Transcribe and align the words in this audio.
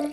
This 0.00 0.08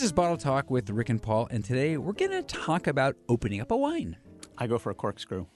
is 0.00 0.12
Bottle 0.12 0.36
Talk 0.36 0.70
with 0.70 0.90
Rick 0.90 1.08
and 1.08 1.20
Paul, 1.20 1.48
and 1.50 1.64
today 1.64 1.96
we're 1.96 2.12
going 2.12 2.30
to 2.30 2.44
talk 2.44 2.86
about 2.86 3.16
opening 3.28 3.60
up 3.60 3.72
a 3.72 3.76
wine. 3.76 4.16
I 4.56 4.68
go 4.68 4.78
for 4.78 4.90
a 4.90 4.94
corkscrew. 4.94 5.46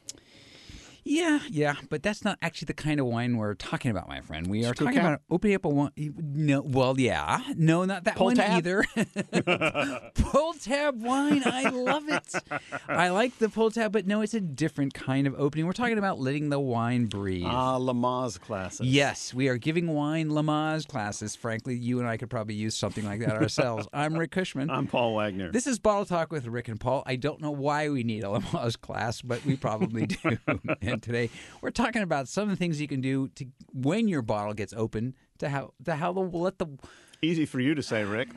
Yeah, 1.10 1.40
yeah, 1.50 1.74
but 1.88 2.04
that's 2.04 2.24
not 2.24 2.38
actually 2.40 2.66
the 2.66 2.74
kind 2.74 3.00
of 3.00 3.06
wine 3.06 3.36
we're 3.36 3.54
talking 3.54 3.90
about, 3.90 4.06
my 4.06 4.20
friend. 4.20 4.46
We 4.46 4.64
are 4.64 4.72
Screw 4.72 4.86
talking 4.86 5.00
about 5.00 5.20
opening 5.28 5.56
up 5.56 5.64
a 5.64 5.68
wine. 5.68 5.90
No, 5.96 6.60
well, 6.60 7.00
yeah, 7.00 7.40
no, 7.56 7.84
not 7.84 8.04
that 8.04 8.14
Pull 8.14 8.26
one 8.26 8.36
tab? 8.36 8.58
either. 8.58 8.84
pull 10.14 10.52
tab 10.54 11.02
wine, 11.02 11.42
I 11.44 11.68
love 11.68 12.08
it. 12.08 12.32
I 12.86 13.08
like 13.08 13.36
the 13.38 13.48
pull 13.48 13.72
tab, 13.72 13.90
but 13.90 14.06
no, 14.06 14.20
it's 14.20 14.34
a 14.34 14.40
different 14.40 14.94
kind 14.94 15.26
of 15.26 15.34
opening. 15.34 15.66
We're 15.66 15.72
talking 15.72 15.98
about 15.98 16.20
letting 16.20 16.48
the 16.48 16.60
wine 16.60 17.06
breathe. 17.06 17.44
Ah, 17.44 17.76
Lamaze 17.76 18.40
classes. 18.40 18.86
Yes, 18.86 19.34
we 19.34 19.48
are 19.48 19.56
giving 19.56 19.88
wine 19.88 20.28
Lamaze 20.28 20.86
classes. 20.86 21.34
Frankly, 21.34 21.74
you 21.74 21.98
and 21.98 22.06
I 22.06 22.18
could 22.18 22.30
probably 22.30 22.54
use 22.54 22.76
something 22.76 23.04
like 23.04 23.18
that 23.18 23.32
ourselves. 23.32 23.88
I'm 23.92 24.14
Rick 24.14 24.30
Kushman. 24.30 24.70
I'm 24.70 24.86
Paul 24.86 25.16
Wagner. 25.16 25.50
This 25.50 25.66
is 25.66 25.80
Bottle 25.80 26.04
Talk 26.04 26.30
with 26.30 26.46
Rick 26.46 26.68
and 26.68 26.78
Paul. 26.78 27.02
I 27.04 27.16
don't 27.16 27.40
know 27.40 27.50
why 27.50 27.88
we 27.88 28.04
need 28.04 28.22
a 28.22 28.28
Lamaze 28.28 28.80
class, 28.80 29.22
but 29.22 29.44
we 29.44 29.56
probably 29.56 30.06
do. 30.06 30.38
today 31.00 31.30
we're 31.62 31.70
talking 31.70 32.02
about 32.02 32.28
some 32.28 32.44
of 32.44 32.50
the 32.50 32.56
things 32.56 32.80
you 32.80 32.88
can 32.88 33.00
do 33.00 33.28
to 33.28 33.46
when 33.72 34.08
your 34.08 34.22
bottle 34.22 34.54
gets 34.54 34.72
open 34.76 35.14
to 35.38 35.48
how 35.48 35.72
to 35.84 35.94
how 35.96 36.12
the 36.12 36.20
let 36.20 36.58
the 36.58 36.66
Easy 37.22 37.44
for 37.44 37.60
you 37.60 37.74
to 37.74 37.82
say, 37.82 38.02
Rick. 38.04 38.28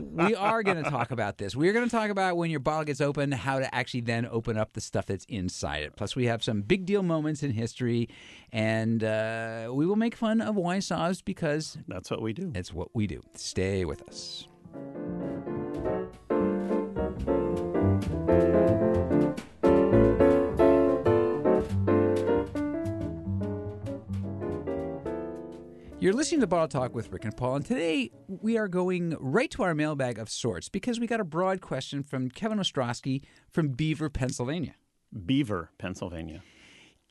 we 0.00 0.34
are 0.36 0.62
going 0.62 0.82
to 0.82 0.88
talk 0.88 1.10
about 1.10 1.36
this. 1.36 1.54
We're 1.54 1.74
going 1.74 1.84
to 1.84 1.90
talk 1.90 2.08
about 2.08 2.38
when 2.38 2.50
your 2.50 2.60
bottle 2.60 2.84
gets 2.84 3.02
open, 3.02 3.32
how 3.32 3.58
to 3.58 3.74
actually 3.74 4.00
then 4.00 4.26
open 4.30 4.56
up 4.56 4.72
the 4.72 4.80
stuff 4.80 5.04
that's 5.04 5.26
inside 5.26 5.82
it. 5.82 5.94
Plus, 5.94 6.16
we 6.16 6.24
have 6.24 6.42
some 6.42 6.62
big 6.62 6.86
deal 6.86 7.02
moments 7.02 7.42
in 7.42 7.50
history, 7.50 8.08
and 8.50 9.04
uh, 9.04 9.68
we 9.72 9.84
will 9.84 9.96
make 9.96 10.14
fun 10.16 10.40
of 10.40 10.56
wine 10.56 10.80
snobs 10.80 11.20
because 11.20 11.76
That's 11.86 12.10
what 12.10 12.22
we 12.22 12.32
do. 12.32 12.50
it's 12.54 12.72
what 12.72 12.88
we 12.94 13.06
do. 13.06 13.20
Stay 13.34 13.84
with 13.84 14.02
us. 14.08 14.46
You're 26.02 26.12
listening 26.12 26.40
to 26.40 26.48
Bottle 26.48 26.66
Talk 26.66 26.96
with 26.96 27.12
Rick 27.12 27.26
and 27.26 27.36
Paul, 27.36 27.54
and 27.54 27.64
today 27.64 28.10
we 28.26 28.58
are 28.58 28.66
going 28.66 29.16
right 29.20 29.48
to 29.52 29.62
our 29.62 29.72
mailbag 29.72 30.18
of 30.18 30.28
sorts 30.28 30.68
because 30.68 30.98
we 30.98 31.06
got 31.06 31.20
a 31.20 31.24
broad 31.24 31.60
question 31.60 32.02
from 32.02 32.28
Kevin 32.28 32.58
Ostrowski 32.58 33.22
from 33.48 33.68
Beaver, 33.68 34.10
Pennsylvania. 34.10 34.74
Beaver, 35.24 35.70
Pennsylvania. 35.78 36.42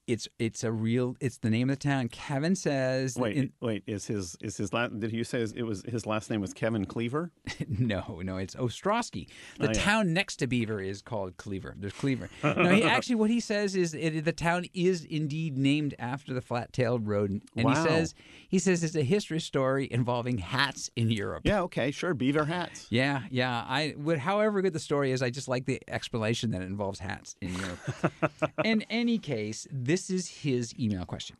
It's 0.08 0.28
it's 0.40 0.64
a 0.64 0.72
real 0.72 1.16
it's 1.22 1.38
the 1.38 1.50
name 1.50 1.70
of 1.70 1.78
the 1.80 1.84
town. 1.84 2.10
Kevin 2.10 2.56
says 2.56 3.16
Wait, 3.16 3.38
in- 3.38 3.54
wait. 3.62 3.84
Is 3.88 4.08
his 4.08 4.36
is 4.42 4.58
his 4.58 4.74
last? 4.74 5.00
Did 5.00 5.12
you 5.14 5.24
say 5.24 5.40
his- 5.40 5.54
it 5.54 5.62
was 5.62 5.84
his 5.88 6.06
last 6.06 6.30
name 6.30 6.42
was 6.42 6.54
Kevin 6.54 6.86
Cleaver? 6.86 7.32
No, 7.80 8.22
no, 8.24 8.38
it's 8.38 8.56
Ostrowski. 8.56 9.28
The 9.60 9.68
Oh, 9.68 9.72
yeah. 9.74 9.74
town 9.74 10.14
next 10.14 10.38
to 10.38 10.48
Beaver 10.48 10.82
is 10.82 11.02
called 11.02 11.38
Cleaver. 11.38 11.76
There's 11.78 11.94
Cleaver. 11.94 12.30
no, 12.44 12.70
he 12.70 12.84
actually 12.96 13.16
what 13.16 13.30
he 13.30 13.40
says 13.40 13.76
is 13.76 13.94
it, 13.94 14.24
the 14.26 14.32
town 14.34 14.66
is 14.74 15.04
indeed 15.06 15.58
named 15.58 15.96
after 15.98 16.34
the 16.34 16.42
flat-tailed 16.42 17.08
rodent, 17.08 17.44
and 17.56 17.68
he 17.68 17.74
Wow. 17.74 17.86
says 17.86 18.14
he 18.50 18.60
says 18.60 18.84
it's 18.84 18.96
a 18.96 19.04
history 19.04 19.40
story 19.40 19.88
involving 19.92 20.40
hats 20.40 20.90
in 20.96 21.10
Europe. 21.12 21.42
Yeah. 21.46 21.62
Okay. 21.62 21.92
Sure. 21.92 22.14
Beaver 22.14 22.46
hats. 22.46 22.88
Yeah, 22.90 23.24
yeah. 23.32 23.64
I 23.68 23.94
would, 23.98 24.18
however 24.20 24.62
good 24.62 24.74
the 24.74 24.80
story 24.80 25.12
is, 25.12 25.22
I 25.22 25.30
just 25.30 25.48
like 25.48 25.66
the 25.66 25.80
explanation 25.88 26.52
that 26.52 26.62
it 26.62 26.66
involves 26.66 27.00
hats 27.00 27.36
in 27.42 27.54
Europe. 27.56 28.12
in 28.66 28.82
any 28.90 29.18
case, 29.18 29.68
this 29.92 30.09
is 30.09 30.28
his 30.28 30.73
email 30.80 31.06
question, 31.06 31.38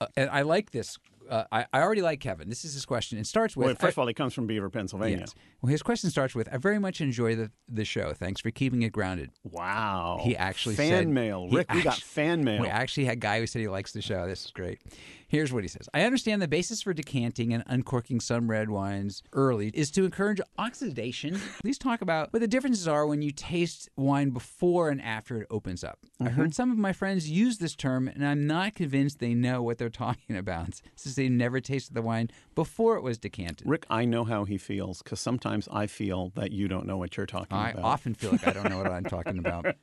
uh, 0.00 0.06
and 0.16 0.30
I 0.30 0.42
like 0.42 0.70
this. 0.70 0.98
Uh, 1.28 1.42
I, 1.50 1.66
I 1.72 1.80
already 1.82 2.02
like 2.02 2.20
Kevin. 2.20 2.48
This 2.48 2.64
is 2.64 2.72
his 2.74 2.86
question. 2.86 3.18
It 3.18 3.26
starts 3.26 3.56
with 3.56 3.66
Well, 3.66 3.74
first 3.74 3.94
of 3.94 3.98
all, 3.98 4.06
he 4.06 4.14
comes 4.14 4.32
from 4.32 4.46
Beaver, 4.46 4.70
Pennsylvania. 4.70 5.18
Yes. 5.18 5.34
Well, 5.60 5.70
his 5.70 5.82
question 5.82 6.08
starts 6.08 6.36
with 6.36 6.48
I 6.52 6.56
very 6.58 6.78
much 6.78 7.00
enjoy 7.00 7.34
the, 7.34 7.50
the 7.68 7.84
show. 7.84 8.12
Thanks 8.12 8.40
for 8.40 8.52
keeping 8.52 8.82
it 8.82 8.92
grounded. 8.92 9.30
Wow. 9.42 10.20
He 10.22 10.36
actually 10.36 10.76
fan 10.76 10.90
said- 10.90 11.08
mail. 11.08 11.48
Rick, 11.48 11.72
we 11.74 11.82
got 11.82 11.96
fan 11.98 12.44
mail. 12.44 12.62
We 12.62 12.68
actually 12.68 13.06
had 13.06 13.14
a 13.14 13.20
guy 13.20 13.40
who 13.40 13.48
said 13.48 13.60
he 13.60 13.66
likes 13.66 13.90
the 13.90 14.02
show. 14.02 14.28
This 14.28 14.44
is 14.44 14.52
great. 14.52 14.80
Here's 15.28 15.52
what 15.52 15.64
he 15.64 15.68
says 15.68 15.88
I 15.92 16.02
understand 16.02 16.40
the 16.40 16.48
basis 16.48 16.82
for 16.82 16.92
decanting 16.94 17.52
and 17.52 17.64
uncorking 17.66 18.20
some 18.20 18.48
red 18.50 18.70
wines 18.70 19.22
early 19.32 19.70
is 19.74 19.90
to 19.92 20.04
encourage 20.04 20.40
oxidation. 20.58 21.40
Please 21.62 21.78
talk 21.78 22.00
about 22.00 22.32
what 22.32 22.38
the 22.40 22.46
differences 22.48 22.86
are 22.86 23.06
when 23.06 23.22
you 23.22 23.30
taste 23.32 23.88
wine 23.96 24.30
before 24.30 24.88
and 24.90 25.02
after 25.02 25.40
it 25.42 25.46
opens 25.50 25.82
up. 25.82 25.98
I 26.20 26.24
Mm-hmm. 26.26 26.34
heard 26.40 26.54
some 26.54 26.70
of 26.70 26.78
my 26.78 26.92
friends 26.92 27.30
use 27.30 27.58
this 27.58 27.74
term, 27.76 28.08
and 28.08 28.26
I'm 28.26 28.46
not 28.46 28.74
convinced 28.74 29.18
they 29.18 29.34
know 29.34 29.62
what 29.62 29.78
they're 29.78 29.88
talking 30.06 30.36
about 30.36 30.80
since 30.96 31.14
they 31.16 31.28
never 31.28 31.60
tasted 31.60 31.94
the 31.94 32.02
wine 32.02 32.30
before 32.54 32.96
it 32.96 33.02
was 33.02 33.18
decanted. 33.18 33.66
Rick, 33.68 33.86
I 33.90 34.04
know 34.04 34.24
how 34.24 34.44
he 34.44 34.58
feels 34.58 35.02
because 35.02 35.20
sometimes 35.20 35.68
I 35.72 35.86
feel 35.86 36.32
that 36.36 36.52
you 36.52 36.68
don't 36.68 36.86
know 36.86 36.96
what 36.96 37.16
you're 37.16 37.26
talking 37.26 37.56
I 37.56 37.70
about. 37.70 37.84
I 37.84 37.88
often 37.88 38.14
feel 38.14 38.32
like 38.32 38.46
I 38.46 38.52
don't 38.52 38.68
know 38.70 38.78
what 38.78 38.90
I'm 38.92 39.04
talking 39.04 39.38
about. 39.38 39.66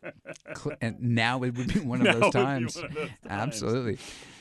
And 0.81 0.99
now 1.01 1.43
it 1.43 1.55
would 1.55 1.73
be 1.73 1.79
one 1.79 2.05
of 2.05 2.19
those 2.19 2.31
times. 2.33 2.75
one 2.75 2.85
of 2.85 2.93
those 2.93 3.07
times. 3.07 3.11
Absolutely. 3.29 3.97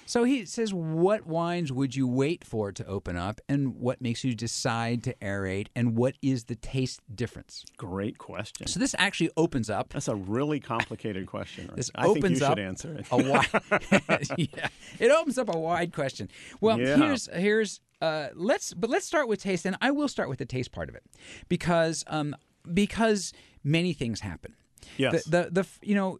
So 0.06 0.24
he 0.24 0.44
says, 0.44 0.74
What 0.74 1.26
wines 1.26 1.72
would 1.72 1.94
you 1.96 2.06
wait 2.06 2.44
for 2.44 2.72
to 2.72 2.86
open 2.86 3.16
up? 3.16 3.40
And 3.48 3.76
what 3.76 4.00
makes 4.00 4.24
you 4.24 4.34
decide 4.34 5.02
to 5.04 5.14
aerate? 5.22 5.68
And 5.74 5.96
what 5.96 6.16
is 6.22 6.44
the 6.44 6.56
taste 6.56 7.00
difference? 7.14 7.64
Great 7.76 8.18
question. 8.18 8.66
So 8.66 8.78
this 8.80 8.94
actually 8.98 9.30
opens 9.36 9.70
up. 9.70 9.92
That's 9.92 10.08
a 10.08 10.14
really 10.14 10.60
complicated 10.60 11.26
question. 11.26 11.66
Rick. 11.68 11.76
This 11.76 11.90
I 11.94 12.12
think 12.12 12.28
you 12.38 12.44
up 12.46 12.52
should 12.52 12.58
answer 12.58 12.94
it. 12.94 13.06
a 13.10 13.16
wide. 13.16 14.28
yeah, 14.56 14.68
it 14.98 15.10
opens 15.10 15.38
up 15.38 15.54
a 15.54 15.58
wide 15.58 15.92
question. 15.92 16.28
Well, 16.60 16.78
Yeah. 16.78 16.96
here's 16.96 17.28
here's 17.32 17.80
uh, 18.00 18.28
let's 18.34 18.74
but 18.74 18.90
let's 18.90 19.06
start 19.06 19.28
with 19.28 19.40
taste, 19.40 19.64
and 19.64 19.76
I 19.80 19.92
will 19.92 20.08
start 20.08 20.28
with 20.28 20.38
the 20.38 20.46
taste 20.46 20.72
part 20.72 20.88
of 20.88 20.94
it 20.94 21.04
because 21.48 22.04
um 22.08 22.34
because 22.74 23.32
many 23.62 23.92
things 23.92 24.20
happen. 24.20 24.54
Yes. 24.96 25.24
The 25.24 25.30
the, 25.30 25.50
the 25.62 25.66
you 25.82 25.94
know. 25.94 26.18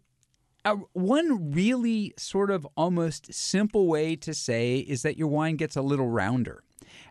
Uh, 0.65 0.77
one 0.93 1.51
really 1.53 2.15
sort 2.17 2.51
of 2.51 2.67
almost 2.77 3.35
simple 3.35 3.89
way 3.89 4.15
to 4.15 4.33
say 4.33 4.77
is 4.79 5.03
that 5.03 5.17
your 5.17 5.29
wine 5.29 5.57
gets 5.57 5.75
a 5.75 5.83
little 5.83 6.09
rounder. 6.09 6.63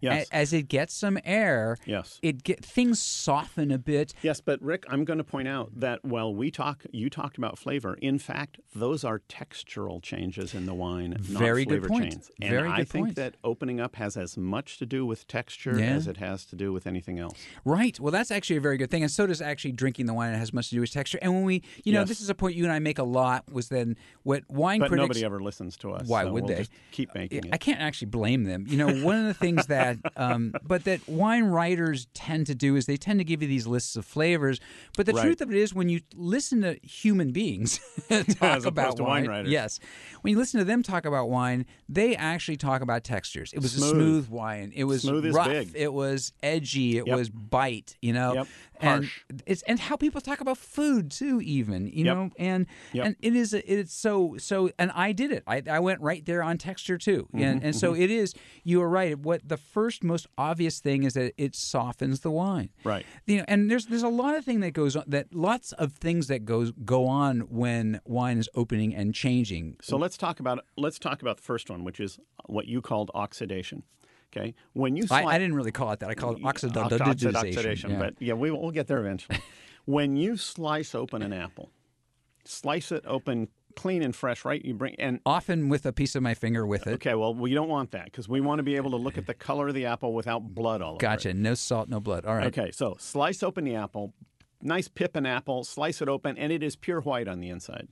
Yes. 0.01 0.27
A- 0.31 0.35
as 0.35 0.53
it 0.53 0.67
gets 0.67 0.93
some 0.93 1.17
air, 1.23 1.77
Yes. 1.85 2.19
it 2.21 2.43
get 2.43 2.63
things 2.63 3.01
soften 3.01 3.71
a 3.71 3.77
bit. 3.77 4.13
Yes, 4.21 4.41
but 4.41 4.61
Rick, 4.61 4.85
I'm 4.89 5.05
going 5.05 5.17
to 5.17 5.23
point 5.23 5.47
out 5.47 5.71
that 5.79 6.03
while 6.03 6.33
we 6.33 6.51
talk, 6.51 6.85
you 6.91 7.09
talked 7.09 7.37
about 7.37 7.57
flavor. 7.59 7.95
In 8.01 8.17
fact, 8.19 8.59
those 8.75 9.03
are 9.03 9.19
textural 9.29 10.01
changes 10.01 10.53
in 10.53 10.65
the 10.65 10.73
wine, 10.73 11.15
Very 11.19 11.65
not 11.65 11.69
good 11.69 11.79
flavor 11.81 11.87
point. 11.89 12.03
changes. 12.11 12.31
And 12.41 12.49
Very 12.49 12.69
I 12.69 12.77
good 12.77 12.89
think 12.89 13.05
point. 13.07 13.15
that 13.17 13.35
opening 13.43 13.79
up 13.79 13.95
has 13.97 14.17
as 14.17 14.37
much 14.37 14.77
to 14.79 14.85
do 14.85 15.05
with 15.05 15.27
texture 15.27 15.77
Yeah. 15.79 15.85
as 15.95 16.07
it 16.07 16.17
has 16.17 16.45
to 16.45 16.55
do 16.55 16.71
with 16.73 16.87
anything 16.87 17.19
else. 17.19 17.37
Right. 17.65 17.99
Well, 17.99 18.11
that's 18.11 18.31
actually 18.31 18.57
a 18.57 18.61
very 18.61 18.77
good 18.77 18.89
thing, 18.89 19.03
and 19.03 19.11
so 19.11 19.27
does 19.27 19.41
actually 19.41 19.71
drinking 19.73 20.05
the 20.05 20.13
wine. 20.13 20.33
It 20.33 20.37
has 20.37 20.53
much 20.53 20.69
to 20.69 20.75
do 20.75 20.81
with 20.81 20.91
texture. 20.91 21.19
And 21.21 21.33
when 21.33 21.43
we, 21.43 21.61
you 21.83 21.93
know, 21.93 21.99
Yes. 22.01 22.07
this 22.09 22.21
is 22.21 22.29
a 22.29 22.35
point 22.35 22.55
you 22.55 22.63
and 22.63 22.71
I 22.73 22.79
make 22.79 22.97
a 22.99 23.03
lot. 23.03 23.51
Was 23.51 23.69
then 23.69 23.97
what 24.23 24.43
wine 24.49 24.79
But 24.79 24.89
critics. 24.89 25.03
nobody 25.07 25.25
ever 25.25 25.39
listens 25.39 25.75
to 25.77 25.91
us. 25.91 26.07
Why 26.07 26.23
so 26.23 26.31
would 26.31 26.43
we'll 26.43 26.49
they? 26.53 26.59
Just 26.61 26.71
keep 26.91 27.13
making 27.13 27.45
it. 27.45 27.49
I 27.53 27.57
can't 27.57 27.79
actually 27.79 28.07
blame 28.07 28.43
them. 28.43 28.65
You 28.67 28.77
know, 28.77 29.03
one 29.05 29.17
of 29.17 29.25
the 29.25 29.33
things 29.33 29.65
that, 29.71 29.97
um, 30.15 30.53
but 30.63 30.83
that 30.85 31.07
wine 31.07 31.45
writers 31.45 32.07
tend 32.13 32.45
to 32.47 32.55
do 32.55 32.75
is 32.75 32.85
they 32.85 32.97
tend 32.97 33.19
to 33.19 33.23
give 33.25 33.41
you 33.41 33.47
these 33.47 33.65
lists 33.67 33.95
of 33.95 34.05
flavors. 34.05 34.59
But 34.95 35.05
the 35.07 35.13
Right. 35.13 35.23
truth 35.25 35.41
of 35.41 35.49
it 35.51 35.57
is, 35.57 35.73
when 35.73 35.89
you 35.89 36.01
listen 36.15 36.61
to 36.61 36.79
human 36.83 37.31
beings 37.31 37.79
talk 38.09 38.27
As 38.41 38.65
about 38.65 38.97
to 38.97 39.03
wine 39.03 39.27
writers. 39.27 39.51
yes, 39.51 39.79
when 40.21 40.31
you 40.31 40.37
listen 40.37 40.59
to 40.59 40.63
them 40.65 40.83
talk 40.83 41.05
about 41.05 41.29
wine, 41.29 41.65
they 41.89 42.15
actually 42.15 42.57
talk 42.57 42.81
about 42.81 43.03
textures. 43.03 43.51
It 43.53 43.61
was 43.61 43.75
a 43.75 43.79
Smooth. 43.79 43.91
smooth 43.91 44.27
wine. 44.29 44.71
It 44.75 44.83
was 44.85 45.01
Smooth 45.01 45.33
rough. 45.33 45.47
big. 45.47 45.71
It 45.75 45.93
was 45.93 46.31
edgy. 46.43 46.97
It 46.97 47.07
Yep. 47.07 47.17
was 47.17 47.29
bite. 47.29 47.97
You 48.01 48.13
know, 48.13 48.33
Yep. 48.35 48.47
and 48.81 49.03
Harsh. 49.05 49.19
it's 49.45 49.61
and 49.63 49.79
how 49.79 49.95
people 49.95 50.21
talk 50.21 50.41
about 50.41 50.57
food 50.57 51.09
too. 51.11 51.41
Even 51.41 51.87
you 51.87 52.05
Yep. 52.05 52.15
know, 52.15 52.29
and 52.37 52.65
and 52.93 53.15
it 53.21 53.35
is 53.35 53.53
it's 53.53 53.93
so 53.93 54.35
so 54.37 54.69
and 54.77 54.91
I 54.93 55.11
did 55.11 55.31
it. 55.31 55.43
I, 55.47 55.61
I 55.69 55.79
went 55.79 56.01
right 56.01 56.25
there 56.25 56.43
on 56.43 56.57
texture 56.57 56.97
too. 56.97 57.27
Mm-hmm, 57.33 57.43
and 57.43 57.63
and 57.63 57.75
so 57.75 57.93
it 57.95 58.09
is 58.11 58.33
you 58.63 58.81
are 58.81 58.89
right. 58.89 59.17
What 59.17 59.47
the 59.47 59.57
first 59.61 60.03
most 60.03 60.27
obvious 60.37 60.79
thing 60.79 61.03
is 61.03 61.13
that 61.13 61.33
it 61.37 61.55
softens 61.55 62.21
the 62.21 62.31
wine. 62.31 62.69
Right. 62.83 63.05
You 63.25 63.37
know, 63.37 63.45
and 63.47 63.69
there's 63.69 63.85
there's 63.85 64.03
a 64.03 64.09
lot 64.09 64.35
of 64.35 64.43
thing 64.43 64.59
that 64.61 64.71
goes 64.71 64.95
on 64.95 65.03
that 65.07 65.33
lots 65.33 65.71
of 65.73 65.93
things 65.93 66.27
that 66.27 66.45
goes 66.45 66.71
go 66.83 67.07
on 67.07 67.41
when 67.41 68.01
wine 68.05 68.37
is 68.37 68.49
opening 68.55 68.93
and 68.95 69.13
changing. 69.13 69.77
So 69.81 69.97
let's 69.97 70.17
talk 70.17 70.39
about 70.39 70.65
let's 70.77 70.99
talk 70.99 71.21
about 71.21 71.37
the 71.37 71.43
first 71.43 71.69
one, 71.69 71.83
which 71.83 71.99
is 71.99 72.19
what 72.47 72.67
you 72.67 72.81
called 72.81 73.11
oxidation. 73.13 73.83
Okay, 74.35 74.53
when 74.73 74.95
you 74.95 75.03
I, 75.11 75.23
sli- 75.23 75.27
I 75.27 75.37
didn't 75.37 75.55
really 75.55 75.73
call 75.73 75.91
it 75.91 75.99
that. 75.99 76.09
I 76.09 76.15
call 76.15 76.35
it 76.35 76.41
Oxid- 76.43 76.77
oxidation. 76.77 77.35
oxidation, 77.35 77.91
yeah. 77.91 77.99
but 77.99 78.13
yeah, 78.19 78.33
we, 78.33 78.49
we'll 78.49 78.71
get 78.71 78.87
there 78.87 78.99
eventually. 78.99 79.39
when 79.85 80.15
you 80.15 80.37
slice 80.37 80.95
open 80.95 81.21
an 81.21 81.33
apple, 81.33 81.69
slice 82.45 82.93
it 82.93 83.03
open 83.05 83.49
clean 83.75 84.01
and 84.03 84.15
fresh, 84.15 84.45
right? 84.45 84.63
You 84.63 84.73
bring 84.73 84.95
and 84.95 85.19
often 85.25 85.69
with 85.69 85.85
a 85.85 85.93
piece 85.93 86.15
of 86.15 86.23
my 86.23 86.33
finger 86.33 86.65
with 86.65 86.87
it. 86.87 86.93
okay, 86.95 87.15
well, 87.15 87.33
we 87.33 87.53
don't 87.53 87.69
want 87.69 87.91
that 87.91 88.05
because 88.05 88.27
we 88.29 88.41
want 88.41 88.59
to 88.59 88.63
be 88.63 88.75
able 88.75 88.91
to 88.91 88.97
look 88.97 89.17
at 89.17 89.25
the 89.27 89.33
color 89.33 89.67
of 89.69 89.73
the 89.73 89.85
apple 89.85 90.13
without 90.13 90.53
blood 90.53 90.81
all 90.81 90.91
over 90.91 90.99
Gotcha. 90.99 91.33
No 91.33 91.53
salt, 91.53 91.89
no 91.89 91.99
blood. 91.99 92.25
All 92.25 92.35
right. 92.35 92.47
Okay, 92.47 92.71
so 92.71 92.95
slice 92.99 93.43
open 93.43 93.63
the 93.63 93.75
apple, 93.75 94.13
nice 94.61 94.87
pippin 94.87 95.25
apple, 95.25 95.63
slice 95.63 96.01
it 96.01 96.09
open, 96.09 96.37
and 96.37 96.51
it 96.51 96.61
is 96.63 96.75
pure 96.75 97.01
white 97.01 97.27
on 97.27 97.39
the 97.39 97.49
inside. 97.49 97.87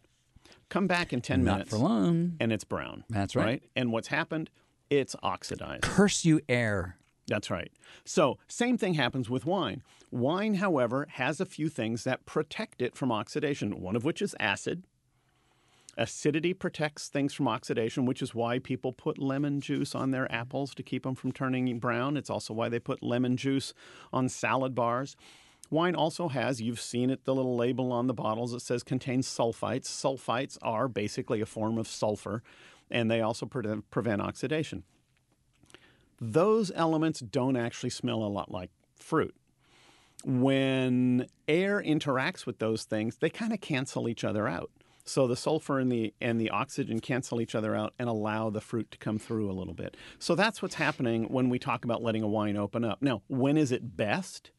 Come 0.69 0.87
back 0.87 1.11
in 1.13 1.21
10 1.21 1.43
Not 1.43 1.51
minutes 1.53 1.69
for 1.71 1.77
long. 1.77 2.35
and 2.39 2.51
it's 2.53 2.63
brown. 2.63 3.03
That's 3.09 3.35
right. 3.35 3.63
And 3.75 3.91
what's 3.91 4.09
happened? 4.09 4.49
It's 4.89 5.15
oxidized. 5.23 5.81
Curse 5.83 6.25
you, 6.25 6.41
air. 6.49 6.95
That's 7.27 7.51
right. 7.51 7.71
So, 8.05 8.37
same 8.47 8.77
thing 8.77 8.95
happens 8.95 9.29
with 9.29 9.45
wine. 9.45 9.83
Wine, 10.11 10.55
however, 10.55 11.05
has 11.11 11.39
a 11.39 11.45
few 11.45 11.69
things 11.69 12.03
that 12.03 12.25
protect 12.25 12.81
it 12.81 12.95
from 12.95 13.11
oxidation, 13.11 13.79
one 13.81 13.95
of 13.95 14.03
which 14.03 14.19
is 14.21 14.35
acid. 14.39 14.83
Acidity 15.99 16.53
protects 16.53 17.09
things 17.09 17.33
from 17.33 17.47
oxidation, 17.47 18.05
which 18.05 18.21
is 18.21 18.33
why 18.33 18.57
people 18.57 18.93
put 18.93 19.19
lemon 19.19 19.61
juice 19.61 19.93
on 19.93 20.11
their 20.11 20.31
apples 20.31 20.73
to 20.75 20.81
keep 20.81 21.03
them 21.03 21.13
from 21.13 21.31
turning 21.31 21.77
brown. 21.77 22.17
It's 22.17 22.29
also 22.29 22.53
why 22.53 22.69
they 22.69 22.79
put 22.79 23.03
lemon 23.03 23.37
juice 23.37 23.73
on 24.11 24.29
salad 24.29 24.73
bars. 24.73 25.15
Wine 25.69 25.93
also 25.95 26.29
has, 26.29 26.61
you've 26.61 26.81
seen 26.81 27.11
it, 27.11 27.25
the 27.25 27.35
little 27.35 27.55
label 27.55 27.91
on 27.91 28.07
the 28.07 28.13
bottles 28.13 28.53
that 28.53 28.61
says 28.61 28.81
contains 28.81 29.27
sulfites. 29.27 29.85
Sulfites 29.85 30.57
are 30.63 30.87
basically 30.87 31.41
a 31.41 31.45
form 31.45 31.77
of 31.77 31.87
sulfur, 31.87 32.41
and 32.89 33.11
they 33.11 33.21
also 33.21 33.45
pre- 33.45 33.81
prevent 33.91 34.21
oxidation 34.21 34.83
those 36.21 36.71
elements 36.75 37.19
don't 37.19 37.55
actually 37.55 37.89
smell 37.89 38.23
a 38.23 38.27
lot 38.27 38.51
like 38.51 38.71
fruit. 38.97 39.35
When 40.25 41.27
air 41.47 41.81
interacts 41.81 42.45
with 42.45 42.59
those 42.59 42.83
things, 42.83 43.17
they 43.17 43.29
kind 43.29 43.53
of 43.53 43.61
cancel 43.61 44.09
each 44.09 44.23
other 44.23 44.47
out. 44.47 44.69
So 45.09 45.25
the 45.25 45.35
sulfur 45.35 45.79
and 45.79 45.91
the 45.91 46.13
and 46.21 46.39
the 46.39 46.51
oxygen 46.51 46.99
cancel 46.99 47.41
each 47.41 47.55
other 47.55 47.75
out 47.75 47.93
and 47.97 48.07
allow 48.07 48.51
the 48.51 48.61
fruit 48.61 48.91
to 48.91 48.97
come 48.99 49.17
through 49.17 49.49
a 49.49 49.53
little 49.53 49.73
bit. 49.73 49.97
So 50.19 50.35
that's 50.35 50.61
what's 50.61 50.75
happening 50.75 51.23
when 51.25 51.49
we 51.49 51.57
talk 51.57 51.83
about 51.83 52.03
letting 52.03 52.21
a 52.21 52.27
wine 52.27 52.55
open 52.55 52.85
up. 52.85 53.01
Now, 53.01 53.23
when 53.27 53.57
is 53.57 53.71
it 53.71 53.97
best? 53.97 54.51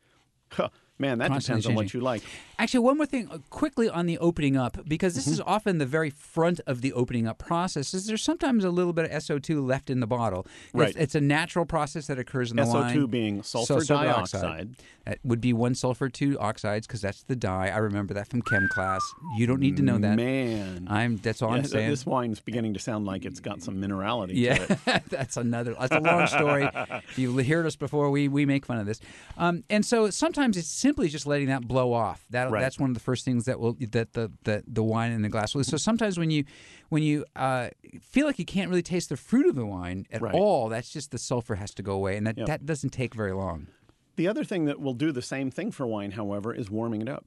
Huh, 0.50 0.70
man, 1.00 1.18
that 1.18 1.32
depends 1.32 1.66
on 1.66 1.74
what 1.74 1.92
you 1.94 2.00
like. 2.00 2.22
Actually, 2.58 2.80
one 2.80 2.98
more 2.98 3.06
thing 3.06 3.26
uh, 3.30 3.38
quickly 3.48 3.88
on 3.88 4.04
the 4.06 4.18
opening 4.18 4.56
up, 4.56 4.76
because 4.86 5.14
this 5.14 5.24
Mm-hmm. 5.24 5.32
is 5.34 5.40
often 5.40 5.78
the 5.78 5.86
very 5.86 6.10
front 6.10 6.60
of 6.66 6.80
the 6.82 6.92
opening 6.92 7.26
up 7.26 7.38
process. 7.38 7.94
Is 7.94 8.06
there's 8.06 8.22
sometimes 8.22 8.64
a 8.64 8.70
little 8.70 8.92
bit 8.92 9.06
of 9.06 9.10
SO2 9.22 9.66
left 9.66 9.88
in 9.90 10.00
the 10.00 10.06
bottle. 10.06 10.46
Right. 10.74 10.88
It's, 10.90 10.96
it's 10.98 11.14
a 11.14 11.20
natural 11.20 11.64
process 11.64 12.06
that 12.08 12.18
occurs 12.18 12.50
in 12.50 12.56
the 12.58 12.66
wine. 12.66 12.94
SO2 12.96 13.10
being 13.10 13.42
sulfur 13.42 13.80
sulfur 13.80 14.04
dioxide. 14.04 14.76
That 15.06 15.18
would 15.24 15.40
be 15.40 15.52
one 15.54 15.74
sulfur 15.74 16.08
two 16.10 16.38
oxides 16.38 16.86
because 16.86 17.00
that's 17.00 17.22
the 17.22 17.34
dye. 17.36 17.68
I 17.68 17.78
remember 17.78 18.12
that 18.14 18.28
from 18.28 18.42
chem 18.42 18.68
class. 18.68 19.00
You 19.36 19.46
don't 19.46 19.60
need 19.60 19.76
to 19.78 19.82
know 19.82 19.96
that. 19.98 20.16
Man. 20.16 20.86
I'm. 20.90 21.16
That's 21.16 21.40
all 21.42 21.52
I'm 21.52 21.64
saying. 21.64 21.88
this 21.90 22.04
wine's 22.04 22.40
beginning 22.40 22.74
to 22.74 22.80
sound 22.80 23.06
like 23.06 23.24
it's 23.24 23.40
got 23.40 23.62
some 23.62 23.76
minerality 23.80 24.28
to 24.28 24.36
Yeah, 24.36 24.66
it. 24.86 25.02
that's 25.08 25.36
another. 25.36 25.74
That's 25.78 25.94
a 25.94 26.00
long 26.00 26.26
story. 26.26 26.68
if 27.08 27.18
you 27.18 27.36
heard 27.38 27.64
us 27.66 27.76
before, 27.76 28.10
we 28.10 28.28
we 28.28 28.44
make 28.44 28.66
fun 28.66 28.78
of 28.78 28.86
this, 28.86 29.00
um, 29.38 29.64
and 29.70 29.84
so 29.86 30.10
sometimes 30.10 30.56
it's 30.56 30.68
simply 30.90 31.08
just 31.08 31.24
letting 31.24 31.46
that 31.46 31.68
blow 31.68 31.92
off. 31.92 32.24
That 32.30 32.50
Right. 32.50 32.60
that's 32.60 32.76
one 32.78 32.90
of 32.90 32.94
the 32.94 33.00
first 33.00 33.24
things 33.24 33.44
that 33.44 33.60
will 33.60 33.76
that 33.92 34.12
the 34.14 34.32
that 34.42 34.64
the 34.66 34.82
wine 34.82 35.12
in 35.12 35.22
the 35.22 35.28
glass 35.28 35.54
will. 35.54 35.62
So 35.62 35.76
sometimes 35.76 36.18
when 36.18 36.30
you 36.32 36.44
when 36.88 37.04
you 37.04 37.24
uh, 37.36 37.68
feel 38.00 38.26
like 38.26 38.40
you 38.40 38.44
can't 38.44 38.68
really 38.68 38.82
taste 38.82 39.08
the 39.08 39.16
fruit 39.16 39.46
of 39.46 39.54
the 39.54 39.64
wine 39.66 40.06
at 40.10 40.20
Right. 40.20 40.34
all, 40.34 40.68
that's 40.68 40.90
just 40.90 41.12
the 41.12 41.18
sulfur 41.18 41.54
has 41.54 41.72
to 41.74 41.82
go 41.82 41.92
away, 41.92 42.16
and 42.16 42.26
that 42.26 42.36
Yep. 42.38 42.46
that 42.48 42.66
doesn't 42.66 42.90
take 42.90 43.14
very 43.14 43.32
long. 43.32 43.68
The 44.16 44.26
other 44.26 44.42
thing 44.42 44.64
that 44.64 44.80
will 44.80 44.94
do 44.94 45.12
the 45.12 45.22
same 45.22 45.50
thing 45.50 45.70
for 45.70 45.86
wine, 45.86 46.10
however, 46.12 46.52
is 46.52 46.68
warming 46.70 47.02
it 47.02 47.08
up. 47.08 47.24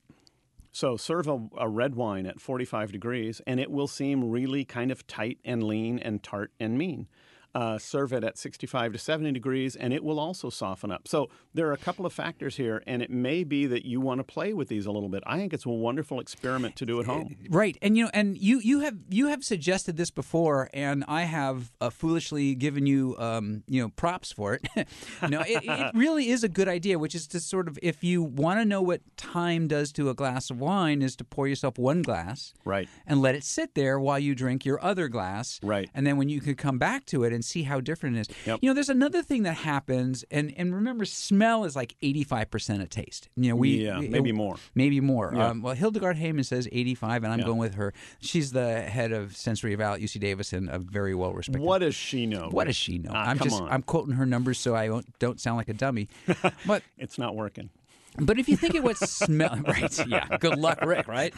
So 0.73 0.97
serve 0.97 1.27
a, 1.27 1.39
a 1.57 1.69
red 1.69 1.95
wine 1.95 2.25
at 2.25 2.41
45 2.41 2.91
degrees, 2.91 3.41
and 3.47 3.59
it 3.61 3.71
will 3.71 3.87
seem 3.87 4.29
really 4.29 4.65
kind 4.65 4.91
of 4.91 5.07
tight 5.07 5.37
and 5.45 5.63
lean 5.63 5.99
and 5.99 6.21
tart 6.21 6.51
and 6.59 6.77
mean. 6.77 7.07
Uh, 7.55 7.77
serve 7.77 8.11
it 8.13 8.23
at 8.23 8.35
65 8.35 8.93
to 8.93 8.97
70 8.97 9.31
degrees, 9.31 9.75
and 9.75 9.93
it 9.93 10.03
will 10.03 10.19
also 10.19 10.49
soften 10.49 10.91
up. 10.91 11.07
So 11.07 11.29
there 11.53 11.67
are 11.67 11.71
a 11.73 11.77
couple 11.77 12.03
of 12.03 12.11
factors 12.11 12.55
here, 12.55 12.81
and 12.87 13.03
it 13.03 13.11
may 13.11 13.43
be 13.43 13.67
that 13.67 13.85
you 13.85 14.01
want 14.01 14.17
to 14.19 14.23
play 14.23 14.53
with 14.53 14.69
these 14.69 14.87
a 14.87 14.91
little 14.91 15.07
bit. 15.07 15.21
I 15.27 15.37
think 15.37 15.53
it's 15.53 15.65
a 15.65 15.69
wonderful 15.69 16.19
experiment 16.19 16.75
to 16.77 16.85
do 16.87 16.99
at 16.99 17.05
home. 17.05 17.35
Right, 17.49 17.77
and 17.83 17.95
you 17.95 18.05
know, 18.05 18.11
and 18.11 18.35
you 18.39 18.57
you 18.59 18.79
have 18.79 18.95
you 19.07 19.27
have 19.27 19.43
suggested 19.43 19.97
this 19.97 20.09
before, 20.09 20.69
and 20.73 21.05
I 21.07 21.23
have 21.25 21.71
uh, 21.79 21.91
foolishly 21.91 22.55
given 22.55 22.87
you 22.87 23.15
um, 23.19 23.63
you 23.67 23.83
know 23.83 23.89
props 23.89 24.31
for 24.31 24.55
it. 24.55 24.67
no, 25.29 25.41
it, 25.41 25.63
it 25.63 25.91
really 25.93 26.29
is 26.29 26.43
a 26.43 26.49
good 26.49 26.67
idea, 26.67 26.97
which 26.97 27.13
is 27.13 27.27
to 27.27 27.39
sort 27.39 27.67
of 27.67 27.77
if 27.83 28.03
you 28.03 28.23
want 28.23 28.61
to 28.61 28.65
know 28.65 28.81
what 28.81 29.01
time 29.15 29.67
does 29.67 29.91
to 29.91 30.09
a 30.09 30.15
glass 30.15 30.49
of 30.49 30.59
wine, 30.59 31.03
is 31.03 31.15
to 31.17 31.23
pour 31.23 31.47
yourself 31.47 31.77
one 31.77 32.01
glass, 32.01 32.55
Right. 32.65 32.89
and 33.05 33.21
let 33.21 33.35
it 33.35 33.43
sit 33.43 33.75
there 33.75 33.99
while 33.99 34.17
you 34.17 34.33
drink 34.33 34.65
your 34.65 34.83
other 34.83 35.07
glass, 35.07 35.59
Right. 35.61 35.87
and 35.93 36.07
then 36.07 36.17
when 36.17 36.29
you 36.29 36.41
could 36.41 36.57
come 36.57 36.79
back 36.79 37.05
to 37.07 37.23
it 37.23 37.31
and 37.31 37.42
see 37.43 37.63
how 37.63 37.79
different 37.79 38.17
it 38.17 38.21
is. 38.21 38.27
Yep. 38.45 38.59
You 38.61 38.69
know, 38.69 38.73
there's 38.73 38.89
another 38.89 39.21
thing 39.21 39.43
that 39.43 39.53
happens, 39.57 40.23
and 40.31 40.53
and 40.57 40.73
remember, 40.73 41.05
smell 41.05 41.63
is 41.65 41.75
like 41.75 41.95
85 42.01 42.49
percent 42.51 42.81
of 42.81 42.89
taste. 42.89 43.29
You 43.35 43.49
know, 43.49 43.55
we 43.55 43.85
Yeah, 43.85 43.99
we- 43.99 44.07
maybe 44.09 44.31
more. 44.31 44.55
maybe 44.75 44.99
more. 44.99 45.33
Yeah. 45.35 45.47
Um, 45.49 45.61
well, 45.61 45.75
Hildegarde 45.75 46.17
Heymann 46.17 46.45
says 46.45 46.67
85, 46.71 47.23
and 47.23 47.33
I'm 47.33 47.39
Yeah. 47.39 47.45
going 47.45 47.59
with 47.59 47.75
her. 47.75 47.93
She's 48.21 48.51
the 48.51 48.81
head 48.81 49.11
of 49.11 49.35
sensory 49.37 49.73
eval 49.73 49.93
at 49.93 50.01
UC 50.01 50.19
Davis 50.19 50.53
and 50.53 50.69
a 50.69 50.79
very 50.79 51.13
well 51.15 51.33
respected. 51.33 51.61
What 51.65 51.79
does 51.79 51.95
she 51.95 52.25
know? 52.25 52.49
What 52.49 52.65
does 52.67 52.75
she 52.75 52.97
know? 52.97 53.11
Ah, 53.13 53.29
I'm 53.29 53.37
come 53.37 53.47
just 53.49 53.61
on. 53.61 53.69
I'm 53.69 53.83
quoting 53.83 54.13
her 54.15 54.25
numbers 54.25 54.57
so 54.59 54.75
I 54.75 54.87
don't, 54.87 55.05
don't 55.19 55.39
sound 55.39 55.57
like 55.57 55.69
a 55.69 55.73
dummy. 55.73 56.07
but 56.65 56.83
It's 56.97 57.17
not 57.17 57.35
working. 57.35 57.69
but 58.19 58.37
if 58.37 58.47
you 58.47 58.55
think 58.55 58.75
of 58.75 58.83
what 58.83 58.95
smell 59.09 59.59
right, 59.65 60.07
yeah, 60.07 60.37
good 60.39 60.57
luck, 60.57 60.81
Rick, 60.85 61.07
right? 61.07 61.33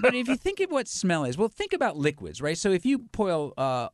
But 0.00 0.14
if 0.14 0.28
you 0.28 0.36
think 0.36 0.60
of 0.60 0.70
what 0.70 0.86
smell 0.86 1.24
is, 1.24 1.36
well, 1.36 1.48
think 1.48 1.72
about 1.72 1.96
liquids, 1.96 2.40
right? 2.40 2.56
So 2.56 2.70
if 2.70 2.86
you 2.86 2.98
boil 2.98 3.52
uh, 3.58 3.88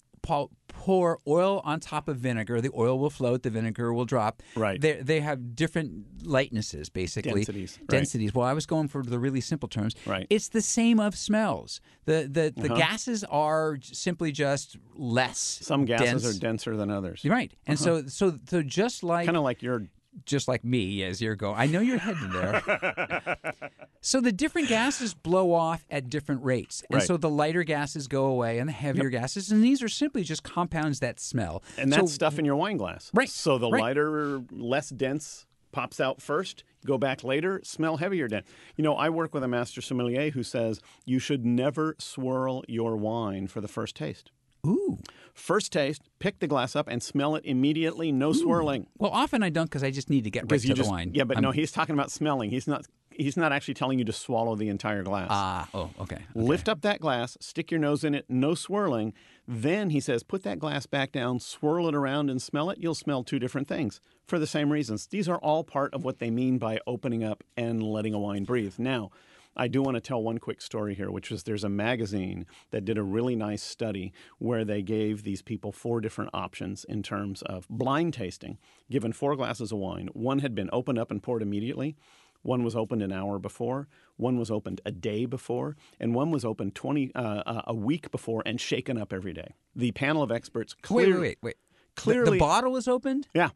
pour, 0.68 1.18
oil 1.26 1.60
on 1.64 1.80
top 1.80 2.08
of 2.08 2.18
vinegar, 2.18 2.60
the 2.60 2.70
oil 2.76 2.98
will 2.98 3.10
float, 3.10 3.42
the 3.42 3.50
vinegar 3.50 3.92
will 3.92 4.04
drop. 4.04 4.42
Right. 4.54 4.80
They 4.80 4.94
they 5.02 5.20
have 5.20 5.56
different 5.56 6.24
lightnesses, 6.24 6.88
basically. 6.88 7.32
Densities, 7.44 7.78
right. 7.80 7.88
Densities. 7.88 8.34
Well, 8.34 8.46
I 8.46 8.52
was 8.52 8.66
going 8.66 8.88
for 8.88 9.02
the 9.02 9.18
really 9.18 9.40
simple 9.40 9.68
terms. 9.68 9.94
Right. 10.06 10.26
It's 10.30 10.48
the 10.48 10.60
same 10.62 11.00
of 11.00 11.16
smells. 11.16 11.80
The 12.04 12.28
the 12.30 12.52
the 12.56 12.72
Uh-huh. 12.72 12.76
gases 12.76 13.24
are 13.24 13.78
simply 13.82 14.30
just 14.32 14.76
less. 14.94 15.38
Some 15.38 15.84
gases 15.84 16.22
dense. 16.22 16.36
are 16.36 16.40
denser 16.40 16.76
than 16.76 16.90
others. 16.90 17.24
Right, 17.24 17.52
and 17.66 17.78
so 17.78 18.06
so 18.06 18.38
so 18.48 18.62
just 18.62 19.02
like 19.02 19.26
Kind 19.26 19.36
of 19.36 19.42
like 19.42 19.62
your 19.62 19.86
just 20.24 20.48
like 20.48 20.64
me 20.64 21.02
as 21.02 21.20
you're 21.20 21.36
going. 21.36 21.56
I 21.58 21.66
know 21.66 21.80
you're 21.80 21.98
heading 21.98 22.32
there. 22.32 23.36
so 24.00 24.20
the 24.20 24.32
different 24.32 24.68
gases 24.68 25.14
blow 25.14 25.52
off 25.52 25.86
at 25.90 26.08
different 26.08 26.44
rates. 26.44 26.82
And 26.90 26.98
Right. 26.98 27.06
so 27.06 27.16
the 27.16 27.30
lighter 27.30 27.62
gases 27.64 28.08
go 28.08 28.26
away 28.26 28.58
and 28.58 28.68
the 28.68 28.72
heavier 28.72 29.10
gases, 29.10 29.50
and 29.50 29.62
these 29.62 29.82
are 29.82 29.88
simply 29.88 30.22
just 30.22 30.42
compounds 30.42 31.00
that 31.00 31.20
smell. 31.20 31.62
And 31.76 31.92
so, 31.92 32.00
that's 32.00 32.12
stuff 32.12 32.38
in 32.38 32.44
your 32.44 32.56
wine 32.56 32.76
glass. 32.76 33.10
Right, 33.14 33.28
So 33.28 33.58
the 33.58 33.70
right. 33.70 33.80
lighter, 33.80 34.42
less 34.50 34.90
dense 34.90 35.46
pops 35.70 36.00
out 36.00 36.22
first, 36.22 36.64
go 36.86 36.96
back 36.96 37.22
later, 37.22 37.60
smell 37.62 37.98
heavier 37.98 38.26
dense. 38.26 38.46
You 38.76 38.84
know, 38.84 38.94
I 38.94 39.10
work 39.10 39.34
with 39.34 39.44
a 39.44 39.48
master 39.48 39.80
sommelier 39.82 40.30
who 40.30 40.42
says 40.42 40.80
you 41.04 41.18
should 41.18 41.44
never 41.44 41.94
swirl 41.98 42.64
your 42.68 42.96
wine 42.96 43.46
for 43.48 43.60
the 43.60 43.68
first 43.68 43.94
taste. 43.94 44.30
Ooh. 44.66 44.98
First 45.34 45.72
taste, 45.72 46.02
pick 46.18 46.40
the 46.40 46.48
glass 46.48 46.74
up 46.74 46.88
and 46.88 47.02
smell 47.02 47.36
it 47.36 47.44
immediately, 47.44 48.10
no 48.10 48.32
swirling. 48.32 48.88
Well, 48.98 49.12
often 49.12 49.42
I 49.42 49.50
don't 49.50 49.66
because 49.66 49.84
I 49.84 49.90
just 49.90 50.10
need 50.10 50.24
to 50.24 50.30
get 50.30 50.50
right 50.50 50.60
to 50.60 50.68
you 50.68 50.74
the 50.74 50.84
wine. 50.84 51.12
Yeah, 51.14 51.24
but 51.24 51.36
I'm- 51.36 51.42
no, 51.42 51.52
he's 51.52 51.70
talking 51.70 51.94
about 51.94 52.10
smelling. 52.10 52.50
He's 52.50 52.66
not 52.66 52.84
he's 53.18 53.36
not 53.36 53.52
actually 53.52 53.74
telling 53.74 53.98
you 53.98 54.04
to 54.04 54.12
swallow 54.12 54.54
the 54.54 54.68
entire 54.68 55.02
glass. 55.02 55.28
Ah, 55.30 55.68
oh, 55.74 55.90
okay. 56.00 56.16
okay. 56.16 56.24
Lift 56.34 56.68
up 56.68 56.82
that 56.82 57.00
glass, 57.00 57.36
stick 57.40 57.70
your 57.70 57.80
nose 57.80 58.04
in 58.04 58.14
it, 58.14 58.24
no 58.28 58.54
swirling. 58.54 59.12
Then 59.46 59.90
he 59.90 60.00
says, 60.00 60.22
put 60.22 60.44
that 60.44 60.58
glass 60.58 60.86
back 60.86 61.12
down, 61.12 61.40
swirl 61.40 61.88
it 61.88 61.94
around, 61.94 62.30
and 62.30 62.40
smell 62.40 62.70
it. 62.70 62.78
You'll 62.78 62.94
smell 62.94 63.24
two 63.24 63.38
different 63.38 63.66
things 63.66 64.00
for 64.26 64.38
the 64.38 64.46
same 64.46 64.70
reasons. 64.70 65.06
These 65.06 65.28
are 65.28 65.38
all 65.38 65.64
part 65.64 65.92
of 65.94 66.04
what 66.04 66.18
they 66.18 66.30
mean 66.30 66.58
by 66.58 66.78
opening 66.86 67.24
up 67.24 67.42
and 67.56 67.82
letting 67.82 68.14
a 68.14 68.18
wine 68.18 68.44
breathe. 68.44 68.74
Now, 68.78 69.10
I 69.58 69.66
do 69.68 69.82
want 69.82 69.96
to 69.96 70.00
tell 70.00 70.22
one 70.22 70.38
quick 70.38 70.62
story 70.62 70.94
here, 70.94 71.10
which 71.10 71.32
is 71.32 71.42
there's 71.42 71.64
a 71.64 71.68
magazine 71.68 72.46
that 72.70 72.84
did 72.84 72.96
a 72.96 73.02
really 73.02 73.34
nice 73.34 73.62
study 73.62 74.12
where 74.38 74.64
they 74.64 74.82
gave 74.82 75.24
these 75.24 75.42
people 75.42 75.72
four 75.72 76.00
different 76.00 76.30
options 76.32 76.84
in 76.84 77.02
terms 77.02 77.42
of 77.42 77.66
blind 77.68 78.14
tasting. 78.14 78.58
Given 78.90 79.12
four 79.12 79.34
glasses 79.34 79.72
of 79.72 79.78
wine, 79.78 80.08
one 80.12 80.38
had 80.38 80.54
been 80.54 80.70
opened 80.72 80.98
up 80.98 81.10
and 81.10 81.22
poured 81.22 81.42
immediately. 81.42 81.96
One 82.42 82.62
was 82.62 82.76
opened 82.76 83.02
an 83.02 83.12
hour 83.12 83.40
before, 83.40 83.88
one 84.16 84.38
was 84.38 84.48
opened 84.48 84.80
a 84.86 84.92
day 84.92 85.26
before, 85.26 85.76
and 85.98 86.14
one 86.14 86.30
was 86.30 86.44
opened 86.44 86.76
20 86.76 87.10
uh, 87.14 87.18
uh, 87.20 87.62
a 87.66 87.74
week 87.74 88.12
before 88.12 88.44
and 88.46 88.60
shaken 88.60 88.96
up 88.96 89.12
every 89.12 89.32
day. 89.32 89.54
The 89.74 89.90
panel 89.90 90.22
of 90.22 90.30
experts 90.30 90.74
Wait, 90.76 90.82
clearly, 90.82 91.12
wait, 91.12 91.20
wait, 91.20 91.38
wait. 91.42 91.56
The- 91.96 92.00
clearly, 92.00 92.38
the, 92.38 92.38
bottle 92.38 92.70
was 92.70 92.86
opened, 92.86 93.26
yeah, 93.34 93.50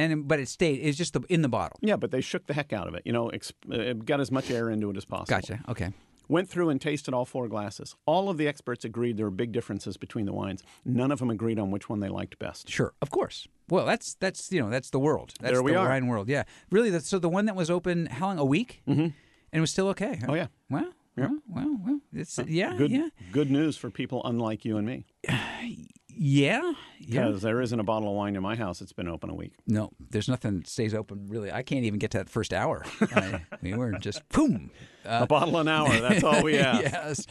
and 0.00 0.28
but 0.28 0.38
it 0.40 0.48
stayed. 0.48 0.76
It's 0.80 0.96
just 0.98 1.12
the, 1.14 1.20
in 1.28 1.42
the 1.42 1.48
bottle. 1.48 1.78
yeah, 1.82 1.96
but 1.96 2.10
they 2.10 2.20
shook 2.20 2.46
the 2.46 2.54
heck 2.54 2.72
out 2.72 2.88
of 2.88 2.94
it. 2.94 3.02
You 3.04 3.12
know, 3.12 3.30
exp- 3.30 3.70
uh, 3.72 3.92
got 3.94 4.20
as 4.20 4.30
much 4.30 4.50
air 4.50 4.70
into 4.70 4.90
it 4.90 4.96
as 4.96 5.04
possible. 5.04 5.26
Gotcha. 5.40 5.60
Okay. 5.68 5.92
Went 6.28 6.48
through 6.48 6.70
and 6.70 6.80
tasted 6.80 7.12
all 7.12 7.24
four 7.24 7.48
glasses. 7.48 7.96
All 8.06 8.28
of 8.30 8.36
the 8.38 8.46
experts 8.46 8.84
agreed 8.84 9.16
there 9.16 9.26
were 9.26 9.32
big 9.32 9.50
differences 9.50 9.96
between 9.96 10.26
the 10.26 10.32
wines. 10.32 10.62
None 10.84 11.10
of 11.10 11.18
them 11.18 11.28
agreed 11.28 11.58
on 11.58 11.72
which 11.72 11.88
one 11.88 11.98
they 11.98 12.08
liked 12.08 12.38
best. 12.38 12.68
Sure, 12.68 12.92
of 13.02 13.10
course. 13.10 13.48
Well, 13.68 13.84
that's 13.84 14.14
that's 14.14 14.52
you 14.52 14.60
know 14.62 14.70
that's 14.70 14.90
the 14.90 15.00
world. 15.00 15.34
That's 15.40 15.52
There 15.54 15.62
we 15.62 15.72
the 15.72 15.78
are. 15.78 15.88
wine 15.88 16.06
world. 16.06 16.28
Yeah, 16.28 16.44
really. 16.70 16.90
That's, 16.90 17.08
so 17.08 17.18
the 17.18 17.28
one 17.28 17.46
that 17.46 17.56
was 17.56 17.68
open 17.68 18.06
how 18.06 18.26
long? 18.28 18.38
A 18.38 18.44
week, 18.44 18.80
mm-hmm. 18.88 19.00
and 19.00 19.12
it 19.52 19.60
was 19.60 19.70
still 19.72 19.88
okay. 19.88 20.18
huh? 20.20 20.26
Oh 20.30 20.34
yeah, 20.34 20.46
Well, 20.68 20.92
well, 21.16 21.38
well, 21.48 21.76
well. 21.84 22.00
It's 22.14 22.38
yeah, 22.46 22.74
good 22.76 22.92
yeah. 22.92 23.08
good 23.32 23.50
news 23.50 23.76
for 23.76 23.90
people 23.90 24.22
unlike 24.24 24.64
you 24.64 24.76
and 24.76 24.86
me. 24.86 25.06
Yeah, 26.16 26.72
yeah. 26.98 27.26
Because 27.26 27.42
there 27.42 27.60
isn't 27.60 27.78
a 27.78 27.84
bottle 27.84 28.08
of 28.08 28.14
wine 28.14 28.36
in 28.36 28.42
my 28.42 28.56
house 28.56 28.78
that's 28.78 28.92
been 28.92 29.08
open 29.08 29.30
a 29.30 29.34
week. 29.34 29.52
No, 29.66 29.90
there's 30.10 30.28
nothing 30.28 30.58
that 30.58 30.68
stays 30.68 30.94
open 30.94 31.26
really. 31.28 31.50
I 31.50 31.62
can't 31.62 31.84
even 31.84 31.98
get 31.98 32.10
to 32.12 32.18
that 32.18 32.28
first 32.28 32.52
hour. 32.52 32.84
I, 33.00 33.42
we 33.62 33.74
were 33.74 33.92
just 33.92 34.28
boom. 34.28 34.70
a 35.04 35.26
bottle 35.26 35.58
an 35.58 35.68
hour. 35.68 35.88
That's 36.00 36.22
all 36.22 36.42
we 36.42 36.56
have. 36.56 36.80
yes, 36.82 37.26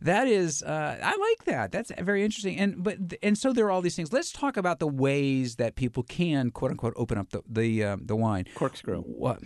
that 0.00 0.26
is. 0.26 0.62
Uh, 0.62 0.98
I 1.02 1.16
like 1.16 1.44
that. 1.46 1.72
That's 1.72 1.92
very 1.98 2.24
interesting. 2.24 2.58
And 2.58 2.82
but 2.82 2.98
and 3.22 3.36
so 3.36 3.52
there 3.52 3.66
are 3.66 3.70
all 3.70 3.82
these 3.82 3.96
things. 3.96 4.12
Let's 4.12 4.32
talk 4.32 4.56
about 4.56 4.78
the 4.78 4.88
ways 4.88 5.56
that 5.56 5.76
people 5.76 6.02
can 6.02 6.50
quote 6.50 6.70
unquote 6.70 6.94
open 6.96 7.18
up 7.18 7.30
the 7.30 7.42
the 7.48 7.84
um, 7.84 8.06
the 8.06 8.16
wine. 8.16 8.46
Corkscrew. 8.54 9.02
What? 9.02 9.40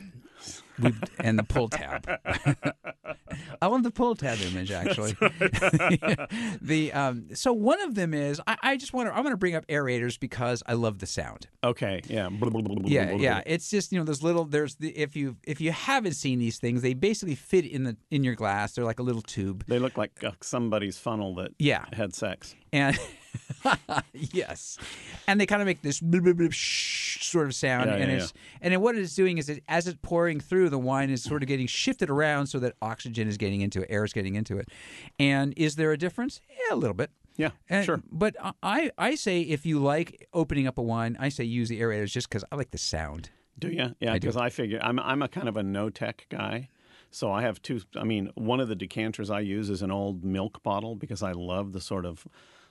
We've, 0.80 1.00
and 1.20 1.38
the 1.38 1.42
pull 1.44 1.68
tab. 1.68 2.04
I 3.62 3.66
love 3.66 3.82
the 3.82 3.90
pull 3.90 4.14
tab 4.14 4.38
image 4.40 4.70
actually. 4.70 5.12
the 6.60 6.92
um, 6.92 7.26
so 7.34 7.52
one 7.52 7.80
of 7.82 7.94
them 7.94 8.14
is 8.14 8.40
I, 8.46 8.56
I 8.62 8.76
just 8.76 8.92
want 8.92 9.08
to 9.08 9.14
I 9.14 9.20
want 9.20 9.32
to 9.32 9.36
bring 9.36 9.54
up 9.54 9.66
aerators 9.68 10.18
because 10.18 10.62
I 10.66 10.74
love 10.74 10.98
the 10.98 11.06
sound. 11.06 11.48
Okay. 11.62 12.02
Yeah. 12.08 12.28
Yeah, 12.84 13.12
yeah. 13.12 13.42
It's 13.46 13.70
just 13.70 13.92
you 13.92 13.98
know 13.98 14.04
those 14.04 14.22
little 14.22 14.44
there's 14.44 14.76
the 14.76 14.90
if 14.96 15.16
you 15.16 15.36
if 15.44 15.60
you 15.60 15.72
haven't 15.72 16.14
seen 16.14 16.38
these 16.38 16.58
things 16.58 16.82
they 16.82 16.94
basically 16.94 17.34
fit 17.34 17.64
in 17.64 17.84
the 17.84 17.96
in 18.10 18.24
your 18.24 18.34
glass. 18.34 18.72
They're 18.74 18.84
like 18.84 18.98
a 18.98 19.02
little 19.04 19.22
tube. 19.22 19.64
They 19.66 19.78
look 19.78 19.96
like 19.96 20.22
uh, 20.24 20.32
somebody's 20.40 20.98
funnel 20.98 21.34
that 21.36 21.52
Yeah. 21.58 21.84
had 21.92 22.14
sex. 22.14 22.54
and 22.72 22.98
yes, 24.12 24.78
and 25.26 25.40
they 25.40 25.46
kind 25.46 25.62
of 25.62 25.66
make 25.66 25.82
this 25.82 25.98
sort 27.20 27.46
of 27.46 27.54
sound, 27.54 27.90
Yeah, 27.90 27.96
and 27.96 28.10
yeah, 28.10 28.18
it's 28.18 28.32
and 28.60 28.72
then 28.72 28.80
what 28.80 28.96
it's 28.96 29.14
doing 29.14 29.38
is 29.38 29.48
it, 29.48 29.62
as 29.68 29.86
it's 29.86 29.98
pouring 30.02 30.40
through, 30.40 30.68
the 30.70 30.78
wine 30.78 31.10
is 31.10 31.22
sort 31.22 31.42
of 31.42 31.48
getting 31.48 31.66
shifted 31.66 32.10
around 32.10 32.46
so 32.46 32.58
that 32.60 32.74
oxygen 32.82 33.28
is 33.28 33.36
getting 33.36 33.60
into 33.60 33.82
it, 33.82 33.88
air 33.90 34.04
is 34.04 34.12
getting 34.12 34.34
into 34.34 34.58
it. 34.58 34.68
And 35.18 35.54
is 35.56 35.76
there 35.76 35.92
a 35.92 35.98
difference? 35.98 36.40
Yeah, 36.48 36.74
a 36.74 36.76
little 36.76 36.94
bit. 36.94 37.10
Yeah. 37.36 37.50
And- 37.68 37.84
sure. 37.84 38.02
But 38.10 38.36
I 38.62 38.90
I 38.96 39.14
say 39.14 39.40
if 39.40 39.66
you 39.66 39.78
like 39.80 40.28
opening 40.32 40.66
up 40.66 40.78
a 40.78 40.82
wine, 40.82 41.16
I 41.18 41.28
say 41.28 41.44
use 41.44 41.68
the 41.68 41.80
aerators 41.80 42.10
just 42.12 42.28
because 42.28 42.44
I 42.52 42.56
like 42.56 42.70
the 42.70 42.78
sound. 42.78 43.30
Do 43.58 43.68
you? 43.68 43.94
Yeah, 44.00 44.12
I 44.12 44.18
because 44.18 44.36
I, 44.36 44.50
figure 44.50 44.80
I'm 44.82 44.98
I'm 44.98 45.22
a 45.22 45.28
kind 45.28 45.48
of 45.48 45.56
a 45.56 45.62
no 45.62 45.90
tech 45.90 46.26
guy. 46.28 46.68
So 47.10 47.30
I 47.30 47.42
have 47.42 47.62
two. 47.62 47.80
I 47.94 48.02
mean, 48.02 48.30
one 48.34 48.58
of 48.58 48.66
the 48.68 48.74
decanters 48.74 49.30
I 49.30 49.40
use 49.40 49.70
is 49.70 49.82
an 49.82 49.92
old 49.92 50.24
milk 50.24 50.62
bottle 50.64 50.96
because 50.96 51.22
I 51.22 51.30
love 51.30 51.72
the 51.72 51.80
sort 51.80 52.04
of 52.06 52.26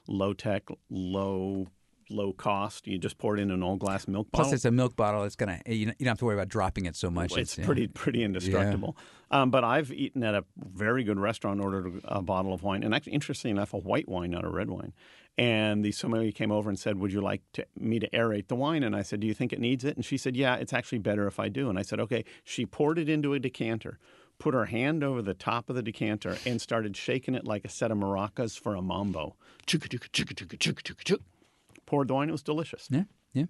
low 0.07 0.33
tech, 0.33 0.63
low 0.89 1.67
low 2.09 2.33
cost. 2.33 2.87
You 2.87 2.97
just 2.97 3.17
pour 3.17 3.35
it 3.35 3.39
in 3.39 3.51
an 3.51 3.63
old 3.63 3.79
glass 3.79 4.07
milk 4.07 4.31
bottle. 4.31 4.45
Plus, 4.45 4.53
it's 4.53 4.65
a 4.65 4.71
milk 4.71 4.95
bottle. 4.95 5.23
It's 5.23 5.35
gonna 5.35 5.61
you 5.65 5.87
don't 5.87 6.07
have 6.07 6.19
to 6.19 6.25
worry 6.25 6.35
about 6.35 6.49
dropping 6.49 6.85
it 6.85 6.95
so 6.95 7.09
much. 7.09 7.35
it's 7.37 7.57
yeah. 7.57 7.65
pretty 7.65 7.87
pretty 7.87 8.23
indestructible. 8.23 8.95
Um, 9.31 9.49
but 9.49 9.63
I've 9.63 9.91
eaten 9.91 10.23
at 10.23 10.35
a 10.35 10.45
very 10.57 11.03
good 11.03 11.19
restaurant, 11.19 11.59
ordered 11.59 12.01
a 12.03 12.21
bottle 12.21 12.53
of 12.53 12.61
wine, 12.61 12.83
and 12.83 12.93
actually, 12.93 13.13
interestingly 13.13 13.51
enough, 13.51 13.73
a 13.73 13.77
white 13.77 14.07
wine, 14.07 14.31
not 14.31 14.45
a 14.45 14.49
red 14.49 14.69
wine. 14.69 14.93
And 15.35 15.83
the 15.83 15.91
sommelier 15.91 16.31
came 16.31 16.51
over 16.51 16.69
and 16.69 16.77
said, 16.77 16.99
"Would 16.99 17.11
you 17.11 17.21
like 17.21 17.41
to, 17.53 17.65
me 17.75 17.97
to 17.99 18.09
aerate 18.11 18.47
the 18.47 18.55
wine?" 18.55 18.83
And 18.83 18.95
I 18.95 19.01
said, 19.01 19.19
"Do 19.19 19.27
you 19.27 19.33
think 19.33 19.51
it 19.51 19.59
needs 19.59 19.83
it?" 19.83 19.95
And 19.95 20.05
she 20.05 20.17
said, 20.17 20.35
"Yeah, 20.35 20.55
it's 20.55 20.73
actually 20.73 20.99
better 20.99 21.25
if 21.25 21.39
I 21.39 21.49
do." 21.49 21.69
And 21.69 21.79
I 21.79 21.81
said, 21.81 21.99
"Okay." 21.99 22.23
She 22.43 22.65
poured 22.67 22.99
it 22.99 23.09
into 23.09 23.33
a 23.33 23.39
decanter, 23.39 23.97
put 24.43 24.53
her 24.53 24.65
hand 24.65 25.05
over 25.05 25.21
the 25.21 25.33
top 25.33 25.69
of 25.69 25.75
the 25.77 25.81
decanter, 25.81 26.35
and 26.45 26.59
started 26.61 26.97
shaking 26.97 27.33
it 27.33 27.45
like 27.45 27.63
a 27.63 27.69
set 27.69 27.91
of 27.91 27.97
maracas 27.97 28.59
for 28.59 28.75
a 28.75 28.81
mambo. 28.81 29.35
Chugga, 29.65 29.87
chugga, 29.87 30.09
chugga, 30.11 30.33
chugga, 30.35 30.57
chugga, 30.57 30.81
chugga, 30.83 31.03
chugga. 31.05 31.19
Poured 31.85 32.09
the 32.09 32.13
wine. 32.13 32.27
It 32.27 32.33
was 32.33 32.43
delicious. 32.43 32.87
Yeah, 32.91 33.03
yeah. 33.31 33.45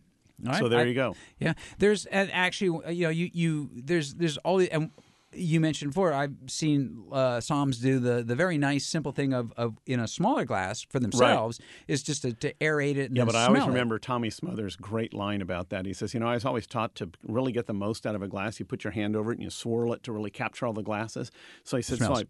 All 0.47 0.53
So 0.53 0.62
right, 0.62 0.69
there 0.69 0.79
I- 0.81 0.83
you 0.83 0.93
go. 0.93 1.15
Yeah, 1.39 1.53
there's 1.79 2.05
and 2.05 2.31
actually, 2.31 2.93
you 2.95 3.03
know, 3.05 3.09
you 3.09 3.29
you 3.33 3.69
there's 3.73 4.13
there's 4.13 4.38
all 4.38 4.57
the 4.57 4.69
and 4.71 4.91
you 5.35 5.59
mentioned 5.59 5.91
before. 5.91 6.13
I've 6.13 6.35
seen 6.47 7.03
uh, 7.11 7.37
somms 7.37 7.81
do 7.81 7.99
the 7.99 8.23
the 8.23 8.35
very 8.35 8.57
nice 8.57 8.85
simple 8.85 9.11
thing 9.11 9.33
of, 9.33 9.51
of 9.57 9.77
in 9.85 9.99
a 9.99 10.07
smaller 10.07 10.45
glass 10.45 10.81
for 10.81 10.99
themselves 10.99 11.59
is 11.87 12.03
just 12.03 12.21
to, 12.23 12.33
to 12.33 12.53
aerate 12.55 12.97
it. 12.97 13.09
And 13.09 13.17
Yeah, 13.17 13.25
but 13.25 13.35
I 13.35 13.45
always 13.45 13.63
it. 13.63 13.67
remember 13.67 13.99
Tommy 13.99 14.29
Smothers' 14.29 14.75
great 14.75 15.13
line 15.13 15.41
about 15.41 15.69
that. 15.69 15.85
He 15.85 15.93
says, 15.93 16.13
"You 16.13 16.19
know, 16.19 16.27
I 16.27 16.33
was 16.33 16.45
always 16.45 16.67
taught 16.67 16.95
to 16.95 17.09
really 17.27 17.51
get 17.51 17.67
the 17.67 17.73
most 17.73 18.05
out 18.05 18.15
of 18.15 18.21
a 18.21 18.27
glass. 18.27 18.59
You 18.59 18.65
put 18.65 18.83
your 18.83 18.91
hand 18.91 19.15
over 19.15 19.31
it 19.31 19.35
and 19.35 19.43
you 19.43 19.49
swirl 19.49 19.93
it 19.93 20.03
to 20.03 20.11
really 20.11 20.31
capture 20.31 20.65
all 20.65 20.73
the 20.73 20.83
glasses." 20.83 21.31
So 21.63 21.77
he 21.77 21.83
said, 21.83 21.99
"So, 21.99 22.13
I, 22.13 22.23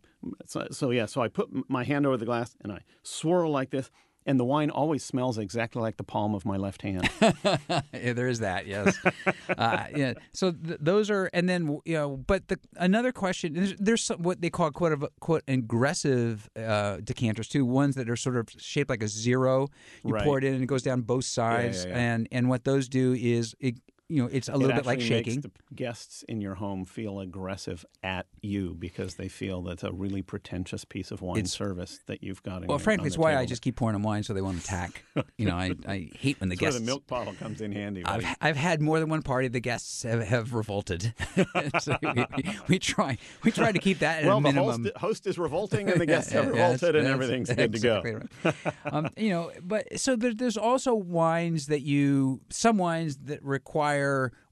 so, 0.46 0.68
so 0.72 0.90
yeah, 0.92 1.06
so 1.06 1.22
I 1.22 1.28
put 1.28 1.50
my 1.70 1.84
hand 1.84 2.06
over 2.06 2.18
the 2.18 2.26
glass 2.26 2.56
and 2.62 2.72
I 2.72 2.82
swirl 3.04 3.52
like 3.52 3.70
this." 3.70 3.90
And 4.26 4.40
the 4.40 4.46
wine 4.46 4.70
always 4.70 5.04
smells 5.04 5.38
exactly 5.38 5.82
like 5.82 5.98
the 5.98 6.04
palm 6.04 6.34
of 6.34 6.46
my 6.46 6.58
left 6.58 6.82
hand. 6.82 7.10
yeah, 7.22 8.14
there 8.14 8.28
is 8.28 8.40
that. 8.40 8.68
Yes. 8.68 8.98
uh, 9.58 9.86
yeah. 9.96 10.14
So 10.34 10.52
th- 10.52 10.78
those 10.80 11.10
are, 11.10 11.30
and 11.34 11.50
then 11.50 11.80
you 11.86 11.96
know, 11.96 12.18
but 12.18 12.48
the 12.48 12.58
another 12.78 13.12
question 13.12 13.54
there's, 13.54 13.76
there's 13.80 14.04
some, 14.04 14.22
what 14.22 14.42
they 14.42 14.50
call 14.50 14.72
quote 14.72 14.94
of 14.94 15.06
quote 15.20 15.44
aggressive 15.48 16.50
uh, 16.56 16.98
decanters 17.04 17.48
too. 17.48 17.66
Ones 17.66 17.96
that 17.96 18.10
are 18.10 18.16
sort 18.16 18.38
of 18.38 18.48
shaped 18.58 18.90
like 18.90 19.04
a 19.04 19.08
zero. 19.08 19.68
You 20.06 20.14
Right. 20.14 20.24
pour 20.24 20.38
it 20.38 20.44
in 20.44 20.54
and 20.54 20.64
it 20.64 20.68
goes 20.68 20.84
down 20.84 21.02
both 21.02 21.26
sides, 21.26 21.84
yeah, 21.86 21.92
yeah. 21.92 21.98
and 21.98 22.28
and 22.32 22.50
what 22.50 22.64
those 22.64 22.88
do 22.88 23.14
is 23.14 23.56
it. 23.60 23.76
You 24.10 24.24
know, 24.24 24.30
it's 24.32 24.50
a 24.50 24.54
little 24.54 24.72
it 24.72 24.76
bit 24.76 24.86
like 24.86 25.00
shaking. 25.02 25.36
Makes 25.36 25.44
the 25.70 25.76
guests 25.76 26.24
in 26.28 26.42
your 26.42 26.56
home 26.56 26.84
feel 26.86 27.20
aggressive 27.22 27.86
at 28.04 28.28
you 28.42 28.76
because 28.78 29.16
they 29.16 29.28
feel 29.30 29.62
that's 29.64 29.82
a 29.84 29.92
really 29.92 30.22
pretentious 30.22 30.84
piece 30.86 31.10
of 31.10 31.22
wine 31.22 31.38
It's- 31.38 31.52
service 31.54 32.00
that 32.08 32.22
you've 32.22 32.44
got. 32.44 32.62
In 32.62 32.68
well, 32.68 32.76
your- 32.78 32.84
frankly, 32.84 33.08
it's 33.08 33.18
why 33.18 33.38
I 33.38 33.46
just 33.46 33.62
keep 33.62 33.78
pouring 33.78 33.94
them 33.94 34.04
wine 34.04 34.22
so 34.24 34.34
they 34.34 34.42
won't 34.42 34.60
attack. 34.60 35.04
you 35.38 35.46
know, 35.48 35.56
I, 35.56 35.72
I 35.88 36.10
hate 36.20 36.40
when 36.40 36.50
the 36.50 36.56
That's 36.56 36.62
where 36.62 36.68
guests. 36.72 36.80
the 36.82 36.86
milk 36.86 37.08
bottle 37.08 37.34
comes 37.34 37.62
in 37.62 37.72
handy. 37.72 38.04
I've, 38.06 38.26
I've 38.42 38.58
had 38.58 38.82
more 38.82 39.00
than 39.00 39.08
one 39.10 39.22
party. 39.24 39.48
The 39.48 39.62
guests 39.62 40.04
have, 40.04 40.22
have 40.22 40.54
revolted. 40.54 41.14
so 41.80 41.98
we, 42.04 42.26
we, 42.36 42.44
we 42.68 42.80
try 42.80 43.18
we 43.44 43.52
try 43.52 43.72
to 43.72 43.80
keep 43.80 44.00
that 44.00 44.24
at 44.24 44.26
well, 44.28 44.38
a 44.40 44.42
the 44.44 44.52
host, 44.62 44.92
host 44.98 45.28
is 45.28 45.38
revolting, 45.40 45.90
and 45.90 46.00
the 46.00 46.06
guests 46.14 46.32
have 46.34 46.44
Yeah, 46.46 46.50
revolted, 46.52 46.96
that's- 46.96 47.06
and 47.06 47.08
everything's 47.08 47.50
good 47.50 47.72
to 47.74 47.80
go. 47.80 48.22
right. 48.44 48.56
um, 48.86 49.10
you 49.16 49.30
know, 49.30 49.52
but 49.64 49.98
so 50.00 50.16
there, 50.18 50.34
there's 50.34 50.58
also 50.58 50.94
wines 50.94 51.68
that 51.68 51.82
you 51.82 52.42
some 52.50 52.78
wines 52.78 53.18
that 53.24 53.42
require 53.44 53.93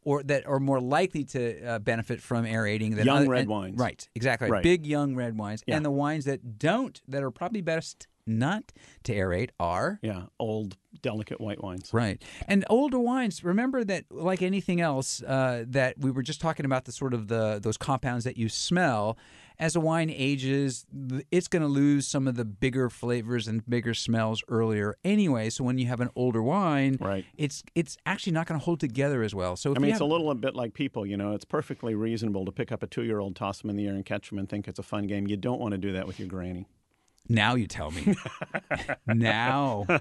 or 0.04 0.24
that 0.24 0.46
are 0.48 0.60
more 0.60 0.80
likely 0.80 1.24
to 1.26 1.64
uh, 1.64 1.80
benefit 1.80 2.22
from 2.22 2.46
aerating 2.46 2.96
than 2.96 3.06
Young 3.06 3.18
other- 3.20 3.30
red 3.30 3.42
and- 3.42 3.50
wines. 3.50 3.78
Right, 3.80 4.08
exactly. 4.16 4.50
Right. 4.50 4.58
Right. 4.58 4.64
Big 4.64 4.86
young 4.86 5.16
red 5.16 5.38
wines, 5.38 5.64
Yeah. 5.68 5.76
and 5.78 5.86
the 5.86 5.92
wines 5.92 6.26
that 6.26 6.58
don't 6.60 7.00
that 7.08 7.22
are 7.24 7.32
probably 7.32 7.62
best 7.62 8.08
not 8.28 8.72
to 9.04 9.14
aerate 9.16 9.50
are 9.60 10.00
Yeah, 10.04 10.26
old, 10.40 10.78
delicate 11.02 11.42
white 11.42 11.62
wines. 11.64 11.90
Right. 11.92 12.22
And 12.48 12.64
older 12.70 13.00
wines, 13.00 13.44
remember 13.44 13.84
that 13.84 14.06
like 14.12 14.42
anything 14.44 14.80
else, 14.80 15.24
uh, 15.24 15.66
that 15.68 15.98
we 16.00 16.12
were 16.12 16.22
just 16.22 16.40
talking 16.40 16.66
about 16.66 16.86
the 16.86 16.92
sort 16.92 17.14
of 17.16 17.28
the 17.30 17.60
those 17.62 17.78
compounds 17.78 18.24
that 18.26 18.38
you 18.38 18.48
smell. 18.50 19.18
As 19.62 19.76
a 19.76 19.80
wine 19.80 20.10
ages, 20.10 20.88
it's 21.30 21.48
going 21.48 21.62
to 21.62 21.68
lose 21.68 22.08
some 22.08 22.28
of 22.28 22.36
the 22.36 22.44
bigger 22.44 22.90
flavors 22.90 23.48
and 23.48 23.64
bigger 23.70 23.94
smells 23.94 24.44
earlier 24.48 24.98
anyway. 25.04 25.52
So 25.52 25.64
when 25.64 25.78
you 25.78 25.86
have 25.86 26.02
an 26.02 26.10
older 26.16 26.42
wine, 26.42 26.98
Right. 27.00 27.26
it's 27.38 27.64
it's 27.76 27.96
actually 28.08 28.34
not 28.34 28.48
going 28.48 28.60
to 28.60 28.66
hold 28.66 28.80
together 28.80 29.22
as 29.22 29.36
well. 29.36 29.56
So 29.56 29.76
I 29.76 29.80
mean, 29.80 29.90
you 29.90 29.92
it's 29.92 30.02
a 30.02 30.06
little 30.06 30.34
bit 30.34 30.56
like 30.56 30.74
people. 30.74 31.06
You 31.06 31.16
know, 31.16 31.34
it's 31.34 31.46
perfectly 31.46 31.94
reasonable 31.94 32.44
to 32.46 32.52
pick 32.52 32.72
up 32.72 32.82
a 32.82 32.88
two-year-old, 32.88 33.36
toss 33.36 33.62
them 33.62 33.70
in 33.70 33.76
the 33.76 33.86
air, 33.86 33.94
and 33.94 34.04
catch 34.04 34.30
them, 34.30 34.40
and 34.40 34.50
think 34.50 34.68
it's 34.68 34.80
a 34.80 34.84
fun 34.84 35.06
game. 35.06 35.28
You 35.28 35.38
don't 35.38 35.60
want 35.60 35.74
to 35.74 35.78
do 35.78 35.92
that 35.94 36.08
with 36.08 36.18
your 36.20 36.28
granny. 36.28 36.66
Now 37.32 37.56
you 37.56 37.68
tell 37.68 37.92
me. 37.92 38.16
now. 39.08 39.86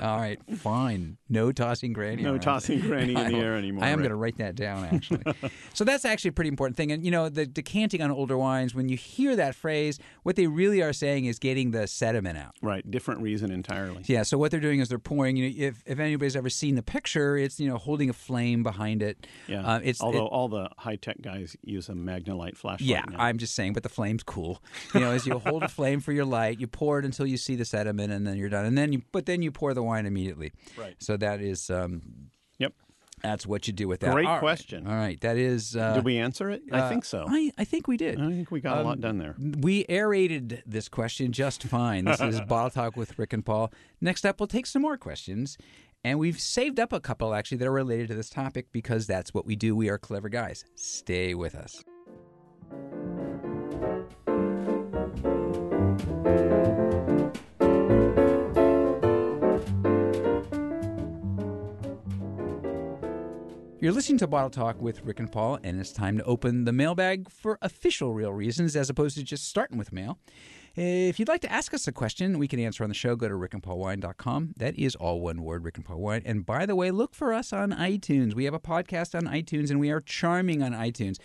All 0.00 0.16
right, 0.18 0.38
fine. 0.56 1.18
No 1.28 1.52
tossing 1.52 1.92
granny. 1.92 2.22
No 2.22 2.30
around. 2.32 2.40
tossing 2.40 2.80
granny 2.80 3.14
in 3.14 3.32
the 3.32 3.38
air 3.38 3.54
anymore. 3.56 3.84
I 3.84 3.88
am 3.90 3.98
going 3.98 4.10
to 4.10 4.16
write 4.16 4.38
that 4.38 4.54
down 4.54 4.84
actually. 4.84 5.22
so 5.74 5.84
that's 5.84 6.04
actually 6.04 6.30
a 6.30 6.32
pretty 6.32 6.48
important 6.48 6.76
thing. 6.76 6.92
And 6.92 7.04
you 7.04 7.10
know, 7.10 7.28
the 7.28 7.46
decanting 7.46 8.02
on 8.02 8.10
older 8.10 8.36
wines, 8.38 8.74
when 8.74 8.88
you 8.88 8.96
hear 8.96 9.36
that 9.36 9.54
phrase, 9.54 9.98
what 10.22 10.36
they 10.36 10.46
really 10.46 10.82
are 10.82 10.92
saying 10.92 11.26
is 11.26 11.38
getting 11.38 11.70
the 11.72 11.86
sediment 11.86 12.38
out. 12.38 12.54
Right, 12.62 12.88
different 12.90 13.20
reason 13.20 13.50
entirely. 13.50 14.02
Yeah. 14.06 14.22
So 14.22 14.38
what 14.38 14.50
they're 14.50 14.60
doing 14.60 14.80
is 14.80 14.88
they're 14.88 14.98
pouring. 14.98 15.36
You 15.36 15.48
know, 15.50 15.66
if 15.68 15.82
if 15.86 15.98
anybody's 15.98 16.36
ever 16.36 16.50
seen 16.50 16.74
the 16.74 16.82
picture, 16.82 17.36
it's 17.36 17.58
you 17.60 17.68
know 17.68 17.76
holding 17.76 18.08
a 18.10 18.14
flame 18.14 18.62
behind 18.62 19.02
it. 19.02 19.26
Yeah. 19.46 19.66
Uh, 19.66 19.80
it's 19.82 20.00
Although 20.00 20.26
it- 20.26 20.30
all 20.30 20.48
the 20.48 20.68
high-tech 20.78 21.20
guys 21.22 21.56
use 21.62 21.88
a 21.88 21.92
Magnalite 21.92 22.56
flashlight. 22.56 22.80
yeah, 22.88 23.04
now. 23.10 23.18
I'm 23.18 23.38
just 23.38 23.54
saying, 23.54 23.72
but 23.72 23.82
the 23.82 23.88
flame's 23.88 24.22
cool. 24.22 24.62
You 24.94 25.00
know, 25.00 25.10
as 25.10 25.26
you 25.26 25.38
hold 25.38 25.62
a 25.62 25.68
flame 25.68 26.00
for 26.00 26.12
your 26.12 26.19
light, 26.24 26.60
you 26.60 26.66
pour 26.66 26.98
it 26.98 27.04
until 27.04 27.26
you 27.26 27.36
see 27.36 27.56
the 27.56 27.64
sediment, 27.64 28.12
and 28.12 28.26
then 28.26 28.36
you're 28.36 28.48
done. 28.48 28.64
And 28.64 28.76
then 28.76 28.92
you, 28.92 29.02
but 29.12 29.26
then 29.26 29.42
you 29.42 29.50
pour 29.50 29.74
the 29.74 29.82
wine 29.82 30.06
immediately. 30.06 30.52
Right. 30.76 30.94
So 30.98 31.16
that 31.16 31.40
is, 31.40 31.70
um, 31.70 32.02
Yep. 32.58 32.74
that's 33.22 33.46
what 33.46 33.66
you 33.66 33.72
do 33.72 33.86
with 33.88 34.00
that. 34.00 34.12
Great 34.12 34.26
All 34.26 34.32
right. 34.34 34.40
question. 34.40 34.86
All 34.86 34.94
right, 34.94 35.20
that 35.20 35.36
is. 35.36 35.76
Uh, 35.76 35.94
Did 35.94 36.04
we 36.04 36.18
answer 36.18 36.50
it? 36.50 36.62
I 36.72 36.80
uh, 36.80 36.88
think 36.88 37.04
so. 37.04 37.26
I, 37.28 37.50
I 37.58 37.64
think 37.64 37.86
we 37.88 37.96
did. 37.96 38.20
I 38.20 38.30
think 38.30 38.50
we 38.50 38.60
got 38.60 38.78
a 38.78 38.82
lot 38.82 38.94
Um, 38.94 39.00
done 39.00 39.18
there. 39.18 39.34
We 39.38 39.84
aerated 39.88 40.62
this 40.66 40.88
question 40.88 41.32
just 41.32 41.62
fine. 41.64 42.04
This 42.04 42.20
is 42.20 42.40
Bottle 42.48 42.70
Talk 42.70 42.96
with 42.96 43.18
Rick 43.18 43.32
and 43.32 43.44
Paul. 43.44 43.72
Next 44.00 44.24
up, 44.26 44.40
we'll 44.40 44.46
take 44.46 44.66
some 44.66 44.82
more 44.82 44.96
questions. 44.96 45.56
And 46.02 46.18
we've 46.18 46.40
saved 46.40 46.80
up 46.80 46.94
a 46.94 47.00
couple 47.00 47.34
actually 47.34 47.58
that 47.58 47.68
are 47.68 47.72
related 47.72 48.08
to 48.08 48.14
this 48.14 48.30
topic 48.30 48.68
because 48.72 49.06
that's 49.06 49.34
what 49.34 49.44
we 49.44 49.54
do. 49.54 49.76
We 49.76 49.90
are 49.90 49.98
clever 49.98 50.30
guys. 50.30 50.64
Stay 50.74 51.34
with 51.34 51.54
us. 51.54 51.84
You're 63.82 63.92
listening 63.92 64.18
to 64.18 64.26
Bottle 64.26 64.50
Talk 64.50 64.80
with 64.80 65.02
Rick 65.06 65.20
and 65.20 65.32
Paul, 65.32 65.58
and 65.64 65.80
it's 65.80 65.90
time 65.90 66.18
to 66.18 66.24
open 66.24 66.64
the 66.64 66.72
mailbag 66.72 67.30
for 67.30 67.58
official 67.62 68.12
real 68.12 68.30
reasons 68.30 68.76
as 68.76 68.90
opposed 68.90 69.16
to 69.16 69.24
just 69.24 69.48
starting 69.48 69.78
with 69.78 69.90
mail. 69.90 70.18
If 70.76 71.18
you'd 71.18 71.28
like 71.28 71.40
to 71.40 71.50
ask 71.50 71.72
us 71.72 71.88
a 71.88 71.92
question 71.92 72.38
we 72.38 72.46
can 72.46 72.60
answer 72.60 72.84
on 72.84 72.90
the 72.90 72.94
show, 72.94 73.16
go 73.16 73.26
to 73.26 73.34
rickandpaulwine.com. 73.34 74.54
That 74.58 74.78
is 74.78 74.94
all 74.96 75.22
one 75.22 75.42
word, 75.42 75.64
Rick 75.64 75.78
and 75.78 75.86
Paul 75.86 75.98
Wine. 75.98 76.22
And 76.26 76.44
by 76.44 76.66
the 76.66 76.76
way, 76.76 76.90
look 76.90 77.14
for 77.14 77.32
us 77.32 77.54
on 77.54 77.72
iTunes. 77.72 78.34
We 78.34 78.44
have 78.44 78.52
a 78.54 78.60
podcast 78.60 79.14
on 79.14 79.24
iTunes, 79.24 79.70
and 79.70 79.80
we 79.80 79.90
are 79.90 80.02
charming 80.02 80.62
on 80.62 80.72
iTunes. 80.72 81.16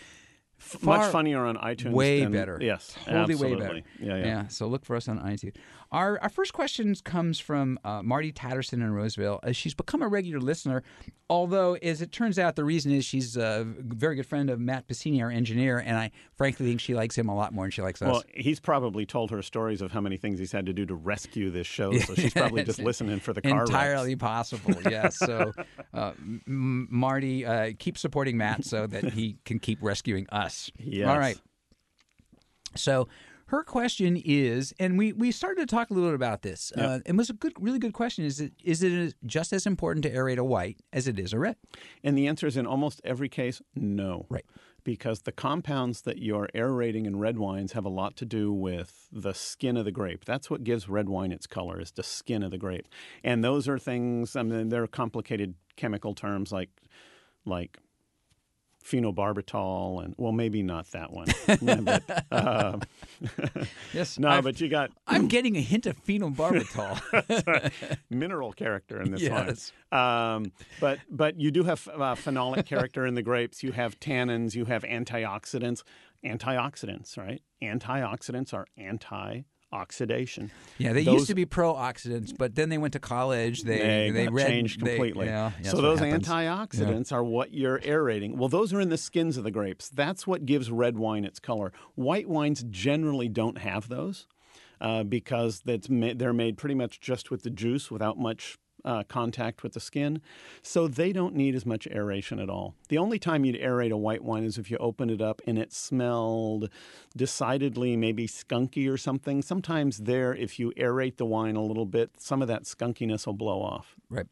Far- 0.65 0.98
Much 0.98 1.12
funnier 1.12 1.45
on 1.45 1.57
iTunes. 1.57 1.91
way 1.91 2.22
than- 2.22 2.31
better. 2.31 2.57
Yes, 2.60 2.95
totally 3.05 3.36
way 3.36 3.53
absolutely. 3.53 3.81
better. 4.00 4.19
Yeah, 4.19 4.25
yeah. 4.25 4.48
So 4.48 4.67
look 4.67 4.84
for 4.84 4.95
us 4.95 5.07
on 5.07 5.19
iTunes. 5.19 5.55
Our 5.96 6.22
our 6.22 6.28
first 6.28 6.52
question 6.52 6.94
comes 7.06 7.40
from 7.40 7.80
uh, 7.86 8.04
Marty 8.04 8.34
Tatterson 8.34 8.82
in 8.82 8.92
Roseville. 8.92 9.40
Uh, 9.42 9.54
she's 9.54 9.74
become 9.74 10.02
a 10.02 10.10
regular 10.10 10.42
listener, 10.42 10.84
although 11.30 11.75
as 11.75 12.02
it 12.02 12.12
turns 12.12 12.38
out, 12.38 12.58
the 12.58 12.66
reason 12.66 12.92
is 12.92 13.06
she's 13.06 13.38
a 13.38 13.64
very 13.66 14.16
good 14.16 14.25
friend 14.25 14.50
of 14.50 14.60
Matt 14.60 14.90
Piscini, 14.90 15.22
our 15.22 15.32
engineer, 15.32 15.78
and 15.80 15.96
I 15.96 16.12
frankly 16.36 16.66
think 16.66 16.82
she 16.82 16.96
likes 16.96 17.18
him 17.18 17.30
a 17.30 17.36
lot 17.36 17.54
more 17.54 17.64
than 17.64 17.72
she 17.72 17.82
likes 17.82 18.02
us. 18.02 18.12
Well, 18.12 18.24
he's 18.34 18.60
probably 18.60 19.06
told 19.06 19.32
her 19.32 19.42
stories 19.42 19.82
of 19.82 19.94
how 19.94 20.02
many 20.02 20.18
things 20.18 20.38
he's 20.38 20.52
had 20.52 20.66
to 20.66 20.74
do 20.74 20.86
to 20.86 20.96
rescue 20.96 21.50
this 21.50 21.66
show, 21.66 21.98
so 21.98 22.14
she's 22.14 22.34
probably 22.36 22.66
just 22.66 22.80
listening 22.80 23.22
for 23.22 23.32
the 23.32 23.42
car 23.42 23.60
wrecks. 23.60 23.70
entirely 23.70 24.18
possible. 24.18 24.74
Yes. 24.90 25.18
So, 25.25 25.54
uh, 25.94 26.12
M- 26.46 26.88
Marty, 26.92 27.46
uh, 27.46 27.72
keep 27.80 27.98
supporting 27.98 28.36
Matt 28.38 28.66
so 28.66 28.86
that 28.86 29.14
he 29.14 29.38
can 29.46 29.60
keep 29.60 29.80
rescuing 29.82 30.28
us. 30.30 30.70
Yes. 30.78 31.08
All 31.08 31.18
right. 31.18 31.40
So. 32.75 33.08
Her 33.48 33.64
question 33.64 34.18
is, 34.18 34.74
and 34.80 34.98
we, 34.98 35.14
we 35.14 35.32
started 35.32 35.68
to 35.68 35.75
talk 35.75 35.92
a 35.92 35.94
little 35.94 36.10
bit 36.10 36.16
about 36.16 36.42
this. 36.42 36.72
Yep. 36.75 36.86
Uh, 36.86 37.00
it 37.06 37.16
was 37.16 37.30
a 37.30 37.34
good, 37.34 37.54
really 37.60 37.78
good 37.78 37.94
question. 37.94 38.25
Is 38.25 38.40
it 38.40 38.54
is 38.64 38.82
it 38.82 39.14
just 39.25 39.54
as 39.54 39.68
important 39.68 40.04
to 40.04 40.12
aerate 40.12 40.38
a 40.38 40.44
white 40.44 40.80
as 40.92 41.08
it 41.08 41.20
is 41.20 41.32
a 41.32 41.38
red? 41.38 41.56
And 42.04 42.18
the 42.18 42.25
answer 42.28 42.48
is 42.48 42.58
in 42.58 42.66
almost 42.66 43.02
every 43.04 43.30
case, 43.30 43.62
no. 43.75 44.25
Right. 44.30 44.46
Because 44.84 45.22
the 45.22 45.32
compounds 45.32 46.02
that 46.02 46.20
you're 46.20 46.50
aerating 46.56 47.06
in 47.06 47.18
red 47.18 47.38
wines 47.38 47.74
have 47.74 47.86
a 47.86 47.90
lot 47.90 48.16
to 48.18 48.25
do 48.25 48.52
with 48.52 49.10
the 49.12 49.34
skin 49.34 49.78
of 49.78 49.86
the 49.86 49.92
grape. 49.92 50.25
That's 50.25 50.50
what 50.50 50.64
gives 50.64 50.90
red 50.90 51.10
wine 51.10 51.32
its 51.32 51.48
color, 51.48 51.80
is 51.80 51.92
the 51.92 52.04
skin 52.04 52.44
of 52.44 52.52
the 52.52 52.58
grape. 52.58 52.88
And 53.24 53.44
those 53.44 53.68
are 53.68 53.80
things, 53.80 54.36
I 54.36 54.44
mean, 54.44 54.70
they're 54.70 54.88
complicated 54.88 55.56
chemical 55.75 56.14
terms 56.14 56.52
like, 56.52 56.70
like 57.46 57.80
phenobarbital 58.86 60.04
and, 60.04 60.13
well, 60.18 60.32
maybe 60.32 60.62
not 60.63 60.92
that 60.92 61.12
one. 61.12 61.27
But, 61.86 62.25
uh, 62.32 62.80
Yes. 63.94 64.20
no, 64.20 64.27
I've- 64.30 64.42
but 64.44 64.62
you 64.62 64.70
got 64.70 64.92
I'm 65.08 65.27
getting 65.27 65.56
a 65.58 65.62
hint 65.62 65.86
of 65.86 65.98
phenobarbital. 66.06 67.72
mineral 68.10 68.54
character 68.54 69.01
in 69.01 69.12
this 69.12 69.22
Yes. 69.22 69.72
one. 69.89 70.00
Um, 70.01 70.51
but 70.80 71.00
but 71.10 71.39
you 71.39 71.51
do 71.51 71.63
have 71.63 71.88
uh, 71.88 72.15
phenolic 72.15 72.65
character 72.65 73.06
in 73.06 73.15
the 73.15 73.22
grapes. 73.24 73.63
You 73.63 73.72
have 73.72 74.00
tannins. 74.00 74.56
You 74.56 74.65
have 74.65 74.84
antioxidants. 74.84 75.84
Antioxidants, 76.24 77.18
right? 77.18 77.42
Antioxidants 77.63 78.54
are 78.54 78.68
anti-oxidation. 79.75 80.51
yeah, 80.77 80.94
they 80.94 81.03
Those- 81.03 81.13
used 81.13 81.27
to 81.27 81.36
be 81.36 81.46
pro-oxidants, 81.46 82.34
but 82.38 82.55
then 82.55 82.70
they 82.70 82.77
went 82.77 82.94
to 82.94 83.00
college. 83.00 83.63
They 83.63 83.77
They, 83.79 84.12
they 84.12 84.27
read 84.27 84.48
changed 84.48 84.82
they- 84.82 84.91
completely. 84.91 85.27
yeah, 85.27 85.51
so 85.63 85.82
those 85.82 86.00
antioxidants 86.00 87.12
are 87.12 87.24
what 87.24 87.53
you're 87.53 87.79
aerating. 87.84 88.38
Well, 88.38 88.50
those 88.50 88.74
are 88.74 88.79
in 88.82 88.89
the 88.89 88.98
skins 88.98 89.38
of 89.38 89.44
the 89.44 89.51
grapes. 89.51 89.89
That's 89.89 90.25
what 90.27 90.46
gives 90.46 90.72
red 90.72 90.98
wine 90.98 91.25
its 91.25 91.39
color. 91.39 91.72
White 91.96 92.27
wines 92.29 92.63
generally 92.70 93.29
don't 93.29 93.60
have 93.60 93.89
those 93.89 94.27
uh, 94.82 95.03
because 95.03 95.62
that's 95.65 95.89
ma- 95.89 96.13
they're 96.15 96.34
made 96.34 96.58
pretty 96.58 96.75
much 96.75 97.00
just 97.00 97.32
with 97.32 97.44
the 97.44 97.50
juice 97.50 97.91
without 97.91 98.17
much. 98.17 98.58
Uh, 98.86 99.01
contact 99.01 99.63
with 99.63 99.74
the 99.74 99.80
skin, 99.80 100.22
so 100.62 100.88
they 100.88 101.12
don't 101.12 101.34
need 101.34 101.56
as 101.56 101.65
much 101.65 101.88
aeration 101.88 102.39
at 102.39 102.51
all. 102.51 102.75
The 102.89 103.00
only 103.00 103.18
time 103.18 103.44
you'd 103.44 103.60
aerate 103.60 103.89
a 103.92 103.98
white 103.98 104.24
wine 104.24 104.44
is 104.44 104.60
if 104.60 104.70
you 104.70 104.77
opened 104.77 105.10
it 105.10 105.22
up 105.22 105.42
and 105.48 105.58
it 105.58 105.74
smelled 105.74 106.70
decidedly 107.18 107.98
maybe 107.98 108.27
skunky 108.27 108.88
or 108.88 108.96
something. 108.96 109.42
Sometimes 109.42 109.98
there, 109.98 110.36
if 110.36 110.60
you 110.60 110.72
aerate 110.77 111.18
the 111.18 111.25
wine 111.25 111.56
a 111.56 111.63
little 111.63 111.88
bit, 111.88 112.12
some 112.20 112.44
of 112.44 112.48
that 112.48 112.65
skunkiness 112.65 113.25
will 113.25 113.34
blow 113.34 113.60
off. 113.60 113.96
Right. 114.08 114.27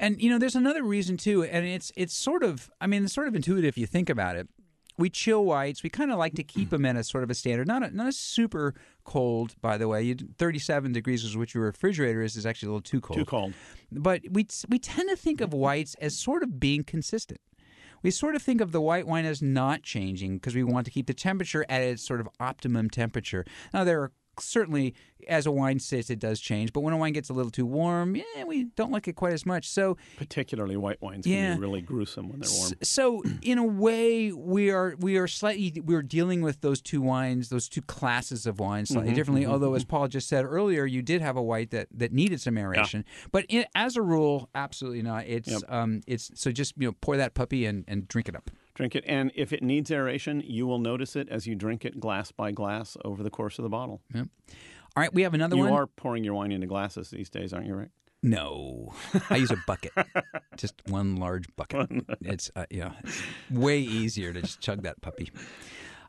And 0.00 0.20
you 0.20 0.30
know, 0.30 0.38
there's 0.38 0.56
another 0.56 0.82
reason 0.82 1.16
too, 1.16 1.44
and 1.44 1.64
it's 1.64 1.92
it's 1.96 2.12
sort 2.14 2.42
of 2.42 2.72
I 2.80 2.88
mean, 2.88 3.04
it's 3.04 3.14
sort 3.14 3.28
of 3.28 3.36
intuitive 3.36 3.68
if 3.68 3.78
you 3.78 3.86
think 3.86 4.10
about 4.10 4.34
it. 4.34 4.48
We 5.02 5.10
chill 5.10 5.44
whites. 5.44 5.82
We 5.82 5.90
kind 5.90 6.12
of 6.12 6.18
like 6.18 6.34
to 6.34 6.44
keep 6.44 6.70
them 6.74 6.86
at 6.86 6.94
a 6.94 7.02
sort 7.02 7.24
of 7.24 7.30
a 7.30 7.34
standard, 7.34 7.66
not 7.66 7.82
a, 7.82 7.90
not 7.94 8.06
a 8.06 8.12
super 8.12 8.72
cold. 9.04 9.56
By 9.60 9.76
the 9.76 9.88
way, 9.88 10.04
you, 10.04 10.16
37 10.38 10.92
degrees 10.92 11.24
is 11.24 11.36
what 11.36 11.54
your 11.54 11.64
refrigerator 11.64 12.22
is 12.22 12.36
is 12.36 12.46
actually 12.46 12.68
a 12.68 12.70
little 12.70 12.82
too 12.82 13.00
cold. 13.00 13.18
Too 13.18 13.24
cold. 13.24 13.52
But 13.90 14.22
we 14.30 14.46
we 14.68 14.78
tend 14.78 15.08
to 15.10 15.16
think 15.16 15.40
of 15.40 15.52
whites 15.52 15.96
as 16.00 16.16
sort 16.16 16.44
of 16.44 16.60
being 16.60 16.84
consistent. 16.84 17.40
We 18.04 18.12
sort 18.12 18.36
of 18.36 18.42
think 18.42 18.60
of 18.60 18.70
the 18.70 18.80
white 18.80 19.08
wine 19.08 19.24
as 19.24 19.42
not 19.42 19.82
changing 19.82 20.36
because 20.36 20.54
we 20.54 20.62
want 20.62 20.84
to 20.86 20.92
keep 20.92 21.08
the 21.08 21.14
temperature 21.14 21.66
at 21.68 21.82
its 21.82 22.06
sort 22.06 22.20
of 22.20 22.28
optimum 22.38 22.88
temperature. 22.88 23.44
Now 23.74 23.82
there 23.82 24.02
are 24.02 24.12
certainly 24.40 24.94
as 25.28 25.46
a 25.46 25.52
wine 25.52 25.78
sits 25.78 26.10
it 26.10 26.18
does 26.18 26.40
change, 26.40 26.72
but 26.72 26.80
when 26.80 26.92
a 26.92 26.96
wine 26.96 27.12
gets 27.12 27.28
a 27.30 27.32
little 27.32 27.50
too 27.50 27.64
warm, 27.66 28.16
yeah, 28.16 28.42
we 28.44 28.64
don't 28.76 28.90
like 28.90 29.06
it 29.06 29.14
quite 29.14 29.32
as 29.32 29.46
much. 29.46 29.68
So 29.68 29.96
Particularly 30.16 30.76
white 30.76 31.00
wines 31.00 31.24
can 31.24 31.32
Yeah. 31.32 31.54
be 31.54 31.60
really 31.60 31.80
gruesome 31.80 32.28
when 32.28 32.40
they're 32.40 32.50
warm. 32.50 32.72
so 32.82 33.22
in 33.42 33.58
a 33.58 33.64
way 33.64 34.32
we 34.32 34.70
are 34.70 34.96
we 34.98 35.16
are 35.18 35.28
slightly 35.28 35.80
we're 35.84 36.02
dealing 36.02 36.40
with 36.42 36.60
those 36.60 36.80
two 36.82 37.00
wines 37.00 37.50
those 37.50 37.68
two 37.68 37.82
classes 37.82 38.46
of 38.46 38.58
wines 38.58 38.88
slightly 38.88 39.10
Mm-hmm, 39.10 39.14
differently 39.16 39.46
although 39.46 39.74
as 39.74 39.84
paul 39.84 40.08
just 40.08 40.28
said 40.28 40.44
earlier 40.44 40.84
you 40.86 41.02
did 41.02 41.20
have 41.22 41.36
a 41.36 41.42
white 41.42 41.70
that 41.70 41.88
that 41.92 42.12
needed 42.12 42.40
some 42.40 42.56
aeration 42.58 43.04
but 43.30 43.44
i 43.52 43.66
as 43.74 43.96
a 43.96 44.02
rule 44.02 44.48
absolutely 44.54 45.02
not 45.02 45.24
it's 45.26 45.48
Yep. 45.48 45.62
um 45.68 46.00
it's 46.06 46.30
so 46.34 46.50
just 46.50 46.74
you 46.78 46.88
know 46.88 46.92
pour 47.00 47.16
that 47.16 47.34
puppy 47.34 47.64
and 47.66 47.84
and 47.88 48.08
drink 48.08 48.28
it 48.28 48.34
up 48.36 48.50
Drink 48.74 48.96
it, 48.96 49.04
and 49.06 49.30
if 49.34 49.52
it 49.52 49.62
needs 49.62 49.90
aeration, 49.90 50.42
you 50.46 50.66
will 50.66 50.78
notice 50.78 51.14
it 51.16 51.28
as 51.28 51.46
you 51.46 51.54
drink 51.54 51.84
it 51.84 52.00
glass 52.00 52.32
by 52.32 52.52
glass 52.52 52.96
over 53.04 53.22
the 53.22 53.30
course 53.30 53.58
of 53.58 53.62
the 53.64 53.68
bottle. 53.68 54.00
Yep. 54.14 54.28
all 54.96 55.00
right 55.02 55.12
we 55.12 55.22
have 55.22 55.34
another 55.34 55.56
You 55.56 55.62
one 55.62 55.70
You 55.72 55.76
are 55.78 55.86
pouring 55.86 56.24
your 56.24 56.34
wine 56.34 56.52
into 56.52 56.66
glasses 56.66 57.10
these 57.10 57.28
days, 57.30 57.52
aren't 57.52 57.66
you, 57.66 57.74
Rick? 57.74 57.90
no 58.24 58.94
i 59.30 59.34
use 59.36 59.50
a 59.50 59.56
bucket 59.66 59.90
just 60.56 60.74
one 60.86 61.16
large 61.16 61.44
bucket 61.56 61.90
it's 62.20 62.52
uh, 62.54 62.64
yeah 62.70 62.92
it's 63.02 63.20
way 63.50 63.80
easier 63.80 64.32
to 64.32 64.40
just 64.42 64.60
chug 64.60 64.82
that 64.84 65.00
puppy 65.02 65.28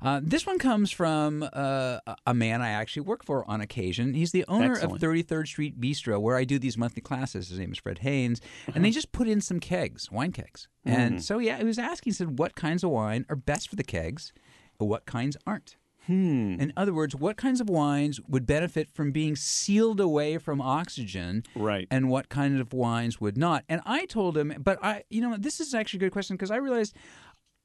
Uh, 0.03 0.19
this 0.23 0.45
one 0.45 0.59
comes 0.59 0.91
from 0.91 1.47
uh, 1.53 1.99
a- 2.27 2.33
man 2.33 2.61
I 2.61 2.69
actually 2.69 3.03
work 3.03 3.23
for 3.23 3.49
on 3.49 3.61
occasion. 3.61 4.13
He's 4.13 4.31
the 4.31 4.43
owner 4.47 4.73
Excellent. 4.73 4.95
of 4.95 5.09
33rd 5.09 5.47
Street 5.47 5.79
Bistro, 5.79 6.19
where 6.21 6.35
I 6.35 6.43
do 6.43 6.59
these 6.59 6.77
monthly 6.77 7.01
classes. 7.01 7.49
His 7.49 7.57
name 7.59 7.71
is 7.71 7.77
Fred 7.77 7.99
Haynes. 7.99 8.41
And 8.73 8.83
they 8.83 8.91
just 8.91 9.11
put 9.11 9.27
in 9.27 9.39
some 9.41 9.59
kegs, 9.59 10.11
wine 10.11 10.31
kegs. 10.31 10.67
And 10.85 11.23
so, 11.23 11.39
yeah, 11.39 11.57
he 11.57 11.63
was 11.63 11.79
asking, 11.79 12.11
he 12.11 12.15
said, 12.15 12.37
what 12.37 12.55
kinds 12.55 12.83
of 12.83 12.89
wine 12.89 13.25
are 13.29 13.35
best 13.35 13.69
for 13.69 13.75
the 13.77 13.83
kegs 13.83 14.33
and 14.79 14.89
what 14.89 15.05
kinds 15.05 15.37
aren't? 15.47 15.77
Hmm. 16.07 16.59
In 16.59 16.73
other 16.75 16.93
words, 16.93 17.15
what 17.15 17.37
kinds 17.37 17.61
of 17.61 17.69
wines 17.69 18.19
would 18.27 18.45
benefit 18.45 18.89
from 18.89 19.13
being 19.13 19.37
sealed 19.37 20.01
away 20.01 20.37
from 20.37 20.59
oxygen 20.59 21.43
Right. 21.55 21.87
and 21.89 22.09
what 22.09 22.27
kind 22.27 22.59
of 22.59 22.73
wines 22.73 23.21
would 23.21 23.37
not. 23.37 23.63
And 23.69 23.79
I 23.85 24.05
told 24.07 24.37
him, 24.37 24.53
but 24.59 24.83
I, 24.83 25.03
you 25.09 25.21
know, 25.21 25.37
this 25.39 25.61
is 25.61 25.73
actually 25.73 25.99
a 25.99 26.01
good 26.01 26.11
question 26.11 26.35
because 26.35 26.51
I 26.51 26.57
realized 26.57 26.93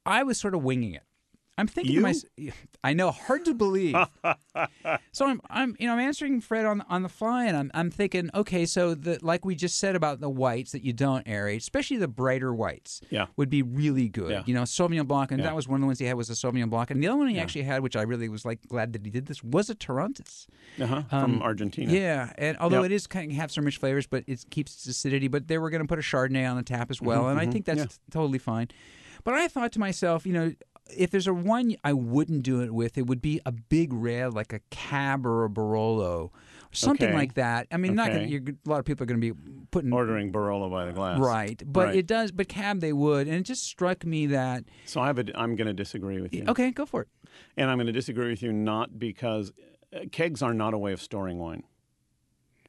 I 0.05 0.23
was 0.23 0.37
sort 0.37 0.55
of 0.55 0.63
winging 0.63 0.93
it. 0.93 1.03
I'm 1.59 1.67
thinking 1.67 1.91
to 1.91 1.95
You? 1.95 2.01
myself, 2.01 2.29
I 2.83 2.93
know, 2.93 3.11
hard 3.11 3.45
to 3.45 3.53
believe. 3.53 3.95
so 5.11 5.25
I'm, 5.25 5.41
I'm, 5.49 5.75
you 5.79 5.87
know, 5.87 5.93
I'm 5.93 5.99
answering 5.99 6.41
Fred 6.41 6.65
on 6.65 6.81
on 6.89 7.03
the 7.03 7.09
fly, 7.09 7.45
and 7.45 7.55
I'm, 7.57 7.71
I'm 7.73 7.91
thinking, 7.91 8.29
okay, 8.33 8.65
so 8.65 8.95
the 8.95 9.19
like 9.21 9.45
we 9.45 9.55
just 9.55 9.77
said 9.79 9.95
about 9.95 10.19
the 10.21 10.29
whites 10.29 10.71
that 10.71 10.83
you 10.83 10.93
don't 10.93 11.25
aerate, 11.25 11.57
especially 11.57 11.97
the 11.97 12.07
brighter 12.07 12.53
whites, 12.53 13.01
Yeah. 13.09 13.27
would 13.37 13.49
be 13.49 13.61
really 13.61 14.07
good. 14.09 14.31
Yeah. 14.31 14.43
You 14.45 14.53
know, 14.53 14.63
Sauvignon 14.63 15.07
Blanc, 15.07 15.31
and 15.31 15.39
Yeah. 15.39 15.47
that 15.47 15.55
was 15.55 15.67
one 15.67 15.77
of 15.77 15.81
the 15.81 15.87
ones 15.87 15.99
he 15.99 16.05
had 16.05 16.15
was 16.15 16.29
a 16.29 16.33
Sauvignon 16.33 16.69
Blanc, 16.69 16.91
and 16.91 17.03
the 17.03 17.07
other 17.07 17.17
one 17.17 17.27
he 17.27 17.39
actually 17.39 17.63
had, 17.63 17.81
which 17.83 17.95
I 17.95 18.03
really 18.03 18.29
was 18.29 18.45
like 18.45 18.59
glad 18.67 18.93
that 18.93 19.05
he 19.05 19.11
did 19.11 19.25
this, 19.27 19.43
was 19.43 19.69
a 19.69 19.75
Torrontés. 19.75 20.47
Uh-huh. 20.81 21.03
From 21.09 21.41
Argentina. 21.41 21.89
Um, 21.89 21.95
Yeah, 21.95 22.33
and 22.37 22.57
although 22.59 22.83
Yep. 22.83 22.91
it 22.91 22.95
is 22.95 23.07
kind 23.07 23.31
of 23.31 23.37
have 23.37 23.51
some 23.51 23.65
rich 23.65 23.77
flavors, 23.77 24.07
but 24.07 24.23
it 24.27 24.45
keeps 24.49 24.73
its 24.75 24.87
acidity. 24.87 25.27
But 25.27 25.47
they 25.47 25.57
were 25.57 25.69
going 25.69 25.81
to 25.81 25.87
put 25.87 25.99
a 25.99 26.01
Chardonnay 26.01 26.49
on 26.49 26.55
the 26.57 26.63
tap 26.63 26.89
as 26.91 27.01
well, 27.01 27.27
and 27.29 27.39
I 27.39 27.45
think 27.45 27.65
that's 27.65 27.79
Mm-hmm, 27.81 27.87
yeah. 28.07 28.11
totally 28.13 28.39
fine. 28.39 28.67
But 29.25 29.33
I 29.33 29.47
thought 29.49 29.73
to 29.73 29.79
myself, 29.79 30.25
you 30.25 30.31
know, 30.31 30.53
if 30.95 31.11
there's 31.11 31.27
a 31.27 31.33
one 31.33 31.75
I 31.83 31.93
wouldn't 31.93 32.43
do 32.43 32.61
it 32.61 32.73
with, 32.73 32.97
it 32.97 33.07
would 33.07 33.21
be 33.21 33.39
a 33.45 33.51
big 33.51 33.93
red 33.93 34.33
like 34.33 34.53
a 34.53 34.59
Cab 34.69 35.25
or 35.25 35.45
a 35.45 35.49
Barolo, 35.49 36.31
something 36.71 37.07
Okay. 37.09 37.13
like 37.15 37.33
that. 37.35 37.67
I 37.71 37.77
mean, 37.77 37.95
not 37.95 38.07
gonna, 38.11 38.25
you're, 38.25 38.41
a 38.41 38.69
lot 38.69 38.79
of 38.79 38.85
people 38.85 39.03
are 39.03 39.07
going 39.07 39.19
to 39.21 39.33
be 39.33 39.39
putting 39.71 39.91
Ordering 39.93 40.31
Barolo 40.31 40.69
by 40.69 40.85
the 40.85 40.93
glass. 40.93 41.19
right, 41.19 41.61
but 41.65 41.87
Right. 41.87 41.95
it 41.95 42.07
does. 42.07 42.31
But 42.31 42.47
Cab 42.49 42.79
they 42.79 42.93
would, 42.93 43.27
and 43.27 43.35
it 43.37 43.43
just 43.43 43.63
struck 43.63 44.05
me 44.05 44.27
that 44.27 44.63
So 44.85 45.01
I 45.01 45.07
have 45.07 45.19
a, 45.19 45.25
I'm 45.39 45.55
going 45.55 45.67
to 45.67 45.73
disagree 45.73 46.21
with 46.21 46.33
you. 46.33 46.45
okay, 46.47 46.71
go 46.71 46.85
for 46.85 47.01
it. 47.03 47.07
And 47.57 47.69
I'm 47.69 47.77
going 47.77 47.87
to 47.87 47.93
disagree 47.93 48.29
with 48.29 48.41
you 48.41 48.51
not 48.51 48.97
because 48.99 49.51
uh, 49.95 50.01
kegs 50.11 50.41
are 50.41 50.53
not 50.53 50.73
a 50.73 50.77
way 50.77 50.93
of 50.93 51.01
storing 51.01 51.37
wine. 51.39 51.63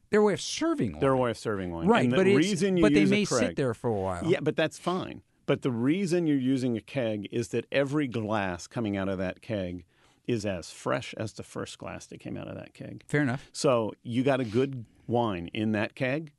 Their 0.09 0.21
way 0.21 0.33
of 0.33 0.41
serving, 0.41 0.91
wine. 0.91 0.99
They're 0.99 1.13
a 1.13 1.17
way 1.17 1.31
of 1.31 1.37
serving 1.37 1.71
wine. 1.71 1.87
right? 1.87 2.03
And 2.03 2.11
the 2.11 2.17
but 2.17 2.25
reason 2.25 2.75
you 2.77 2.83
but 2.83 2.93
they 2.93 3.05
may 3.05 3.23
sit 3.23 3.55
there 3.55 3.73
for 3.73 3.89
a 3.89 3.93
while. 3.93 4.25
Yeah, 4.25 4.39
but 4.41 4.55
that's 4.57 4.77
fine. 4.77 5.21
But 5.51 5.63
the 5.63 5.71
reason 5.71 6.27
you're 6.27 6.37
using 6.37 6.77
a 6.77 6.79
keg 6.79 7.27
is 7.29 7.49
that 7.49 7.65
every 7.73 8.07
glass 8.07 8.67
coming 8.67 8.95
out 8.95 9.09
of 9.09 9.17
that 9.17 9.41
keg 9.41 9.83
is 10.25 10.45
as 10.45 10.71
fresh 10.71 11.13
as 11.17 11.33
the 11.33 11.43
first 11.43 11.77
glass 11.77 12.05
that 12.05 12.21
came 12.21 12.37
out 12.37 12.47
of 12.47 12.55
that 12.55 12.73
keg. 12.73 13.03
fair 13.09 13.21
enough. 13.21 13.49
So 13.51 13.91
you 14.01 14.23
got 14.23 14.39
a 14.39 14.45
good 14.45 14.85
wine 15.07 15.49
in 15.53 15.73
that 15.73 15.93
keg, 15.93 16.31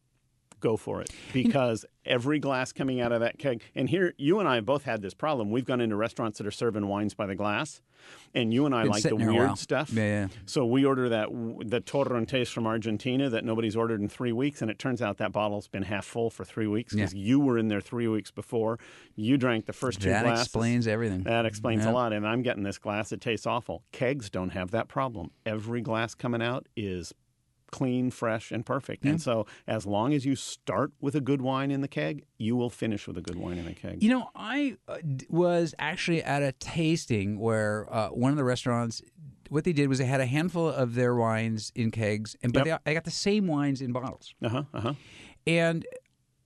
go 0.63 0.77
for 0.79 1.03
it 1.03 1.11
because 1.33 1.85
every 2.05 2.39
glass 2.39 2.73
coming 2.73 3.01
out 3.01 3.13
of 3.13 3.21
that 3.21 3.39
keg. 3.39 3.63
And 3.75 3.89
here, 3.89 4.15
you 4.17 4.41
and 4.41 4.49
I 4.49 4.61
both 4.61 4.85
had 4.85 5.03
this 5.03 5.15
problem. 5.15 5.51
We've 5.51 5.65
gone 5.65 5.81
into 5.81 5.97
restaurants 5.97 6.39
that 6.39 6.47
are 6.47 6.51
serving 6.53 6.87
wines 6.87 7.15
by 7.15 7.27
the 7.27 7.35
glass, 7.35 7.81
and 8.35 8.53
you 8.53 8.65
and 8.67 8.75
I 8.75 8.83
Been 8.83 8.91
like 8.93 9.03
the 9.03 9.11
sitting 9.11 9.19
there 9.19 9.31
a 9.31 9.35
weird 9.35 9.59
stuff. 9.59 9.93
Yeah, 9.93 10.03
yeah. 10.05 10.29
So 10.47 10.65
we 10.67 10.85
order 10.85 11.09
that 11.11 11.29
the 11.67 11.81
Torrontés 11.81 12.49
from 12.49 12.67
Argentina 12.67 13.29
that 13.31 13.45
nobody's 13.45 13.77
ordered 13.77 14.01
in 14.01 14.09
three 14.09 14.33
weeks, 14.33 14.63
and 14.63 14.71
it 14.71 14.79
turns 14.79 15.03
out 15.03 15.19
that 15.19 15.33
bottle's 15.33 15.69
been 15.69 15.83
half 15.85 16.05
full 16.07 16.31
for 16.31 16.45
three 16.45 16.67
weeks 16.67 16.95
because 16.95 17.15
you 17.15 17.39
were 17.39 17.59
in 17.59 17.69
there 17.69 17.81
three 17.81 18.09
weeks 18.09 18.31
before. 18.31 18.79
You 19.15 19.37
drank 19.37 19.67
the 19.67 19.73
first 19.73 20.01
two 20.01 20.09
That 20.09 20.25
glasses. 20.25 20.39
That 20.41 20.47
explains 20.47 20.89
everything. 20.89 21.23
That 21.25 21.47
explains 21.47 21.85
Yeah. 21.85 21.91
a 21.91 21.93
lot. 21.93 22.13
And 22.13 22.27
I'm 22.27 22.43
getting 22.43 22.63
this 22.63 22.79
glass. 22.79 23.13
It 23.13 23.21
tastes 23.21 23.47
awful. 23.47 23.85
Kegs 23.93 24.31
don't 24.31 24.51
have 24.51 24.71
that 24.73 24.89
problem. 24.89 25.31
Every 25.45 25.81
glass 25.83 26.15
coming 26.15 26.43
out 26.43 26.67
is 26.77 27.13
clean, 27.73 28.11
fresh, 28.11 28.53
and 28.53 28.65
perfect. 28.65 29.05
And 29.05 29.21
so, 29.21 29.47
as 29.67 29.85
long 29.85 30.15
as 30.15 30.25
you 30.25 30.37
start 30.37 30.93
with 31.01 31.17
a 31.17 31.21
good 31.21 31.43
wine 31.43 31.73
in 31.73 31.81
the 31.81 31.89
keg, 31.89 32.25
you 32.39 32.55
will 32.55 32.71
finish 32.71 33.09
with 33.09 33.19
a 33.19 33.23
good 33.23 33.37
wine 33.37 33.59
in 33.59 33.65
the 33.65 33.73
keg. 33.73 34.01
You 34.03 34.11
know, 34.11 34.31
I 34.37 34.77
uh, 34.87 34.99
was 35.29 35.75
actually 35.81 36.23
at 36.23 36.43
a 36.43 36.53
tasting 36.53 37.41
where 37.41 37.93
uh, 37.93 38.09
one 38.11 38.31
of 38.31 38.37
the 38.37 38.45
restaurants, 38.45 39.03
what 39.49 39.65
they 39.65 39.73
did 39.73 39.89
was 39.89 39.99
they 39.99 40.05
had 40.05 40.21
a 40.21 40.27
handful 40.27 40.69
of 40.69 40.95
their 40.95 41.17
wines 41.17 41.73
in 41.75 41.91
kegs, 41.91 42.37
and 42.43 42.53
but 42.53 42.65
they, 42.65 42.77
they 42.85 42.95
got 42.95 43.05
the 43.05 43.11
same 43.11 43.49
wines 43.49 43.81
in 43.81 43.93
bottles. 43.93 44.35
Uh 44.43 44.49
huh. 44.49 44.63
Uh 44.73 44.81
huh. 44.81 44.95
And 45.47 45.85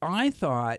I 0.01 0.31
thought 0.31 0.79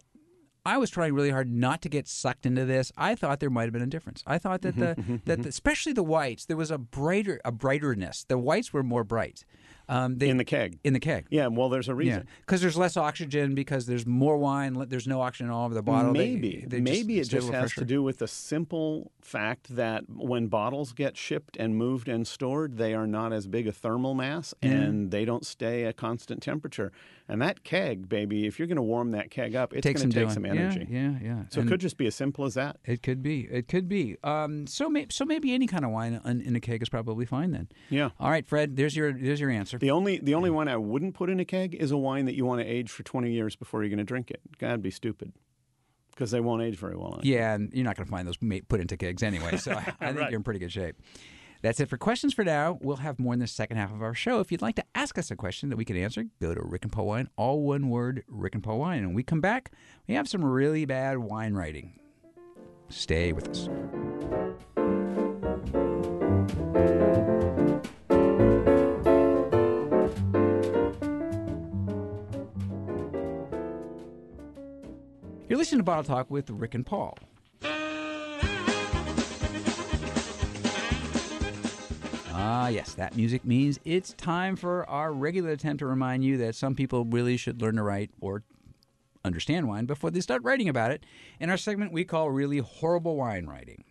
I 0.66 0.78
was 0.78 0.90
trying 0.90 1.14
really 1.14 1.30
hard 1.30 1.50
not 1.50 1.82
to 1.84 1.90
get 1.90 2.10
sucked 2.10 2.46
into 2.46 2.66
this. 2.66 2.92
I 2.98 3.16
thought 3.16 3.40
there 3.40 3.50
might 3.50 3.64
have 3.64 3.74
been 3.74 3.82
a 3.82 3.88
difference. 3.88 4.22
I 4.28 4.38
thought 4.38 4.64
that 4.64 4.76
the 4.76 5.22
that 5.26 5.44
the, 5.44 5.50
especially 5.50 5.94
the 5.94 6.04
whites, 6.04 6.46
there 6.46 6.58
was 6.58 6.72
a 6.72 6.78
brighter 6.78 7.40
a 7.46 7.52
brighterness. 7.54 8.26
The 8.28 8.38
whites 8.38 8.74
were 8.74 8.84
more 8.84 9.04
bright. 9.06 9.46
Um, 9.90 10.18
they, 10.18 10.28
In 10.30 10.38
the 10.38 10.44
keg. 10.44 10.80
in 10.84 10.94
the 10.94 11.00
keg. 11.00 11.28
Yeah. 11.30 11.48
Well, 11.48 11.70
there's 11.70 11.88
a 11.88 11.92
Yeah, 11.92 11.98
reason. 11.98 12.28
because 12.42 12.62
there's 12.62 12.76
less 12.78 12.98
oxygen 12.98 13.56
because 13.56 13.86
there's 13.86 14.06
more 14.06 14.38
wine. 14.38 14.74
There's 14.90 15.08
no 15.08 15.22
oxygen 15.22 15.50
all 15.50 15.66
over 15.66 15.74
the 15.74 15.82
bottle. 15.82 16.12
Maybe. 16.12 16.66
they 16.68 16.80
just 16.82 16.84
Maybe 16.84 17.20
it 17.20 17.30
just 17.30 17.50
has 17.50 17.72
fresher. 17.72 17.82
to 17.82 17.86
do 17.86 18.04
with 18.04 18.18
the 18.18 18.28
simple 18.28 19.12
fact 19.22 19.76
that 19.76 20.04
when 20.10 20.48
bottles 20.48 20.92
get 20.94 21.16
shipped 21.16 21.56
and 21.58 21.76
moved 21.78 22.08
and 22.10 22.28
stored, 22.28 22.78
they 22.78 22.94
are 22.94 23.08
not 23.08 23.32
as 23.32 23.48
big 23.48 23.66
a 23.68 23.72
thermal 23.72 24.14
mass 24.14 24.54
and 24.62 25.12
they 25.12 25.24
don't 25.26 25.46
stay 25.46 25.84
a 25.86 25.94
constant 25.94 26.42
temperature. 26.42 26.92
And 27.30 27.42
that 27.42 27.64
keg, 27.66 28.08
baby, 28.08 28.46
if 28.48 28.58
you're 28.58 28.68
going 28.70 28.78
to 28.78 28.82
warm 28.82 29.12
that 29.12 29.30
keg 29.30 29.54
up, 29.54 29.74
it's 29.74 29.86
going 29.86 29.96
to 29.98 30.04
take 30.04 30.14
doing. 30.14 30.30
some 30.30 30.46
energy. 30.46 30.88
Yeah, 30.90 31.12
yeah, 31.12 31.18
yeah. 31.22 31.44
So 31.50 31.60
And 31.60 31.68
it 31.70 31.72
could 31.74 31.82
just 31.82 31.98
be 31.98 32.08
as 32.08 32.16
simple 32.16 32.46
as 32.46 32.54
that. 32.54 32.78
it 32.86 33.04
could 33.04 33.22
be. 33.22 33.42
It 33.52 33.68
could 33.68 33.90
be. 33.90 34.16
Um, 34.24 34.66
so, 34.66 34.88
may, 34.90 35.08
so 35.10 35.26
maybe 35.26 35.54
any 35.54 35.68
kind 35.68 35.84
of 35.84 35.92
wine 35.92 36.22
in, 36.24 36.40
in 36.40 36.56
a 36.56 36.62
keg 36.62 36.82
is 36.82 36.88
probably 36.88 37.26
fine 37.26 37.52
then. 37.52 37.68
Yeah. 37.90 38.12
All 38.20 38.30
right, 38.30 38.48
Fred. 38.48 38.78
There's 38.78 38.96
your 38.96 39.12
there's 39.12 39.42
your 39.42 39.50
answer. 39.50 39.78
The 39.78 39.92
only 39.92 40.20
the 40.20 40.36
only 40.36 40.50
one 40.50 40.70
I 40.70 40.78
wouldn't 40.78 41.16
put 41.16 41.30
in 41.30 41.40
a 41.42 41.46
keg 41.46 41.76
is 41.76 41.92
a 41.92 41.98
wine 41.98 42.26
that 42.26 42.36
you 42.36 42.46
want 42.46 42.62
to 42.62 42.66
age 42.66 42.90
for 42.92 43.04
20 43.04 43.30
years 43.32 43.58
before 43.58 43.84
you're 43.84 43.90
going 43.90 43.98
to 43.98 44.06
drink 44.06 44.32
it. 44.32 44.40
That'd 44.60 44.82
be 44.82 44.92
stupid 44.92 45.34
because 46.12 46.32
they 46.32 46.40
won't 46.40 46.62
age 46.64 46.78
very 46.78 46.96
well. 46.96 47.20
Yeah, 47.24 47.54
and 47.56 47.72
you're 47.74 47.84
not 47.84 47.98
going 47.98 48.06
to 48.08 48.12
find 48.12 48.26
those 48.26 48.38
put 48.70 48.80
into 48.80 48.96
kegs 48.96 49.22
anyway. 49.22 49.58
So 49.58 49.72
I, 49.74 49.76
I 49.76 49.82
think 50.08 50.20
Right. 50.20 50.32
you're 50.32 50.38
in 50.38 50.44
pretty 50.44 50.60
good 50.60 50.72
shape. 50.72 50.96
That's 51.62 51.80
it 51.80 51.90
for 51.90 51.98
questions 51.98 52.34
for 52.34 52.44
now. 52.44 52.78
We'll 52.82 52.98
have 52.98 53.20
more 53.20 53.34
in 53.34 53.40
the 53.40 53.48
second 53.48 53.78
half 53.78 53.92
of 53.92 54.02
our 54.02 54.14
show. 54.14 54.40
If 54.40 54.52
you'd 54.52 54.62
like 54.62 54.76
to 54.76 54.86
ask 54.94 55.18
us 55.18 55.32
a 55.32 55.36
question 55.36 55.70
that 55.70 55.76
we 55.76 55.86
can 55.86 55.98
answer, 55.98 56.26
go 56.42 56.54
to 56.54 56.62
Rick 56.64 56.84
and 56.84 56.92
Paul 56.92 57.08
Wine, 57.08 57.30
all 57.36 57.64
one 57.64 57.90
word, 57.90 58.24
Rick 58.28 58.56
and 58.56 58.64
Paul 58.64 58.80
Wine. 58.80 59.00
And 59.00 59.08
when 59.08 59.16
we 59.16 59.24
come 59.24 59.42
back, 59.42 59.72
we 60.08 60.14
have 60.16 60.28
some 60.28 60.44
really 60.46 60.86
bad 60.86 61.18
wine 61.18 61.54
writing. 61.54 62.00
Stay 62.90 63.34
with 63.34 63.50
us. 63.50 63.70
You're 75.50 75.58
listening 75.58 75.80
to 75.80 75.84
Bottle 75.84 76.04
Talk 76.04 76.30
with 76.30 76.50
Rick 76.50 76.76
and 76.76 76.86
Paul. 76.86 77.18
Ah, 82.40 82.68
yes, 82.68 82.94
that 82.94 83.16
music 83.16 83.44
means 83.44 83.80
it's 83.84 84.14
time 84.14 84.56
for 84.56 84.88
our 84.88 85.12
regular 85.12 85.50
attempt 85.50 85.80
to 85.80 85.88
remind 85.88 86.24
you 86.24 86.38
that 86.38 86.54
some 86.54 86.76
people 86.76 87.04
really 87.04 87.36
should 87.36 87.62
learn 87.62 87.78
to 87.78 87.84
write 87.84 88.12
or 88.22 88.44
understand 89.26 89.68
wine 89.68 89.86
before 89.88 90.12
they 90.12 90.22
start 90.22 90.44
writing 90.44 90.70
about 90.70 90.92
it. 90.92 91.04
In 91.40 91.50
our 91.50 91.58
segment, 91.58 91.92
we 91.92 92.06
call 92.06 92.30
really 92.30 92.60
horrible 92.60 93.16
wine 93.16 93.48
writing. 93.48 93.84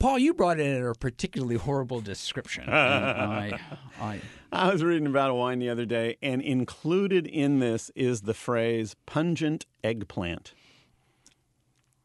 Paul, 0.00 0.18
you 0.18 0.34
brought 0.34 0.58
in 0.58 0.84
a 0.84 0.92
particularly 0.94 1.54
horrible 1.56 2.00
description. 2.00 2.68
I, 2.68 3.60
I, 4.00 4.20
I 4.52 4.72
was 4.72 4.82
reading 4.82 5.06
about 5.06 5.30
a 5.30 5.34
wine 5.34 5.60
the 5.60 5.70
other 5.70 5.86
day, 5.86 6.16
and 6.20 6.42
included 6.42 7.28
in 7.28 7.60
this 7.60 7.92
is 7.94 8.22
the 8.22 8.34
phrase 8.34 8.96
pungent 9.06 9.66
eggplant. 9.84 10.52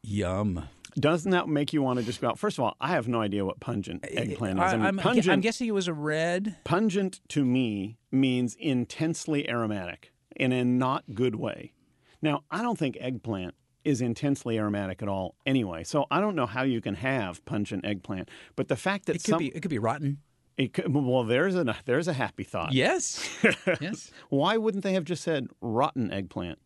yum. 0.02 0.68
Doesn't 0.94 1.30
that 1.30 1.48
make 1.48 1.72
you 1.72 1.82
want 1.82 1.98
to 1.98 2.04
just 2.04 2.20
go 2.20 2.28
out? 2.28 2.38
First 2.38 2.58
of 2.58 2.64
all, 2.64 2.76
I 2.80 2.88
have 2.88 3.08
no 3.08 3.20
idea 3.20 3.44
what 3.44 3.60
pungent 3.60 4.04
eggplant 4.08 4.58
is. 4.58 4.64
I 4.64 4.76
mean, 4.76 4.86
I'm, 4.86 4.96
pungent, 4.98 5.28
I'm 5.28 5.40
guessing 5.40 5.68
it 5.68 5.72
was 5.72 5.88
a 5.88 5.94
red. 5.94 6.56
pungent 6.64 7.20
to 7.28 7.44
me 7.44 7.98
means 8.10 8.56
intensely 8.56 9.48
aromatic 9.48 10.12
in 10.36 10.52
a 10.52 10.64
not 10.64 11.04
good 11.14 11.34
way. 11.36 11.72
Now, 12.22 12.42
I 12.50 12.62
don't 12.62 12.78
think 12.78 12.96
eggplant 13.00 13.54
is 13.84 14.00
intensely 14.00 14.58
aromatic 14.58 15.02
at 15.02 15.08
all 15.08 15.36
anyway. 15.46 15.84
So 15.84 16.06
I 16.10 16.20
don't 16.20 16.34
know 16.36 16.46
how 16.46 16.62
you 16.62 16.80
can 16.80 16.94
have 16.96 17.44
pungent 17.46 17.84
eggplant. 17.84 18.28
But 18.56 18.68
the 18.68 18.76
fact 18.76 19.06
that 19.06 19.16
It 19.16 19.24
could 19.24 19.30
some 19.32 19.38
be. 19.38 19.48
It 19.48 19.60
could 19.60 19.70
be 19.70 19.78
rotten. 19.78 20.18
it 20.56 20.74
could, 20.74 20.92
well, 20.92 21.24
there's 21.24 21.54
a 21.56 21.76
there's 21.86 22.08
a 22.08 22.12
happy 22.12 22.44
thought. 22.44 22.72
Yes. 22.72 23.26
yes. 23.80 24.10
Why 24.28 24.56
wouldn't 24.58 24.84
they 24.84 24.92
have 24.92 25.04
just 25.04 25.22
said 25.22 25.48
rotten 25.60 26.12
eggplant? 26.12 26.58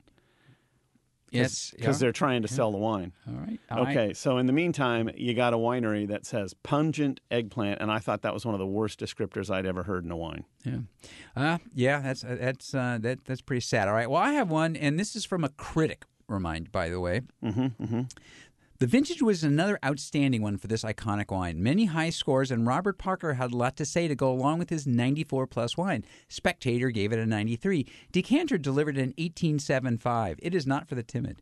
Yes. 1.35 1.73
Because 1.77 2.01
yeah. 2.01 2.07
they're 2.07 2.13
trying 2.13 2.43
to 2.43 2.49
sell 2.49 2.71
the 2.71 2.79
wine. 2.79 3.13
All 3.29 3.35
right. 3.35 3.61
All 3.71 3.85
right. 3.85 3.97
Okay, 3.97 4.15
so 4.15 4.39
in 4.39 4.47
the 4.47 4.53
meantime, 4.53 5.11
you 5.17 5.35
got 5.35 5.53
a 5.53 5.57
winery 5.57 6.07
that 6.09 6.25
says 6.27 6.55
pungent 6.63 7.21
eggplant, 7.31 7.81
and 7.81 7.91
I 7.91 7.99
thought 7.99 8.23
that 8.23 8.33
was 8.33 8.45
one 8.47 8.55
of 8.55 8.61
the 8.61 8.67
worst 8.67 9.01
descriptors 9.01 9.51
I'd 9.51 9.67
ever 9.67 9.83
heard 9.83 10.05
in 10.05 10.11
a 10.11 10.17
wine. 10.17 10.45
Yeah, 10.65 10.79
uh, 11.37 11.59
yeah, 11.75 12.01
that's 12.01 12.25
uh, 12.25 12.37
that's 12.39 12.75
uh, 12.75 12.99
that 13.01 13.25
that's 13.25 13.43
pretty 13.43 13.61
sad. 13.61 13.89
All 13.89 13.95
right, 13.95 14.09
well, 14.09 14.23
I 14.23 14.33
have 14.33 14.51
one, 14.51 14.77
and 14.77 14.99
this 14.99 15.17
is 15.17 15.25
from 15.25 15.45
a 15.45 15.49
critic. 15.51 16.05
Remind, 16.27 16.73
by 16.73 16.89
the 16.89 17.01
way. 17.01 17.21
Mm-hmm, 17.45 17.83
mm-hmm. 17.83 18.03
The 18.81 18.89
vintage 18.89 19.23
was 19.23 19.45
another 19.45 19.79
outstanding 19.85 20.43
one 20.43 20.57
for 20.57 20.67
this 20.67 20.83
iconic 20.83 21.31
wine. 21.31 21.63
Many 21.63 21.85
high 21.85 22.11
scores, 22.11 22.51
and 22.51 22.67
Robert 22.67 22.99
Parker 22.99 23.35
had 23.35 23.53
a 23.53 23.57
lot 23.57 23.77
to 23.77 23.85
say 23.85 24.09
to 24.09 24.17
go 24.17 24.33
along 24.33 24.59
with 24.59 24.69
his 24.69 24.85
94 24.85 25.47
plus 25.47 25.77
wine. 25.77 26.05
Spectator 26.29 26.91
gave 26.91 27.13
it 27.13 27.21
a 27.21 27.27
93. 27.27 27.87
Decanter 28.11 28.59
delivered 28.59 28.97
an 28.97 29.15
1875. 29.17 30.41
It 30.43 30.57
is 30.57 30.67
not 30.67 30.89
for 30.89 30.97
the 30.97 31.05
timid. 31.05 31.41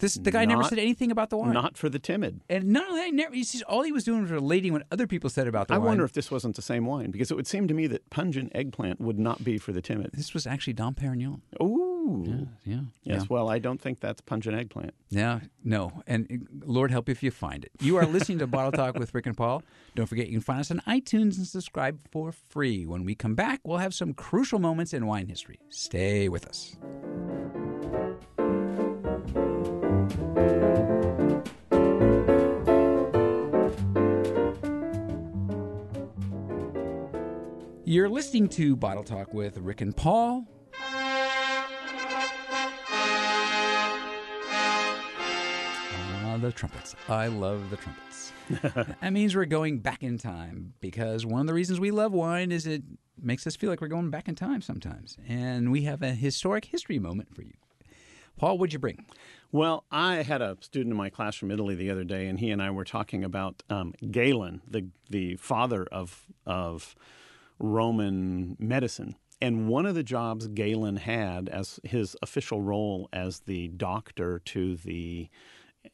This 0.00 0.14
the 0.14 0.30
guy 0.30 0.44
never 0.44 0.62
said 0.64 0.78
anything 0.78 1.10
about 1.10 1.30
the 1.30 1.36
wine. 1.36 1.52
Not 1.52 1.76
for 1.76 1.88
the 1.88 1.98
timid. 1.98 2.40
and 2.48 2.64
not 2.64 2.88
only 2.88 3.02
that, 3.02 3.14
never, 3.14 3.34
he's 3.34 3.52
just, 3.52 3.64
all 3.64 3.82
he 3.82 3.92
was 3.92 4.04
doing 4.04 4.22
was 4.22 4.30
relating 4.30 4.72
what 4.72 4.82
other 4.90 5.06
people 5.06 5.30
said 5.30 5.46
about 5.46 5.68
the 5.68 5.74
I 5.74 5.78
wine. 5.78 5.86
wonder 5.88 6.04
if 6.04 6.12
this 6.12 6.30
wasn't 6.30 6.56
the 6.56 6.62
same 6.62 6.86
wine 6.86 7.10
because 7.10 7.30
it 7.30 7.34
would 7.34 7.46
seem 7.46 7.68
to 7.68 7.74
me 7.74 7.86
that 7.88 8.08
pungent 8.10 8.52
eggplant 8.54 9.00
would 9.00 9.18
not 9.18 9.44
be 9.44 9.58
for 9.58 9.72
the 9.72 9.82
timid. 9.82 10.10
this 10.14 10.34
was 10.34 10.46
actually 10.46 10.72
Dom 10.72 10.94
Perignon. 10.94 11.40
Ooh. 11.62 12.24
Yeah. 12.26 12.34
yeah 12.64 12.80
Yes, 13.02 13.20
yeah. 13.22 13.26
well, 13.28 13.48
I 13.50 13.58
don't 13.58 13.80
think 13.80 14.00
that's 14.00 14.20
pungent 14.22 14.56
eggplant. 14.56 14.94
Yeah, 15.10 15.40
no. 15.62 16.02
And 16.06 16.26
uh, 16.30 16.64
Lord 16.66 16.90
help 16.90 17.08
you 17.08 17.12
if 17.12 17.22
you 17.22 17.30
find 17.30 17.64
it. 17.64 17.72
You 17.80 17.96
are 17.98 18.06
listening 18.06 18.38
to 18.38 18.46
Bottle 18.46 18.72
Talk 18.72 18.98
with 18.98 19.14
Rick 19.14 19.26
and 19.26 19.36
Paul. 19.36 19.62
Don't 19.94 20.06
forget 20.06 20.26
you 20.26 20.32
can 20.32 20.40
find 20.40 20.60
us 20.60 20.70
on 20.70 20.80
iTunes 20.86 21.36
and 21.36 21.46
subscribe 21.46 22.00
for 22.10 22.32
free. 22.32 22.86
When 22.86 23.04
we 23.04 23.14
come 23.14 23.34
back, 23.34 23.60
we'll 23.64 23.78
have 23.78 23.94
some 23.94 24.14
crucial 24.14 24.58
moments 24.58 24.94
in 24.94 25.06
wine 25.06 25.26
history. 25.26 25.60
Stay 25.68 26.28
with 26.28 26.46
us. 26.46 26.76
You're 37.90 38.08
listening 38.08 38.48
to 38.50 38.76
Bottle 38.76 39.02
Talk 39.02 39.34
with 39.34 39.58
Rick 39.58 39.80
and 39.80 39.96
Paul. 39.96 40.46
Ah, 46.22 46.38
the 46.40 46.52
trumpets. 46.52 46.94
I 47.08 47.26
love 47.26 47.68
the 47.68 47.76
trumpets. 47.76 48.32
that 49.00 49.12
means 49.12 49.34
we're 49.34 49.44
going 49.44 49.80
back 49.80 50.04
in 50.04 50.18
time 50.18 50.74
because 50.78 51.26
one 51.26 51.40
of 51.40 51.48
the 51.48 51.52
reasons 51.52 51.80
we 51.80 51.90
love 51.90 52.12
wine 52.12 52.52
is 52.52 52.64
it 52.64 52.84
makes 53.20 53.44
us 53.44 53.56
feel 53.56 53.70
like 53.70 53.80
we're 53.80 53.88
going 53.88 54.10
back 54.10 54.28
in 54.28 54.36
time 54.36 54.62
sometimes. 54.62 55.16
And 55.26 55.72
we 55.72 55.82
have 55.82 56.00
a 56.00 56.12
historic 56.12 56.66
history 56.66 57.00
moment 57.00 57.34
for 57.34 57.42
you. 57.42 57.54
Paul, 58.36 58.58
what'd 58.58 58.72
you 58.72 58.78
bring? 58.78 59.04
Well, 59.50 59.82
I 59.90 60.22
had 60.22 60.42
a 60.42 60.56
student 60.60 60.92
in 60.92 60.96
my 60.96 61.10
class 61.10 61.34
from 61.34 61.50
Italy 61.50 61.74
the 61.74 61.90
other 61.90 62.04
day, 62.04 62.28
and 62.28 62.38
he 62.38 62.52
and 62.52 62.62
I 62.62 62.70
were 62.70 62.84
talking 62.84 63.24
about 63.24 63.64
um, 63.68 63.94
Galen, 64.12 64.62
the 64.64 64.86
the 65.08 65.34
father 65.34 65.88
of 65.90 66.26
of 66.46 66.94
Roman 67.60 68.56
medicine. 68.58 69.16
And 69.40 69.68
one 69.68 69.86
of 69.86 69.94
the 69.94 70.02
jobs 70.02 70.48
Galen 70.48 70.96
had 70.96 71.48
as 71.48 71.80
his 71.84 72.16
official 72.22 72.60
role 72.60 73.08
as 73.12 73.40
the 73.40 73.68
doctor 73.68 74.40
to 74.46 74.76
the 74.76 75.28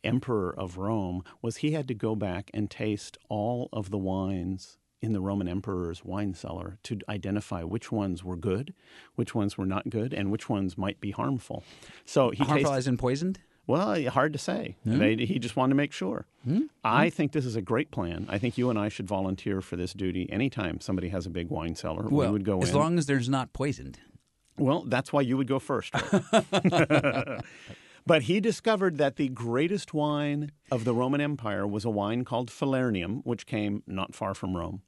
emperor 0.02 0.54
of 0.58 0.78
Rome 0.78 1.22
was 1.42 1.58
he 1.58 1.72
had 1.72 1.86
to 1.88 1.94
go 1.94 2.16
back 2.16 2.50
and 2.52 2.70
taste 2.70 3.18
all 3.28 3.68
of 3.72 3.90
the 3.90 3.98
wines 3.98 4.78
in 5.02 5.12
the 5.12 5.20
Roman 5.20 5.46
emperor's 5.46 6.04
wine 6.04 6.34
cellar 6.34 6.78
to 6.84 6.98
identify 7.08 7.62
which 7.62 7.92
ones 7.92 8.24
were 8.24 8.36
good, 8.36 8.74
which 9.14 9.34
ones 9.34 9.56
were 9.56 9.66
not 9.66 9.88
good, 9.90 10.12
and 10.12 10.32
which 10.32 10.48
ones 10.48 10.76
might 10.78 11.00
be 11.00 11.10
harmful. 11.10 11.62
So 12.04 12.30
he 12.30 12.38
Harmful 12.38 12.56
tasted, 12.56 12.76
as 12.76 12.86
in 12.88 12.96
poisoned? 12.96 13.38
Well, 13.66 14.00
hard 14.10 14.32
to 14.32 14.38
say. 14.38 14.76
They, 14.84 15.16
he 15.16 15.38
just 15.38 15.56
wanted 15.56 15.70
to 15.70 15.76
make 15.76 15.92
sure. 15.92 16.26
Hmm. 16.44 16.62
I 16.84 17.06
hmm. 17.06 17.10
think 17.10 17.32
this 17.32 17.44
is 17.44 17.56
a 17.56 17.62
great 17.62 17.90
plan. 17.90 18.26
I 18.28 18.38
think 18.38 18.56
you 18.56 18.70
and 18.70 18.78
I 18.78 18.88
should 18.88 19.06
volunteer 19.06 19.60
for 19.60 19.76
this 19.76 19.92
duty 19.92 20.30
anytime 20.30 20.80
somebody 20.80 21.08
has 21.08 21.26
a 21.26 21.30
big 21.30 21.48
wine 21.48 21.74
cellar. 21.74 22.06
Well, 22.08 22.28
we 22.28 22.32
would 22.32 22.44
go 22.44 22.60
as 22.62 22.70
in. 22.70 22.76
long 22.76 22.98
as 22.98 23.06
there's 23.06 23.28
not 23.28 23.52
poisoned. 23.52 23.98
Well, 24.58 24.84
that's 24.86 25.12
why 25.12 25.20
you 25.20 25.36
would 25.36 25.48
go 25.48 25.58
first. 25.58 25.92
But 28.06 28.22
he 28.22 28.38
discovered 28.38 28.98
that 28.98 29.16
the 29.16 29.28
greatest 29.28 29.92
wine 29.92 30.52
of 30.70 30.84
the 30.84 30.94
Roman 30.94 31.20
Empire 31.20 31.66
was 31.66 31.84
a 31.84 31.90
wine 31.90 32.24
called 32.24 32.50
Falernium, 32.50 33.20
which 33.24 33.46
came 33.46 33.82
not 33.84 34.14
far 34.14 34.32
from 34.32 34.56
Rome. 34.56 34.82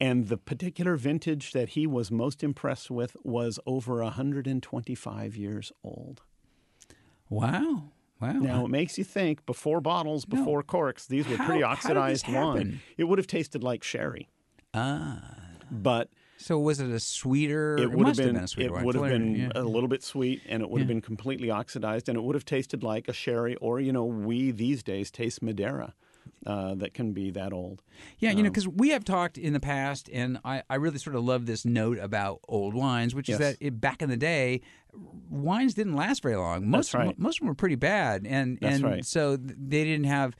And 0.00 0.26
the 0.26 0.36
particular 0.36 0.96
vintage 0.96 1.52
that 1.52 1.70
he 1.70 1.86
was 1.86 2.10
most 2.10 2.42
impressed 2.42 2.90
with 2.90 3.16
was 3.22 3.60
over 3.66 4.02
125 4.02 5.36
years 5.36 5.70
old. 5.84 6.22
Wow. 7.28 7.92
Wow. 8.20 8.32
Now, 8.32 8.64
it 8.64 8.68
makes 8.68 8.96
you 8.96 9.04
think 9.04 9.44
before 9.44 9.80
bottles, 9.80 10.24
before 10.24 10.62
corks, 10.62 11.06
these 11.06 11.28
were 11.28 11.36
How- 11.36 11.46
pretty 11.46 11.62
how 11.62 11.70
did 11.74 11.78
this 11.78 11.84
oxidized 11.84 12.28
wine. 12.32 12.80
It 12.96 13.04
would 13.04 13.18
have 13.18 13.26
tasted 13.26 13.62
like 13.62 13.82
sherry. 13.82 14.28
ah. 14.74 15.22
But 15.70 16.10
So 16.38 16.58
was 16.60 16.78
it 16.80 16.90
a 16.90 17.00
sweeter? 17.00 17.76
it 17.76 17.90
would 17.90 18.06
have 18.06 18.16
been, 18.16 18.36
it 18.36 18.70
would 18.84 18.94
have 18.94 19.04
been 19.08 19.34
yeah. 19.34 19.48
a 19.56 19.62
little 19.64 19.88
bit 19.88 20.02
sweet 20.04 20.42
and 20.48 20.62
it 20.62 20.70
would 20.70 20.78
have 20.80 20.86
been 20.88 21.00
completely 21.00 21.50
oxidized 21.50 22.08
and 22.08 22.16
it 22.16 22.22
would 22.22 22.34
have 22.36 22.44
tasted 22.44 22.82
like 22.84 23.08
a 23.08 23.12
sherry 23.12 23.56
or 23.56 23.80
you 23.80 23.92
know 23.92 24.04
we 24.04 24.52
these 24.52 24.82
days 24.84 25.10
taste 25.10 25.42
madeira 25.42 25.92
uh, 26.46 26.74
that 26.74 26.94
can 26.94 27.12
be 27.12 27.30
that 27.30 27.52
old 27.52 27.82
Yeah, 28.18 28.30
Um, 28.30 28.36
you 28.38 28.42
know, 28.42 28.50
because 28.50 28.68
we 28.68 28.90
have 28.90 29.04
talked 29.04 29.38
in 29.38 29.52
the 29.52 29.60
past, 29.60 30.08
and 30.12 30.38
I, 30.44 30.62
I 30.68 30.76
really 30.76 30.98
sort 30.98 31.16
of 31.16 31.24
love 31.24 31.46
this 31.46 31.64
note 31.64 31.98
about 31.98 32.40
old 32.48 32.74
wines, 32.74 33.14
which 33.14 33.28
is 33.28 33.38
that 33.38 33.56
it, 33.60 33.80
back 33.80 34.02
in 34.02 34.08
the 34.08 34.16
day, 34.16 34.60
wines 35.30 35.74
didn't 35.74 35.96
last 35.96 36.22
very 36.22 36.36
long. 36.36 36.68
Most 36.68 36.92
That's 36.92 37.06
right. 37.06 37.18
most 37.18 37.36
of 37.36 37.40
them 37.40 37.48
were 37.48 37.54
pretty 37.54 37.74
bad, 37.76 38.26
and 38.26 38.58
That's 38.60 38.76
and 38.76 38.84
right. 38.84 39.04
so 39.04 39.36
they 39.36 39.84
didn't 39.84 40.06
have 40.06 40.36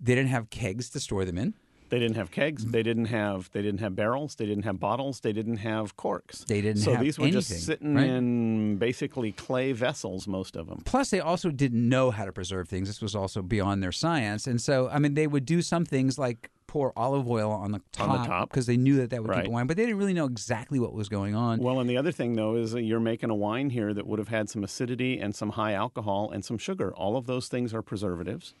they 0.00 0.14
didn't 0.14 0.30
have 0.30 0.50
kegs 0.50 0.90
to 0.90 1.00
store 1.00 1.24
them 1.24 1.38
in. 1.38 1.54
They 1.90 1.98
didn't 1.98 2.16
have 2.16 2.30
kegs. 2.30 2.64
They 2.66 2.82
didn't 2.82 3.06
have 3.06 3.50
they 3.52 3.62
didn't 3.62 3.80
have 3.80 3.94
barrels. 3.96 4.34
They 4.34 4.46
didn't 4.46 4.64
have 4.64 4.78
bottles. 4.80 5.20
They 5.20 5.32
didn't 5.32 5.58
have 5.58 5.96
corks. 5.96 6.44
They 6.44 6.60
didn't 6.60 6.82
so 6.82 6.96
these 6.96 7.18
were 7.18 7.24
anything, 7.24 7.40
just 7.40 7.64
sitting 7.66 7.94
right? 7.94 8.06
in 8.06 8.76
basically 8.76 9.32
clay 9.32 9.72
vessels 9.72 10.26
most 10.26 10.56
of 10.56 10.66
them 10.68 10.82
Plus, 10.84 11.10
they 11.10 11.20
also 11.20 11.50
didn't 11.50 11.88
know 11.88 12.10
how 12.10 12.24
to 12.24 12.32
preserve 12.32 12.68
things. 12.68 12.88
This 12.88 13.00
was 13.00 13.14
also 13.14 13.42
beyond 13.42 13.82
their 13.82 13.92
science, 13.92 14.46
and 14.46 14.60
so 14.60 14.88
I 14.88 14.98
mean, 14.98 15.14
they 15.14 15.26
would 15.26 15.44
do 15.44 15.62
some 15.62 15.84
things 15.84 16.18
like 16.18 16.50
pour 16.66 16.92
olive 16.98 17.26
oil 17.26 17.50
on 17.50 17.72
the 17.72 17.80
top 17.92 18.50
because 18.50 18.66
they 18.66 18.76
knew 18.76 18.96
that 18.96 19.08
that 19.08 19.22
would 19.22 19.30
keep 19.30 19.36
Right. 19.36 19.44
the 19.46 19.50
wine, 19.50 19.66
but 19.66 19.78
they 19.78 19.84
didn't 19.86 19.98
really 19.98 20.12
know 20.12 20.26
exactly 20.26 20.78
what 20.78 20.92
was 20.92 21.08
going 21.08 21.34
on. 21.34 21.60
well 21.60 21.80
and 21.80 21.88
the 21.88 21.96
other 21.96 22.12
thing 22.12 22.34
though 22.34 22.56
is 22.56 22.74
you're 22.74 23.00
making 23.00 23.30
a 23.30 23.34
wine 23.34 23.70
here 23.70 23.94
that 23.94 24.06
would 24.06 24.18
have 24.18 24.28
had 24.28 24.50
some 24.50 24.62
acidity 24.62 25.18
and 25.18 25.34
some 25.34 25.50
high 25.50 25.72
alcohol 25.72 26.30
and 26.30 26.44
some 26.44 26.58
sugar. 26.58 26.92
All 26.94 27.16
of 27.16 27.24
those 27.26 27.48
things 27.48 27.72
are 27.72 27.80
preservatives 27.80 28.52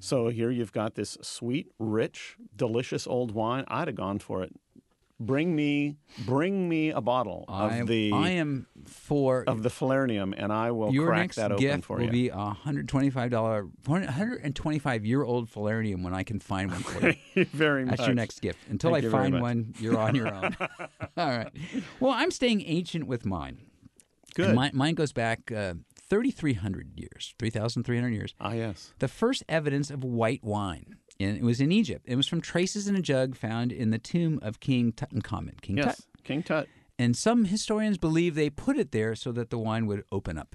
so 0.00 0.28
here 0.28 0.50
you've 0.50 0.72
got 0.72 0.94
this 0.94 1.16
sweet 1.22 1.70
rich 1.78 2.36
delicious 2.56 3.06
old 3.06 3.32
wine 3.32 3.64
i'd 3.68 3.88
have 3.88 3.96
gone 3.96 4.18
for 4.18 4.42
it 4.42 4.52
bring 5.20 5.56
me 5.56 5.96
bring 6.24 6.68
me 6.68 6.90
a 6.90 7.00
bottle 7.00 7.44
of 7.48 7.72
I 7.72 7.82
the 7.82 8.12
I 8.12 8.30
am 8.30 8.66
for 8.86 9.44
of 9.46 9.62
the 9.62 9.68
Falernium, 9.68 10.32
and 10.36 10.52
I 10.52 10.70
will 10.70 10.92
Your 10.92 11.08
crack 11.08 11.20
next 11.20 11.36
that 11.36 11.52
open 11.52 11.62
gift 11.64 11.84
for 11.84 11.96
will 11.96 12.04
you. 12.04 12.10
be 12.10 12.28
a 12.28 12.36
hundred 12.36 12.88
twenty-five 12.88 13.30
dollar, 13.30 13.66
hundred 13.86 14.40
and 14.42 14.54
twenty-five 14.54 15.04
year 15.04 15.22
old 15.24 15.50
Falernium 15.50 16.02
when 16.02 16.14
I 16.14 16.22
can 16.22 16.38
find 16.40 16.70
one 16.70 16.80
for 16.82 17.14
you. 17.34 17.44
Very 17.52 17.84
much. 17.84 17.96
That's 17.96 18.06
your 18.06 18.14
next 18.14 18.40
gift. 18.40 18.60
Until 18.68 18.92
Thank 18.92 19.06
I 19.06 19.10
find 19.10 19.40
one, 19.40 19.74
you're 19.80 19.98
on 19.98 20.14
your 20.14 20.32
own. 20.32 20.56
All 20.60 20.78
right. 21.16 21.50
Well, 22.00 22.12
I'm 22.12 22.30
staying 22.30 22.62
ancient 22.62 23.06
with 23.06 23.26
mine. 23.26 23.58
Good. 24.34 24.54
Mine, 24.54 24.70
mine 24.72 24.94
goes 24.94 25.12
back 25.12 25.50
uh, 25.50 25.74
3,300 26.10 26.92
years, 26.96 27.34
3,300 27.38 28.08
years. 28.12 28.34
ah, 28.40 28.52
yes. 28.52 28.92
The 28.98 29.08
first 29.08 29.44
evidence 29.48 29.90
of 29.90 30.02
white 30.04 30.42
wine. 30.42 30.96
And 31.20 31.36
it 31.36 31.42
was 31.42 31.60
in 31.60 31.72
Egypt. 31.72 32.04
It 32.08 32.16
was 32.16 32.28
from 32.28 32.40
traces 32.40 32.86
in 32.86 32.94
a 32.94 33.02
jug 33.02 33.34
found 33.36 33.72
in 33.72 33.90
the 33.90 33.98
tomb 33.98 34.38
of 34.42 34.60
King 34.60 34.92
Tutankhamun. 34.92 35.60
King 35.60 35.76
Tut. 35.76 35.98
King 36.24 36.42
Tut. 36.42 36.68
And 36.98 37.16
some 37.16 37.44
historians 37.46 37.98
believe 37.98 38.34
they 38.34 38.50
put 38.50 38.76
it 38.76 38.92
there 38.92 39.14
so 39.14 39.32
that 39.32 39.50
the 39.50 39.58
wine 39.58 39.86
would 39.86 40.04
open 40.12 40.38
up. 40.38 40.54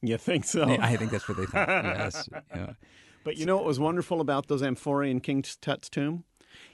You 0.00 0.16
think 0.18 0.44
so? 0.44 0.64
I 0.80 0.96
think 0.96 1.10
that's 1.12 1.28
what 1.28 1.36
they 1.38 1.46
thought. 1.46 1.68
yes. 1.68 2.28
Yeah. 2.54 2.72
But 3.24 3.36
you 3.36 3.46
know 3.46 3.56
what 3.56 3.66
was 3.66 3.78
wonderful 3.78 4.20
about 4.20 4.48
those 4.48 4.62
amphorae 4.62 5.10
in 5.10 5.20
King 5.20 5.42
Tut's 5.60 5.88
tomb? 5.88 6.24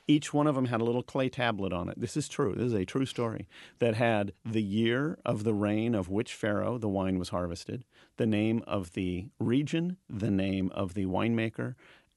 Each 0.07 0.33
one 0.33 0.47
of 0.47 0.55
them 0.55 0.67
had 0.67 0.81
a 0.81 0.85
little 0.85 1.03
clay 1.03 1.29
tablet 1.29 1.73
on 1.73 1.89
it. 1.89 2.01
This 2.01 2.17
is 2.17 2.29
true. 2.29 2.55
This 2.55 2.67
is 2.67 2.73
a 2.75 2.85
true 2.85 3.07
story 3.07 3.49
that 3.79 3.95
had 3.95 4.33
the 4.45 4.63
year 4.63 5.19
of 5.25 5.45
the 5.45 5.55
reign 5.55 5.95
of 5.95 6.09
which 6.09 6.35
pharaoh 6.35 6.79
the 6.79 6.89
wine 6.89 7.19
was 7.19 7.31
harvested, 7.31 7.85
the 8.17 8.27
name 8.27 8.63
of 8.67 8.93
the 8.93 9.29
region, 9.39 9.97
the 10.09 10.31
name 10.31 10.71
of 10.75 10.95
the 10.95 11.07
winemaker, 11.07 11.75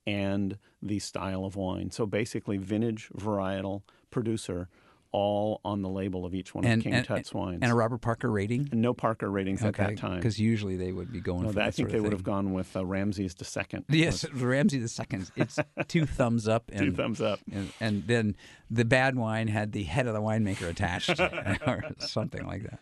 and 0.07 0.57
the 0.81 0.99
style 0.99 1.45
of 1.45 1.55
wine. 1.55 1.91
So 1.91 2.05
basically, 2.05 2.57
vintage, 2.57 3.09
varietal, 3.15 3.83
producer, 4.09 4.69
all 5.13 5.59
on 5.65 5.81
the 5.81 5.89
label 5.89 6.25
of 6.25 6.33
each 6.33 6.55
one 6.55 6.63
And, 6.63 6.79
of 6.79 6.83
King 6.83 6.93
and, 6.93 7.05
Tut's 7.05 7.33
wines. 7.33 7.59
and 7.61 7.71
a 7.71 7.75
Robert 7.75 7.99
Parker 7.99 8.31
rating. 8.31 8.69
And 8.71 8.81
no 8.81 8.93
Parker 8.93 9.29
ratings 9.29 9.61
at 9.63 9.75
that 9.75 9.97
time. 9.97 10.15
Because 10.17 10.39
usually 10.39 10.77
they 10.77 10.91
would 10.93 11.11
be 11.11 11.19
going 11.19 11.43
No, 11.43 11.49
for 11.49 11.55
that- 11.55 11.67
I 11.67 11.71
think 11.71 11.89
they 11.89 11.99
would 11.99 12.13
have 12.13 12.23
gone 12.23 12.53
with 12.53 12.75
uh, 12.77 12.85
Ramses 12.85 13.35
the 13.35 13.45
second. 13.45 13.85
Yes, 13.89 14.25
Ramsey 14.31 14.79
the 14.79 14.87
second. 14.87 15.29
It's 15.35 15.59
two 15.87 16.05
thumbs 16.05 16.47
up 16.47 16.69
and 16.71 16.79
Two 16.81 16.91
thumbs 16.93 17.21
up. 17.21 17.39
and, 17.51 17.71
and 17.81 18.07
then 18.07 18.35
the 18.69 18.85
bad 18.85 19.15
wine 19.15 19.47
had 19.49 19.73
the 19.73 19.83
head 19.83 20.07
of 20.07 20.13
the 20.13 20.21
winemaker 20.21 20.69
attached 20.69 21.19
or 21.67 21.83
something 21.99 22.45
like 22.47 22.63
that. 22.63 22.79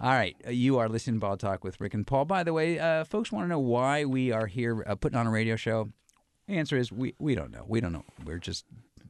All 0.00 0.10
right, 0.12 0.34
uh, 0.46 0.50
you 0.50 0.78
are 0.78 0.88
listening 0.88 1.16
to 1.16 1.20
Bottle 1.20 1.36
Talk 1.36 1.62
with 1.62 1.80
Rick 1.80 1.94
and 1.94 2.06
Paul. 2.06 2.24
By 2.24 2.42
the 2.42 2.52
way, 2.54 2.78
uh, 2.78 3.04
folks 3.04 3.30
want 3.30 3.44
to 3.44 3.48
know 3.48 3.58
why 3.60 4.06
we 4.06 4.32
are 4.32 4.46
here 4.46 4.82
uh, 4.86 4.94
putting 4.94 5.18
on 5.18 5.26
a 5.26 5.30
radio 5.30 5.56
show. 5.56 5.90
The 6.48 6.54
answer 6.56 6.76
is 6.78 6.90
we 6.90 7.14
we 7.18 7.34
don't 7.34 7.50
know. 7.52 7.64
We 7.68 7.80
don't 7.80 7.92
know. 7.92 8.04
We're 8.24 8.38
just 8.38 8.64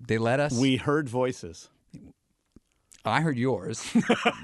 they 0.07 0.19
let 0.19 0.41
us. 0.41 0.53
We 0.53 0.77
heard 0.77 1.09
voices. 1.09 1.71
I 3.05 3.23
heard 3.23 3.39
yours. 3.39 3.91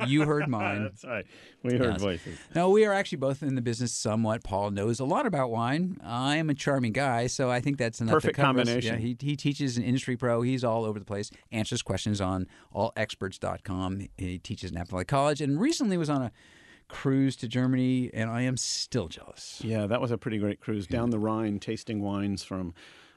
you 0.07 0.23
heard 0.23 0.49
mine. 0.49 0.85
That's 0.85 1.05
right. 1.05 1.27
We 1.63 1.77
heard 1.77 1.93
Yes. 1.93 2.01
voices. 2.01 2.39
No, 2.55 2.71
we 2.71 2.85
are 2.87 2.93
actually 2.93 3.19
both 3.19 3.43
in 3.43 3.55
the 3.55 3.61
business 3.63 3.93
somewhat. 3.93 4.43
Paul 4.45 4.71
knows 4.71 4.99
a 4.99 5.05
lot 5.05 5.27
about 5.27 5.51
wine. 5.51 5.99
I 6.03 6.37
am 6.37 6.49
a 6.49 6.55
charming 6.55 6.93
guy, 6.93 7.27
so 7.27 7.51
I 7.51 7.61
think 7.61 7.77
that's 7.77 8.01
enough 8.01 8.15
Perfect 8.15 8.37
to 8.37 8.41
cover 8.43 8.61
us. 8.61 8.67
combination. 8.67 8.95
Yeah, 8.95 9.01
he, 9.01 9.17
he 9.21 9.37
teaches 9.37 9.77
an 9.77 9.83
industry 9.85 10.17
pro. 10.17 10.41
He's 10.43 10.65
all 10.65 10.85
over 10.85 10.99
the 10.99 11.05
place, 11.05 11.31
answers 11.53 11.83
questions 11.83 12.21
on 12.21 12.47
allexperts.com. 12.75 14.09
He 14.17 14.39
teaches 14.39 14.71
in 14.71 14.77
Napa 14.79 15.05
College 15.05 15.41
and 15.41 15.61
recently 15.61 15.97
was 15.97 16.11
on 16.11 16.23
a 16.23 16.33
cruise 16.89 17.37
to 17.37 17.49
Germany, 17.49 18.11
and 18.15 18.31
I 18.31 18.43
am 18.43 18.57
still 18.57 19.09
jealous. 19.09 19.61
Yeah, 19.65 19.87
that 19.87 20.01
was 20.01 20.11
a 20.11 20.19
pretty 20.19 20.39
great 20.39 20.61
cruise 20.61 20.87
down 20.87 21.11
the 21.11 21.19
Rhine, 21.19 21.59
tasting 21.59 22.01
wines 22.01 22.43
from 22.45 22.75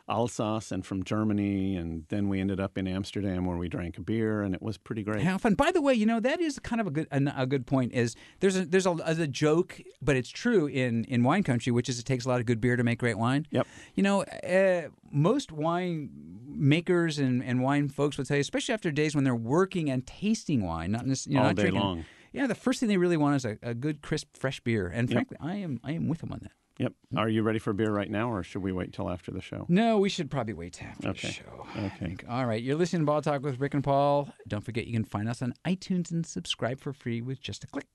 Alsace 0.10 0.72
and 0.72 0.86
from 0.86 1.04
Germany, 1.04 1.76
and 1.76 2.06
then 2.10 2.30
we 2.30 2.39
ended 2.39 2.60
up 2.60 2.78
in 2.78 2.88
Amsterdam 2.88 3.45
where 3.45 3.58
we 3.58 3.69
drank 3.69 3.98
a 3.98 4.02
beer, 4.02 4.41
and 4.41 4.56
it 4.56 4.62
was 4.62 4.78
pretty 4.78 5.04
great. 5.04 5.22
How 5.22 5.38
fun! 5.38 5.54
By 5.54 5.72
the 5.72 5.82
way, 5.82 5.93
you 5.93 6.06
know 6.06 6.19
that 6.19 6.41
is 6.41 6.60
kind 6.60 6.82
of 6.82 6.88
a 6.88 6.91
good 6.91 7.08
a, 7.12 7.34
a 7.38 7.45
good 7.45 7.65
point. 7.65 7.93
Is 7.93 8.15
there's 8.39 8.58
a 8.58 8.65
there's 8.65 8.86
a, 8.86 8.91
a 9.06 9.28
joke, 9.28 9.80
but 10.02 10.15
it's 10.15 10.30
true 10.30 10.65
in 10.67 11.06
in 11.06 11.24
wine 11.24 11.43
country, 11.43 11.72
which 11.72 11.89
is 11.89 12.00
it 12.00 12.06
takes 12.06 12.26
a 12.26 12.30
lot 12.30 12.39
of 12.39 12.45
good 12.45 12.60
beer 12.60 12.76
to 12.76 12.84
make 12.84 13.00
great 13.00 13.17
wine. 13.17 13.45
Yep. 13.52 13.67
You 13.95 14.04
know, 14.04 14.24
uh, 14.24 14.89
most 15.12 15.52
wine 15.52 16.10
makers 16.48 17.19
and, 17.19 17.43
and 17.43 17.62
wine 17.62 17.89
folks 17.89 18.17
would 18.17 18.28
tell 18.28 18.38
you, 18.38 18.41
especially 18.41 18.74
after 18.74 18.91
days 18.91 19.15
when 19.15 19.24
they're 19.24 19.36
working 19.36 19.89
and 19.89 20.06
tasting 20.06 20.65
wine, 20.65 20.91
not 20.91 21.06
necessarily 21.06 21.36
you 21.36 21.39
know, 21.39 21.43
All 21.43 21.50
not 21.50 21.56
day 21.56 21.62
drinking. 21.63 21.82
long. 21.82 22.06
Yeah, 22.32 22.48
the 22.48 22.56
first 22.56 22.80
thing 22.80 22.89
they 22.89 22.98
really 22.98 23.17
want 23.17 23.38
is 23.38 23.45
a, 23.45 23.58
a 23.63 23.74
good, 23.74 24.02
crisp, 24.02 24.38
fresh 24.38 24.60
beer. 24.60 24.88
And 24.88 25.10
frankly, 25.10 25.38
I 25.41 25.56
am 25.56 25.80
I 25.84 25.93
am 25.93 26.08
with 26.08 26.19
them 26.19 26.32
on 26.32 26.39
that. 26.43 26.52
Yep. 26.80 26.92
Mm-hmm. 26.94 27.18
Are 27.18 27.28
you 27.30 27.44
ready 27.44 27.60
for 27.60 27.74
beer 27.74 27.92
right 27.92 28.10
now, 28.10 28.32
or 28.32 28.42
should 28.42 28.62
we 28.63 28.72
wait 28.72 28.94
till 28.94 29.10
after 29.10 29.32
the 29.32 29.42
show? 29.42 29.65
No, 29.70 30.00
we 30.00 30.08
should 30.10 30.32
probably 30.32 30.54
wait 30.54 30.74
till 30.74 30.88
after 30.88 31.10
Okay. 31.10 31.28
the 31.28 31.34
show. 31.34 31.68
Okay. 31.78 32.15
All 32.30 32.46
right. 32.46 32.63
You're 32.63 32.78
listening 32.78 33.02
to 33.02 33.06
Bottle 33.06 33.22
Talk 33.34 33.44
with 33.44 33.60
Rick 33.60 33.74
and 33.74 33.84
Paul. 33.84 34.30
Don't 34.48 34.63
forget 34.63 34.88
you 34.88 34.94
can 34.94 35.04
find 35.04 35.28
us 35.30 35.42
on 35.42 35.54
iTunes 35.68 36.10
and 36.10 36.26
subscribe 36.26 36.80
for 36.80 36.94
free 36.94 37.22
with 37.22 37.42
just 37.42 37.63
a 37.63 37.68
click. 37.68 37.86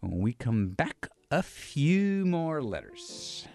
When 0.00 0.18
we 0.20 0.32
come 0.32 0.70
back, 0.70 1.08
a 1.30 1.42
few 1.42 2.24
more 2.24 2.62
letters. 2.62 3.46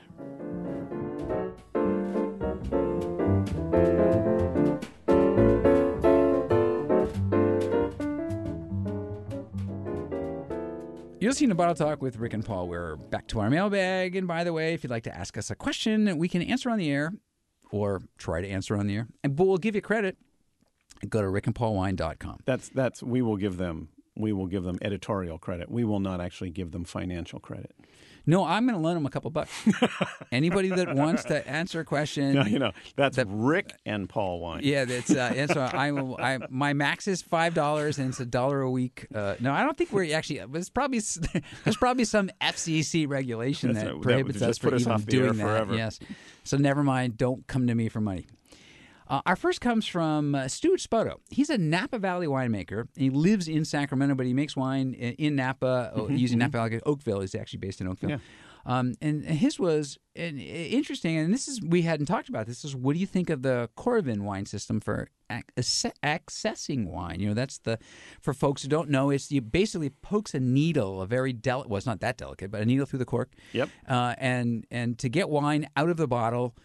You're 11.25 11.31
listening 11.31 11.49
to 11.49 11.55
Bottle 11.55 11.73
Talk 11.73 12.03
with 12.03 12.17
Rick 12.17 12.33
and 12.35 12.45
Paul. 12.45 12.67
We're 12.67 12.97
back 12.97 13.25
to 13.29 13.39
our 13.39 13.49
mailbag. 13.49 14.15
And 14.15 14.27
by 14.27 14.43
the 14.43 14.53
way, 14.53 14.75
if 14.75 14.83
you'd 14.83 14.91
like 14.91 15.05
to 15.05 15.17
ask 15.17 15.39
us 15.39 15.49
a 15.49 15.55
question, 15.55 16.19
we 16.19 16.29
can 16.29 16.43
answer 16.43 16.69
on 16.69 16.77
the 16.77 16.91
air 16.91 17.13
or 17.71 18.03
try 18.19 18.41
to 18.41 18.47
answer 18.47 18.77
on 18.77 18.85
the 18.85 18.97
air. 18.97 19.07
And 19.23 19.35
but 19.35 19.47
we'll 19.47 19.57
give 19.57 19.73
you 19.73 19.81
credit. 19.81 20.17
Go 21.09 21.23
to 21.23 21.27
rickandpaulwine.com. 21.27 22.41
That's 22.45 22.69
that's 22.69 23.01
we 23.01 23.23
will 23.23 23.37
give 23.37 23.57
them 23.57 23.89
we 24.15 24.33
will 24.33 24.45
give 24.45 24.65
them 24.65 24.77
editorial 24.83 25.39
credit. 25.39 25.71
We 25.71 25.83
will 25.83 25.99
not 25.99 26.21
actually 26.21 26.51
give 26.51 26.69
them 26.69 26.85
financial 26.85 27.39
credit. 27.39 27.75
No, 28.27 28.45
I'm 28.45 28.65
going 28.65 28.75
to 28.75 28.81
loan 28.81 28.95
them 28.95 29.05
a 29.05 29.09
couple 29.09 29.29
bucks. 29.29 29.51
Anybody 30.31 30.69
that 30.69 30.95
wants 30.95 31.23
to 31.25 31.47
answer 31.47 31.79
a 31.79 31.85
question, 31.85 32.33
no, 32.33 32.43
you 32.43 32.59
know, 32.59 32.71
that's 32.95 33.19
Rick 33.25 33.73
and 33.85 34.09
Paul 34.09 34.39
Wine. 34.39 34.61
Yeah, 34.63 34.85
that's 34.85 35.11
uh, 35.11 35.33
and 35.35 35.49
so 35.51 35.61
I, 35.61 35.89
I 36.33 36.39
my 36.49 36.73
max 36.73 37.07
is 37.07 37.21
five 37.21 37.53
dollars 37.53 37.99
and 37.99 38.09
it's 38.09 38.19
a 38.19 38.25
dollar 38.25 38.61
a 38.61 38.71
week. 38.71 39.07
Uh, 39.13 39.35
no, 39.39 39.51
I 39.51 39.63
don't 39.63 39.77
think 39.77 39.91
we're 39.91 40.15
actually. 40.15 40.41
There's 40.49 40.69
probably 40.69 40.99
there's 41.63 41.77
probably 41.77 42.05
some 42.05 42.29
FCC 42.41 43.07
regulation 43.07 43.73
That's 43.73 43.85
that. 43.85 43.93
That 43.93 44.01
prohibits 44.01 44.39
just 44.39 44.49
us 44.49 44.57
from 44.57 44.73
us 44.73 44.81
even 44.81 44.93
off 44.93 45.05
the 45.05 45.17
air 45.17 45.23
doing 45.25 45.37
that. 45.37 45.43
forever. 45.43 45.75
Yes, 45.75 45.99
so 46.43 46.57
never 46.57 46.83
mind. 46.83 47.17
Don't 47.17 47.45
come 47.47 47.67
to 47.67 47.75
me 47.75 47.89
for 47.89 48.01
money. 48.01 48.27
Uh, 49.07 49.21
our 49.25 49.35
first 49.35 49.61
comes 49.61 49.85
from 49.85 50.35
uh, 50.35 50.47
Stuart 50.47 50.79
Spoto. 50.79 51.19
He's 51.29 51.49
a 51.49 51.57
Napa 51.57 51.99
Valley 51.99 52.27
winemaker. 52.27 52.87
He 52.95 53.09
lives 53.09 53.47
in 53.47 53.65
Sacramento, 53.65 54.15
but 54.15 54.25
he 54.25 54.33
makes 54.33 54.55
wine 54.55 54.93
in, 54.93 55.13
in 55.13 55.35
Napa 55.35 55.93
uh, 55.95 56.07
using 56.07 56.39
Napa 56.39 56.51
Valley. 56.53 56.81
Oakville 56.85 57.21
He's 57.21 57.35
actually 57.35 57.59
based 57.59 57.81
in 57.81 57.87
Oakville. 57.87 58.09
Yeah. 58.11 58.17
Um, 58.67 58.95
and 58.99 59.23
his 59.23 59.59
was 59.59 59.99
an, 60.15 60.39
interesting, 60.39 61.17
and 61.17 61.31
this 61.31 61.47
is 61.47 61.61
we 61.61 61.83
hadn't 61.83 62.07
talked 62.07 62.29
about 62.29 62.47
this. 62.47 62.65
Is 62.65 62.75
what 62.75 62.93
do 62.93 62.99
you 62.99 63.05
think 63.05 63.29
of 63.29 63.43
the 63.43 63.69
Coravin 63.77 64.21
wine 64.21 64.47
system 64.47 64.79
for 64.79 65.09
ac- 65.29 65.91
accessing 66.03 66.87
wine? 66.87 67.19
You 67.19 67.27
know, 67.27 67.33
that's 67.35 67.59
the 67.59 67.77
for 68.21 68.33
folks 68.33 68.63
who 68.63 68.67
don't 68.67 68.89
know, 68.89 69.11
it's 69.11 69.31
you 69.31 69.41
basically 69.41 69.91
pokes 69.91 70.33
a 70.33 70.39
needle, 70.39 71.01
a 71.03 71.05
very 71.05 71.31
delicate. 71.31 71.69
Well, 71.69 71.77
it's 71.77 71.85
not 71.85 71.99
that 71.99 72.17
delicate, 72.17 72.49
but 72.49 72.61
a 72.61 72.65
needle 72.65 72.87
through 72.87 72.99
the 72.99 73.05
cork. 73.05 73.33
Yep. 73.53 73.69
Uh, 73.87 74.15
and 74.17 74.65
and 74.71 74.97
to 74.97 75.09
get 75.09 75.29
wine 75.29 75.69
out 75.75 75.89
of 75.89 75.97
the 75.97 76.07
bottle. 76.07 76.55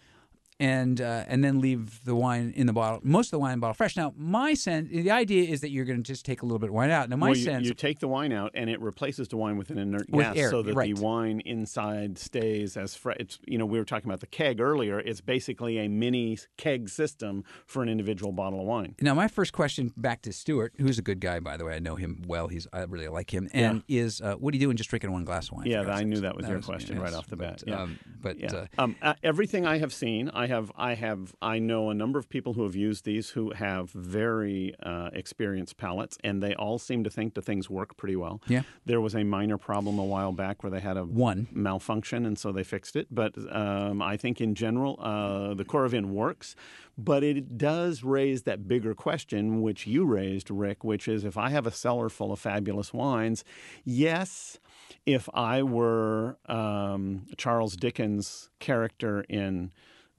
And 0.61 1.01
uh, 1.01 1.23
and 1.27 1.43
then 1.43 1.59
leave 1.59 2.03
the 2.05 2.15
wine 2.15 2.53
in 2.55 2.67
the 2.67 2.73
bottle, 2.73 2.99
most 3.03 3.27
of 3.27 3.31
the 3.31 3.39
wine 3.39 3.53
in 3.53 3.59
the 3.59 3.61
bottle 3.61 3.73
fresh. 3.73 3.97
Now, 3.97 4.13
my 4.15 4.53
sense, 4.53 4.89
the 4.91 5.09
idea 5.11 5.49
is 5.49 5.61
that 5.61 5.71
you're 5.71 5.85
going 5.85 6.03
to 6.03 6.07
just 6.07 6.23
take 6.23 6.43
a 6.43 6.45
little 6.45 6.59
bit 6.59 6.69
of 6.69 6.75
wine 6.75 6.91
out. 6.91 7.09
Now, 7.09 7.15
my 7.15 7.29
well, 7.29 7.37
you, 7.37 7.43
sense, 7.43 7.67
you 7.67 7.73
take 7.73 7.99
the 7.99 8.07
wine 8.07 8.31
out 8.31 8.51
and 8.53 8.69
it 8.69 8.79
replaces 8.79 9.27
the 9.27 9.37
wine 9.37 9.57
with 9.57 9.71
an 9.71 9.79
inert 9.79 10.07
With 10.09 10.25
gas, 10.25 10.37
air, 10.37 10.49
so 10.51 10.61
that 10.61 10.75
right. 10.75 10.95
the 10.95 11.01
wine 11.01 11.41
inside 11.45 12.19
stays 12.19 12.77
as 12.77 12.95
fresh. 12.95 13.17
It's 13.19 13.39
you 13.45 13.57
know 13.57 13.65
we 13.65 13.79
were 13.79 13.85
talking 13.85 14.07
about 14.07 14.19
the 14.19 14.27
keg 14.27 14.61
earlier. 14.61 14.99
It's 14.99 15.21
basically 15.21 15.79
a 15.79 15.87
mini 15.87 16.37
keg 16.57 16.89
system 16.89 17.43
for 17.65 17.81
an 17.81 17.89
individual 17.89 18.31
bottle 18.31 18.59
of 18.59 18.67
wine. 18.67 18.95
Now, 19.01 19.15
my 19.15 19.27
first 19.27 19.53
question 19.53 19.91
back 19.97 20.21
to 20.23 20.31
Stuart, 20.31 20.73
who's 20.77 20.99
a 20.99 21.01
good 21.01 21.19
guy, 21.19 21.39
by 21.39 21.57
the 21.57 21.65
way. 21.65 21.75
I 21.75 21.79
know 21.79 21.95
him 21.95 22.23
well. 22.27 22.47
He's 22.47 22.67
I 22.71 22.83
really 22.83 23.07
like 23.07 23.33
him. 23.33 23.49
And 23.53 23.83
is 23.87 24.21
uh, 24.21 24.35
what 24.35 24.53
are 24.53 24.57
you 24.57 24.59
do 24.61 24.65
doing 24.67 24.77
just 24.77 24.89
drinking 24.89 25.11
one 25.11 25.25
glass 25.25 25.47
of 25.47 25.57
wine? 25.57 25.65
Yeah, 25.67 25.81
I 25.81 26.03
knew 26.03 26.21
that 26.21 26.35
was 26.35 26.47
your 26.47 26.61
question 26.61 26.99
right 26.99 27.13
off 27.13 27.27
the 27.27 27.35
but, 27.35 27.47
bat, 27.47 27.63
yeah. 27.65 27.81
Um, 27.81 27.99
but 28.21 28.39
Yeah. 28.39 28.53
uh, 28.53 28.65
um, 28.77 28.95
uh, 29.01 29.15
everything 29.23 29.65
I 29.65 29.79
have 29.79 29.93
seen, 29.93 30.29
I 30.29 30.47
have, 30.51 30.71
I 30.75 30.93
have, 31.05 31.33
I 31.41 31.55
know 31.69 31.89
a 31.89 31.93
number 31.93 32.17
of 32.19 32.27
people 32.35 32.53
who 32.53 32.63
have 32.63 32.75
used 32.89 33.03
these 33.05 33.25
who 33.35 33.45
have 33.51 33.85
very 33.91 34.73
uh, 34.83 35.09
experienced 35.21 35.75
palates, 35.77 36.17
and 36.23 36.35
they 36.43 36.53
all 36.63 36.77
seem 36.79 37.03
to 37.03 37.09
think 37.09 37.33
the 37.33 37.41
things 37.41 37.69
work 37.69 37.97
pretty 37.97 38.15
well. 38.15 38.35
Yeah. 38.47 38.63
There 38.85 39.01
was 39.01 39.15
a 39.15 39.23
minor 39.23 39.57
problem 39.57 39.97
a 39.99 40.05
while 40.15 40.33
back 40.43 40.63
where 40.63 40.71
they 40.75 40.79
had 40.89 40.97
a 40.97 41.03
One. 41.03 41.47
malfunction, 41.51 42.25
and 42.25 42.37
so 42.37 42.51
they 42.51 42.63
fixed 42.63 42.95
it. 42.95 43.07
But 43.09 43.33
um, 43.63 44.01
I 44.01 44.15
think 44.17 44.35
in 44.41 44.53
general, 44.55 44.93
uh, 45.01 45.53
the 45.59 45.65
Coravin 45.65 46.05
works. 46.23 46.55
But 46.97 47.23
it 47.23 47.57
does 47.57 48.03
raise 48.03 48.43
that 48.43 48.67
bigger 48.67 48.93
question, 48.93 49.61
which 49.61 49.87
you 49.87 50.05
raised, 50.05 50.51
Rick, 50.51 50.83
which 50.83 51.07
is 51.07 51.23
if 51.23 51.37
I 51.37 51.49
have 51.49 51.65
a 51.65 51.71
cellar 51.71 52.09
full 52.09 52.31
of 52.31 52.39
fabulous 52.39 52.93
wines, 52.93 53.43
yes, 53.83 54.59
if 55.05 55.29
I 55.33 55.63
were 55.63 56.37
um, 56.47 57.25
Charles 57.37 57.75
Dickens' 57.75 58.49
character 58.59 59.25
in 59.29 59.71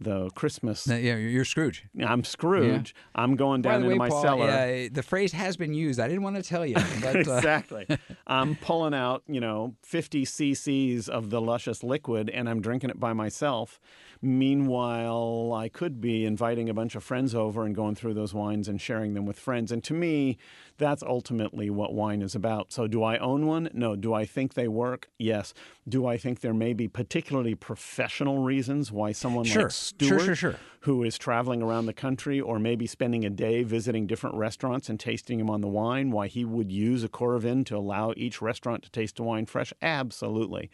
the 0.03 0.31
Christmas, 0.31 0.87
yeah, 0.87 1.17
you're, 1.17 1.45
Scrooge. 1.45 1.85
I'm 2.05 2.25
Scrooge. 2.25 2.95
I'm 3.15 3.37
going 3.37 3.63
down 3.63 3.77
into 3.77 3.89
way, 3.89 3.95
my 3.95 4.09
Paul, 4.09 4.23
cellar. 4.23 4.47
yeah, 4.47 4.89
the 4.91 5.03
phrase 5.03 5.33
has 5.33 5.57
been 5.57 5.75
used. 5.75 6.01
I 6.01 6.09
didn't 6.09 6.23
want 6.23 6.37
to 6.37 6.43
tell 6.43 6.67
you, 6.67 6.75
but 7.01 7.17
uh, 7.17 7.19
exactly. 7.19 7.87
I'm 8.27 8.57
pulling 8.57 8.95
out, 8.95 9.23
you 9.27 9.41
know, 9.41 9.75
50 9.83 10.25
cc's 10.25 11.09
of 11.09 11.31
the 11.31 11.41
luscious 11.41 11.83
liquid 11.83 12.31
and 12.31 12.49
I'm 12.49 12.61
drinking 12.61 12.91
it 12.91 13.01
by 13.01 13.13
myself. 13.13 13.81
Meanwhile, 14.21 15.53
I 15.53 15.69
could 15.69 16.01
be 16.01 16.25
inviting 16.25 16.69
a 16.69 16.75
bunch 16.75 16.95
of 16.95 17.03
friends 17.03 17.35
over 17.35 17.65
and 17.65 17.75
going 17.75 17.97
through 17.97 18.15
those 18.15 18.33
wines 18.33 18.69
and 18.69 18.81
sharing 18.81 19.15
them 19.15 19.27
with 19.27 19.39
friends. 19.39 19.73
And 19.73 19.83
to 19.85 19.95
me, 19.95 20.39
that's 20.83 21.03
ultimately 21.03 21.71
what 21.71 21.95
wine 21.95 22.21
is 22.21 22.35
about. 22.35 22.73
So, 22.73 22.87
do 22.87 23.03
I 23.03 23.17
own 23.19 23.47
one? 23.47 23.71
No. 23.73 23.97
Do 23.97 24.13
I 24.13 24.25
think 24.27 24.55
they 24.55 24.69
work? 24.69 25.09
Yes. 25.19 25.55
Do 25.89 26.07
I 26.07 26.17
think 26.19 26.41
there 26.41 26.53
may 26.53 26.73
be 26.75 26.89
particularly 26.89 27.55
professional 27.55 28.39
reasons 28.43 28.93
why 28.93 29.13
someone 29.13 29.45
Sure. 29.45 29.63
like 29.63 29.71
Stewart, 29.73 30.23
sure, 30.23 30.35
sure. 30.35 30.57
who 30.81 31.03
is 31.03 31.17
traveling 31.19 31.63
around 31.63 31.87
the 31.87 31.93
country 31.93 32.41
or 32.41 32.59
maybe 32.59 32.87
spending 32.87 33.25
a 33.25 33.31
day 33.31 33.63
visiting 33.63 34.07
different 34.07 34.37
restaurants 34.37 34.89
and 34.89 35.01
tasting 35.01 35.39
them 35.39 35.49
on 35.51 35.61
the 35.61 35.69
wine, 35.69 36.11
why 36.11 36.27
he 36.27 36.45
would 36.45 36.71
use 36.71 37.03
a 37.05 37.09
Coravin 37.09 37.65
to 37.67 37.77
allow 37.77 38.13
each 38.17 38.43
restaurant 38.43 38.83
to 38.83 38.91
taste 38.91 39.17
the 39.17 39.23
wine 39.23 39.47
fresh? 39.47 39.73
Absolutely. 39.81 40.71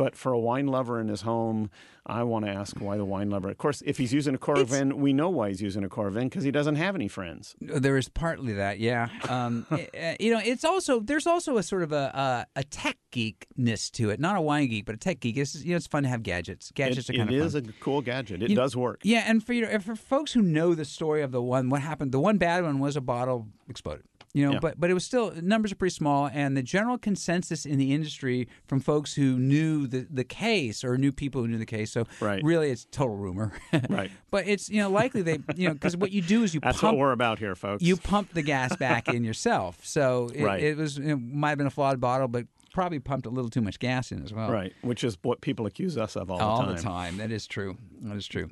But 0.00 0.16
for 0.16 0.32
a 0.32 0.38
wine 0.38 0.66
lover 0.66 0.98
in 0.98 1.08
his 1.08 1.20
home, 1.20 1.70
I 2.06 2.22
want 2.22 2.46
to 2.46 2.50
ask 2.50 2.80
why 2.80 2.96
the 2.96 3.04
wine 3.04 3.28
lover. 3.28 3.50
Of 3.50 3.58
course, 3.58 3.82
if 3.84 3.98
he's 3.98 4.14
using 4.14 4.34
a 4.34 4.38
Coravin, 4.38 4.94
we 4.94 5.12
know 5.12 5.28
why 5.28 5.48
he's 5.50 5.60
using 5.60 5.84
a 5.84 5.90
Coravin 5.90 6.24
because 6.24 6.42
he 6.42 6.50
doesn't 6.50 6.76
have 6.76 6.94
any 6.94 7.06
friends. 7.06 7.54
There 7.60 7.98
is 7.98 8.08
partly 8.08 8.54
that, 8.54 8.78
yeah. 8.80 9.08
Um, 9.28 9.66
eh, 9.92 10.16
you 10.18 10.32
know, 10.32 10.40
it's 10.42 10.64
also 10.64 11.00
there's 11.00 11.26
also 11.26 11.58
a 11.58 11.62
sort 11.62 11.82
of 11.82 11.92
a 11.92 12.46
a, 12.56 12.60
a 12.60 12.64
tech 12.64 12.96
geekness 13.12 13.90
to 13.92 14.08
it, 14.08 14.18
not 14.20 14.36
a 14.36 14.40
wine 14.40 14.68
geek, 14.68 14.86
but 14.86 14.94
a 14.94 14.98
tech 14.98 15.20
geek. 15.20 15.36
It's 15.36 15.62
you 15.62 15.72
know, 15.72 15.76
it's 15.76 15.86
fun 15.86 16.04
to 16.04 16.08
have 16.08 16.22
gadgets. 16.22 16.70
Gadgets 16.74 17.10
It, 17.10 17.14
are 17.14 17.18
kind 17.18 17.30
it 17.30 17.38
of 17.38 17.46
is 17.48 17.52
fun. 17.52 17.66
a 17.68 17.84
cool 17.84 18.00
gadget. 18.00 18.42
It 18.42 18.48
You- 18.50 18.56
does 18.56 18.74
work. 18.74 19.00
Yeah, 19.02 19.24
and 19.26 19.44
for 19.44 19.52
you 19.52 19.66
know, 19.66 19.78
for 19.80 19.94
folks 19.96 20.32
who 20.32 20.40
know 20.40 20.74
the 20.74 20.86
story 20.86 21.20
of 21.20 21.30
the 21.30 21.42
one, 21.42 21.68
what 21.68 21.82
happened? 21.82 22.12
The 22.12 22.20
one 22.20 22.38
bad 22.38 22.64
one 22.64 22.78
was 22.78 22.96
a 22.96 23.02
bottle 23.02 23.48
exploded. 23.68 24.06
You 24.32 24.46
know, 24.46 24.52
Yeah. 24.52 24.58
but 24.60 24.78
but 24.78 24.90
it 24.90 24.94
was 24.94 25.04
still 25.04 25.32
numbers 25.42 25.72
are 25.72 25.74
pretty 25.74 25.92
small, 25.94 26.30
and 26.32 26.56
the 26.56 26.62
general 26.62 26.98
consensus 26.98 27.66
in 27.66 27.78
the 27.78 27.92
industry 27.92 28.46
from 28.66 28.78
folks 28.78 29.14
who 29.14 29.36
knew 29.38 29.86
the 29.88 30.06
the 30.08 30.22
case 30.22 30.84
or 30.84 30.96
knew 30.96 31.10
people 31.10 31.40
who 31.42 31.48
knew 31.48 31.58
the 31.58 31.66
case. 31.66 31.90
So 31.90 32.04
Right. 32.20 32.40
really, 32.44 32.70
it's 32.70 32.86
total 32.92 33.16
rumor. 33.16 33.52
Right. 33.88 34.10
but 34.30 34.46
it's 34.46 34.68
you 34.70 34.80
know 34.80 34.88
likely 34.90 35.22
they 35.22 35.38
you 35.56 35.66
know 35.68 35.74
because 35.74 35.96
what 35.96 36.12
you 36.12 36.22
do 36.22 36.44
is 36.44 36.54
you 36.54 36.60
That's 36.62 36.78
pump 36.80 36.92
what 36.96 37.00
we're 37.00 37.12
about 37.12 37.40
here, 37.40 37.56
folks. 37.56 37.82
you 37.82 37.96
pump 37.96 38.32
the 38.32 38.42
gas 38.42 38.76
back 38.76 39.08
in 39.08 39.24
yourself. 39.24 39.78
So 39.84 40.30
it, 40.34 40.44
Right. 40.44 40.62
it 40.62 40.76
was 40.76 40.98
it 40.98 41.16
might 41.16 41.48
have 41.50 41.58
been 41.58 41.66
a 41.66 41.70
flawed 41.70 42.00
bottle, 42.00 42.28
but 42.28 42.46
probably 42.72 43.00
pumped 43.00 43.26
a 43.26 43.30
little 43.30 43.50
too 43.50 43.60
much 43.60 43.80
gas 43.80 44.12
in 44.12 44.22
as 44.22 44.32
well. 44.32 44.48
right, 44.48 44.72
which 44.82 45.02
is 45.02 45.18
what 45.22 45.40
people 45.40 45.66
accuse 45.66 45.98
us 45.98 46.14
of 46.14 46.30
all, 46.30 46.38
All 46.40 46.58
the 46.58 46.62
time. 46.62 46.68
All 46.70 46.76
the 46.76 46.82
time. 46.82 47.16
That 47.16 47.32
is 47.32 47.48
true. 47.48 47.76
That 48.02 48.16
is 48.16 48.28
true. 48.28 48.48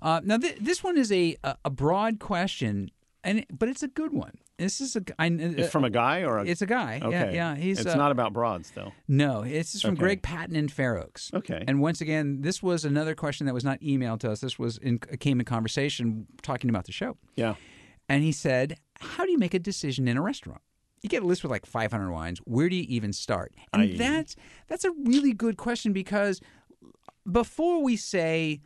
uh, 0.00 0.22
now, 0.24 0.38
th- 0.38 0.56
this 0.58 0.82
one 0.82 0.96
is 0.96 1.12
a, 1.12 1.36
a, 1.44 1.56
a 1.66 1.70
broad 1.70 2.20
question, 2.20 2.90
and 3.24 3.44
but 3.50 3.68
it's 3.68 3.82
a 3.82 3.88
good 3.88 4.12
one. 4.12 4.32
This 4.58 4.80
is 4.80 4.94
a. 4.96 5.02
I, 5.18 5.26
It's 5.28 5.70
from 5.70 5.84
a 5.84 5.90
guy 5.90 6.22
or 6.22 6.38
a. 6.38 6.44
It's 6.44 6.60
a 6.62 6.66
guy. 6.66 7.00
okay. 7.02 7.10
Yeah, 7.34 7.54
yeah. 7.54 7.56
He's 7.56 7.80
It's 7.80 7.94
uh, 7.94 7.96
not 7.96 8.12
about 8.12 8.32
broads, 8.32 8.70
though. 8.74 8.92
No, 9.08 9.42
this 9.42 9.74
is 9.74 9.82
from. 9.82 9.94
Greg 9.94 10.22
Patton 10.22 10.54
in 10.54 10.68
Fair 10.68 10.98
Oaks. 10.98 11.30
Okay. 11.32 11.64
And 11.66 11.80
once 11.80 12.00
again, 12.00 12.42
this 12.42 12.62
was 12.62 12.84
another 12.84 13.14
question 13.14 13.46
that 13.46 13.54
was 13.54 13.64
not 13.64 13.80
emailed 13.80 14.20
to 14.20 14.30
us. 14.30 14.40
This 14.40 14.58
was 14.58 14.76
in 14.78 14.98
came 14.98 15.40
in 15.40 15.46
conversation 15.46 16.26
talking 16.42 16.68
about 16.70 16.84
the 16.84 16.92
show. 16.92 17.16
Yeah. 17.36 17.54
And 18.08 18.22
he 18.22 18.32
said, 18.32 18.76
"How 18.98 19.24
do 19.24 19.30
you 19.30 19.38
make 19.38 19.54
a 19.54 19.58
decision 19.58 20.08
in 20.08 20.16
a 20.16 20.22
restaurant? 20.22 20.60
You 21.02 21.08
get 21.08 21.22
a 21.22 21.26
list 21.26 21.42
with 21.42 21.50
like 21.50 21.64
500 21.64 22.10
wines. 22.10 22.38
Where 22.44 22.68
do 22.68 22.76
you 22.76 22.84
even 22.88 23.12
start?" 23.12 23.54
And 23.72 23.82
I- 23.82 23.96
that's 23.96 24.36
that's 24.66 24.84
a 24.84 24.90
really 25.04 25.32
good 25.32 25.56
question 25.56 25.92
because 25.94 26.40
before 27.30 27.82
we 27.82 27.96
say 27.96 28.60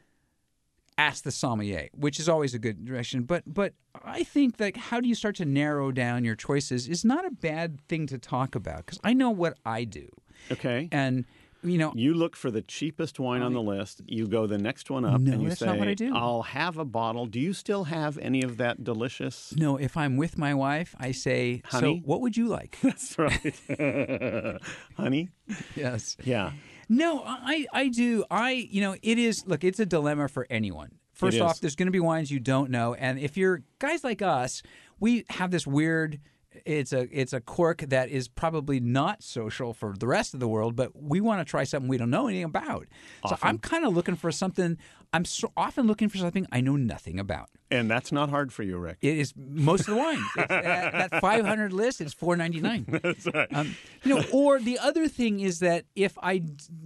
ask 0.96 1.24
the 1.24 1.30
sommelier, 1.32 1.88
which 1.92 2.20
is 2.20 2.28
always 2.28 2.54
a 2.54 2.58
good 2.58 2.84
direction, 2.84 3.22
but 3.24 3.42
but 3.46 3.74
I 4.04 4.22
think 4.24 4.56
that 4.58 4.76
how 4.76 5.00
do 5.00 5.08
you 5.08 5.14
start 5.14 5.36
to 5.36 5.44
narrow 5.44 5.90
down 5.92 6.24
your 6.24 6.36
choices 6.36 6.88
is 6.88 7.04
not 7.04 7.24
a 7.26 7.30
bad 7.30 7.80
thing 7.88 8.06
to 8.08 8.18
talk 8.18 8.54
about 8.54 8.78
because 8.86 9.00
I 9.02 9.12
know 9.12 9.30
what 9.30 9.58
I 9.66 9.84
do, 9.84 10.08
Okay. 10.52 10.88
and 10.92 11.24
you 11.64 11.78
know 11.78 11.92
You 11.96 12.12
look 12.14 12.36
for 12.36 12.50
the 12.50 12.60
cheapest 12.62 13.18
wine 13.18 13.40
on 13.42 13.54
the 13.54 13.62
list. 13.62 14.02
You 14.06 14.28
go 14.28 14.46
the 14.46 14.58
next 14.58 14.90
one 14.90 15.04
up, 15.04 15.20
No, 15.20 15.32
and 15.32 15.42
you 15.42 15.48
that's 15.48 15.60
say, 15.60 15.66
not 15.66 15.78
what 15.78 15.88
I 15.88 15.94
do. 15.94 16.14
"I'll 16.14 16.42
have 16.42 16.76
a 16.78 16.84
bottle." 16.84 17.24
Do 17.26 17.40
you 17.40 17.52
still 17.54 17.84
have 17.84 18.18
any 18.18 18.42
of 18.42 18.58
that 18.58 18.84
delicious? 18.84 19.52
no, 19.56 19.76
if 19.78 19.96
I'm 19.96 20.16
with 20.16 20.36
my 20.38 20.52
wife, 20.54 20.94
I 21.00 21.10
say, 21.12 21.62
Honey? 21.64 22.00
"So, 22.02 22.06
what 22.06 22.20
would 22.20 22.36
you 22.36 22.46
like?" 22.48 22.78
That's 22.82 23.18
right, 23.18 23.56
honey. 24.96 25.30
yes. 25.74 26.16
Yeah, 26.24 26.52
No, 26.88 27.22
I 27.24 27.66
I 27.72 27.88
do. 27.88 28.24
I 28.30 28.52
you 28.52 28.80
know 28.80 28.96
it 29.02 29.18
is. 29.18 29.46
Look, 29.46 29.64
it's 29.64 29.80
a 29.80 29.86
dilemma 29.86 30.28
for 30.28 30.46
anyone. 30.50 30.92
First 31.12 31.36
off, 31.40 31.60
there's 31.60 31.76
going 31.76 31.86
to 31.86 31.92
be 31.92 32.00
wines 32.00 32.30
you 32.30 32.40
don't 32.40 32.70
know, 32.70 32.94
and 32.94 33.18
if 33.18 33.36
you're 33.36 33.62
guys 33.78 34.02
like 34.02 34.20
us, 34.20 34.62
we 34.98 35.24
have 35.30 35.50
this 35.50 35.66
weird. 35.66 36.20
It's 36.64 36.92
a 36.92 37.08
it's 37.10 37.32
a 37.32 37.40
cork 37.40 37.78
that 37.88 38.10
is 38.10 38.28
probably 38.28 38.78
not 38.78 39.22
social 39.24 39.74
for 39.74 39.94
the 39.98 40.06
rest 40.06 40.34
of 40.34 40.40
the 40.40 40.46
world, 40.48 40.76
but 40.76 40.90
we 40.94 41.20
want 41.20 41.40
to 41.40 41.44
try 41.44 41.64
something 41.64 41.88
we 41.88 41.98
don't 41.98 42.10
know 42.10 42.28
anything 42.28 42.44
about. 42.44 42.86
So 43.28 43.36
I'm 43.42 43.58
kind 43.58 43.84
of 43.84 43.92
looking 43.94 44.14
for 44.14 44.30
something. 44.30 44.78
I'm 45.14 45.24
so 45.24 45.52
often 45.56 45.86
looking 45.86 46.08
for 46.10 46.18
something 46.18 46.46
I 46.52 46.60
know 46.60 46.76
nothing 46.76 47.18
about. 47.18 47.48
and 47.70 47.90
that's 47.90 48.12
not 48.12 48.28
hard 48.30 48.52
for 48.52 48.62
you, 48.62 48.76
Rick. 48.78 48.98
It 49.00 49.16
is 49.18 49.32
most 49.36 49.80
of 49.88 49.94
the 49.94 49.96
wines. 49.96 50.22
Uh, 50.36 50.46
that 50.48 51.10
500 51.20 51.72
list 51.72 52.00
is 52.00 52.14
4.99. 52.14 53.02
That's 53.02 53.26
right. 53.34 53.48
Um, 53.52 53.74
you 54.04 54.14
know, 54.14 54.22
or 54.32 54.60
the 54.60 54.78
other 54.78 55.08
thing 55.08 55.40
is 55.40 55.58
that 55.60 55.84
if 55.96 56.16
I 56.22 56.42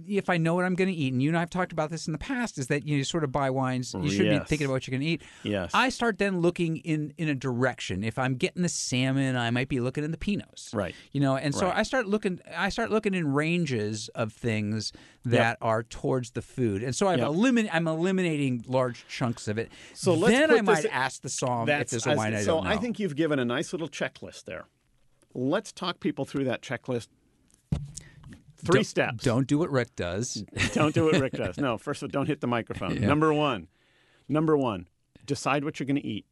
if 0.07 0.29
I 0.29 0.37
know 0.37 0.55
what 0.55 0.65
I'm 0.65 0.73
going 0.75 0.87
to 0.87 0.93
eat, 0.95 1.11
and 1.13 1.21
you 1.21 1.29
and 1.29 1.37
I 1.37 1.41
have 1.41 1.49
talked 1.49 1.71
about 1.71 1.89
this 1.91 2.07
in 2.07 2.13
the 2.13 2.17
past, 2.19 2.57
is 2.57 2.67
that 2.67 2.87
you 2.87 3.03
sort 3.03 3.23
of 3.23 3.31
buy 3.31 3.49
wines. 3.49 3.93
You 3.99 4.09
should 4.09 4.29
be 4.29 4.39
thinking 4.39 4.65
about 4.65 4.73
what 4.73 4.87
you're 4.87 4.93
going 4.97 5.01
to 5.07 5.07
eat. 5.13 5.21
Yes. 5.43 5.71
I 5.73 5.89
start 5.89 6.17
then 6.17 6.39
looking 6.41 6.77
in 6.77 7.13
in 7.17 7.29
a 7.29 7.35
direction. 7.35 8.03
If 8.03 8.17
I'm 8.17 8.35
getting 8.35 8.61
the 8.63 8.69
salmon, 8.69 9.35
I 9.35 9.49
might 9.51 9.69
be 9.69 9.79
looking 9.79 10.03
in 10.03 10.11
the 10.11 10.17
Pinots. 10.17 10.73
Right. 10.73 10.95
You 11.11 11.19
know, 11.21 11.35
and 11.35 11.53
so 11.53 11.65
Right. 11.67 11.77
I 11.77 11.83
start 11.83 12.07
looking 12.07 12.39
I 12.55 12.69
start 12.69 12.89
looking 12.89 13.13
in 13.13 13.33
ranges 13.33 14.09
of 14.15 14.33
things 14.33 14.91
that 15.25 15.57
are 15.61 15.83
towards 15.83 16.31
the 16.31 16.41
food. 16.41 16.81
And 16.83 16.95
so 16.95 17.07
I'm 17.07 17.19
Yep. 17.19 17.27
I'm 17.73 17.87
eliminating 17.87 18.18
large 18.67 19.05
chunks 19.07 19.47
of 19.47 19.57
it. 19.57 19.71
So 19.93 20.15
then 20.15 20.51
I 20.51 20.61
might 20.61 20.85
ask 20.85 21.21
the 21.21 21.29
somm 21.29 21.67
if 21.69 21.89
there's 21.89 22.05
a 22.07 22.15
wine 22.15 22.33
I 22.33 22.41
so 22.41 22.55
don't 22.55 22.63
know. 22.65 22.69
I 22.69 22.77
think 22.77 22.99
you've 22.99 23.15
given 23.15 23.39
a 23.39 23.45
nice 23.45 23.71
little 23.73 23.87
checklist 23.89 24.45
there. 24.45 24.65
Let's 25.33 25.71
talk 25.71 25.99
people 25.99 26.25
through 26.25 26.45
that 26.45 26.61
checklist. 26.61 27.07
3 27.71 27.79
Don't- 28.79 28.83
steps. 28.85 29.23
Don't 29.23 29.47
do 29.47 29.57
what 29.57 29.71
Rick 29.71 29.95
does. 29.95 30.43
Don't 30.73 30.93
do 30.93 31.05
what 31.05 31.19
Rick 31.19 31.33
does. 31.33 31.57
No, 31.59 31.77
first 31.77 32.01
of 32.03 32.07
all, 32.07 32.11
don't 32.11 32.25
hit 32.27 32.41
the 32.41 32.47
microphone. 32.47 32.99
Number 32.99 33.33
one, 33.33 33.67
number 34.27 34.57
one, 34.57 34.87
decide 35.25 35.63
what 35.63 35.79
you're 35.79 35.85
going 35.87 35.95
to 36.01 36.05
eat. 36.05 36.25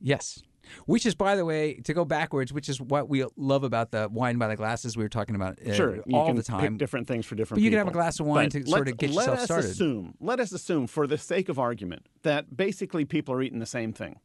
Yes. 0.00 0.42
Which 0.86 1.06
is, 1.06 1.14
by 1.14 1.36
the 1.36 1.44
way, 1.44 1.74
to 1.84 1.94
go 1.94 2.04
backwards, 2.04 2.52
which 2.52 2.68
is 2.68 2.80
what 2.80 3.08
we 3.08 3.24
love 3.36 3.64
about 3.64 3.90
the 3.90 4.08
wine 4.10 4.38
by 4.38 4.48
the 4.48 4.56
glasses 4.56 4.96
we 4.96 5.02
were 5.02 5.08
talking 5.08 5.34
about 5.34 5.58
uh, 5.66 5.72
Sure, 5.74 5.96
you 6.06 6.16
all 6.16 6.26
can 6.26 6.36
the 6.36 6.42
time. 6.42 6.60
pick 6.60 6.78
different 6.78 7.06
things 7.08 7.26
for 7.26 7.34
different. 7.34 7.58
People. 7.58 7.62
But 7.62 7.64
you 7.64 7.70
can 7.70 7.78
have 7.78 7.88
a 7.88 7.92
glass 7.92 8.20
of 8.20 8.26
wine 8.26 8.46
But 8.50 8.64
to 8.64 8.66
sort 8.70 8.88
of 8.88 8.96
get 8.96 9.10
let 9.10 9.16
yourself 9.28 9.38
us 9.38 9.44
started. 9.44 9.70
Assume, 9.70 10.14
let 10.20 10.40
us 10.40 10.52
assume, 10.52 10.86
for 10.86 11.06
the 11.06 11.18
sake 11.18 11.48
of 11.48 11.58
argument, 11.58 12.06
that 12.22 12.56
basically 12.56 13.04
people 13.04 13.34
are 13.34 13.42
eating 13.42 13.58
the 13.58 13.66
same 13.66 13.92
thing. 13.92 14.18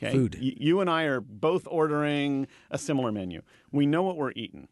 Okay? 0.00 0.12
Food. 0.12 0.36
Y- 0.40 0.54
you 0.56 0.80
and 0.80 0.88
I 0.88 1.04
are 1.04 1.20
both 1.20 1.66
ordering 1.70 2.46
a 2.70 2.78
similar 2.78 3.10
menu. 3.10 3.42
We 3.72 3.86
know 3.86 4.02
what 4.02 4.16
we're 4.16 4.32
eating. 4.36 4.68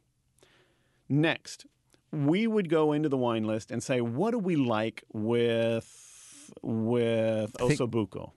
Next, 1.08 1.66
we 2.12 2.46
would 2.46 2.68
go 2.68 2.92
into 2.92 3.08
the 3.08 3.16
wine 3.16 3.44
list 3.44 3.70
and 3.70 3.82
say, 3.82 4.00
what 4.00 4.30
do 4.32 4.38
we 4.38 4.56
like 4.56 5.04
with 5.12 6.52
with 6.62 7.50
think- 7.58 7.80
Ossobuco? 7.80 8.30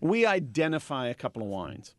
We 0.00 0.26
identify 0.26 1.08
a 1.08 1.14
couple 1.14 1.42
of 1.42 1.48
wines. 1.48 1.94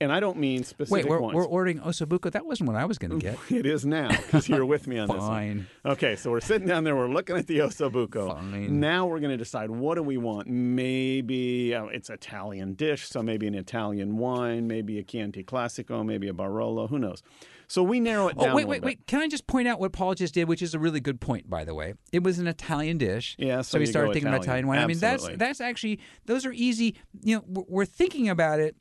And 0.00 0.12
I 0.12 0.20
don't 0.20 0.38
mean 0.38 0.62
specific 0.62 1.06
Wait, 1.06 1.10
we're, 1.10 1.18
wines. 1.20 1.34
we're 1.34 1.44
ordering 1.44 1.80
Ossobuco. 1.80 2.30
That 2.30 2.46
wasn't 2.46 2.68
what 2.68 2.76
I 2.76 2.84
was 2.84 2.98
going 2.98 3.10
to 3.10 3.18
get. 3.18 3.36
It 3.50 3.66
is 3.66 3.84
now 3.84 4.06
because 4.06 4.48
you're 4.48 4.64
with 4.64 4.86
me 4.86 4.96
on 4.98 5.08
this. 5.08 5.16
one. 5.16 5.28
Fine. 5.28 5.66
Okay, 5.84 6.14
so 6.14 6.30
we're 6.30 6.38
sitting 6.40 6.68
down 6.68 6.84
there. 6.84 6.94
We're 6.94 7.08
looking 7.08 7.36
at 7.36 7.48
the 7.48 7.58
Ossobuco. 7.58 8.32
Fine. 8.36 8.78
Now 8.78 9.06
we're 9.06 9.18
going 9.18 9.32
to 9.32 9.36
decide 9.36 9.70
what 9.70 9.96
do 9.96 10.04
we 10.04 10.16
want. 10.16 10.46
Maybe 10.46 11.74
uh, 11.74 11.86
it's 11.86 12.10
Italian 12.10 12.74
dish, 12.74 13.08
so 13.08 13.24
maybe 13.24 13.48
an 13.48 13.56
Italian 13.56 14.18
wine, 14.18 14.68
maybe 14.68 15.00
a 15.00 15.02
Chianti 15.02 15.42
Classico, 15.42 16.06
maybe 16.06 16.28
a 16.28 16.32
Barolo. 16.32 16.88
Who 16.88 17.00
knows? 17.00 17.20
So 17.68 17.82
we 17.82 18.00
narrow 18.00 18.28
it 18.28 18.36
oh, 18.38 18.44
down. 18.44 18.52
Oh, 18.52 18.56
wait, 18.56 18.66
wait, 18.66 18.82
wait. 18.82 19.06
Can 19.06 19.20
I 19.20 19.28
just 19.28 19.46
point 19.46 19.68
out 19.68 19.78
what 19.78 19.92
Paul 19.92 20.14
just 20.14 20.32
did, 20.32 20.48
which 20.48 20.62
is 20.62 20.74
a 20.74 20.78
really 20.78 21.00
good 21.00 21.20
point, 21.20 21.50
by 21.50 21.64
the 21.64 21.74
way? 21.74 21.94
It 22.12 22.24
was 22.24 22.38
an 22.38 22.46
Italian 22.46 22.96
dish. 22.96 23.36
Yeah, 23.38 23.60
so 23.60 23.78
he 23.78 23.82
you 23.82 23.86
started 23.86 24.14
thinking 24.14 24.28
about 24.28 24.42
Italian. 24.42 24.64
Italian 24.64 24.66
wine. 24.68 24.78
I 24.78 24.86
mean, 24.86 24.98
that's 24.98 25.28
that's 25.36 25.60
actually 25.60 26.00
those 26.24 26.46
are 26.46 26.52
easy. 26.52 26.96
You 27.22 27.36
know, 27.36 27.64
we're 27.68 27.84
thinking 27.84 28.30
about 28.30 28.58
it. 28.58 28.74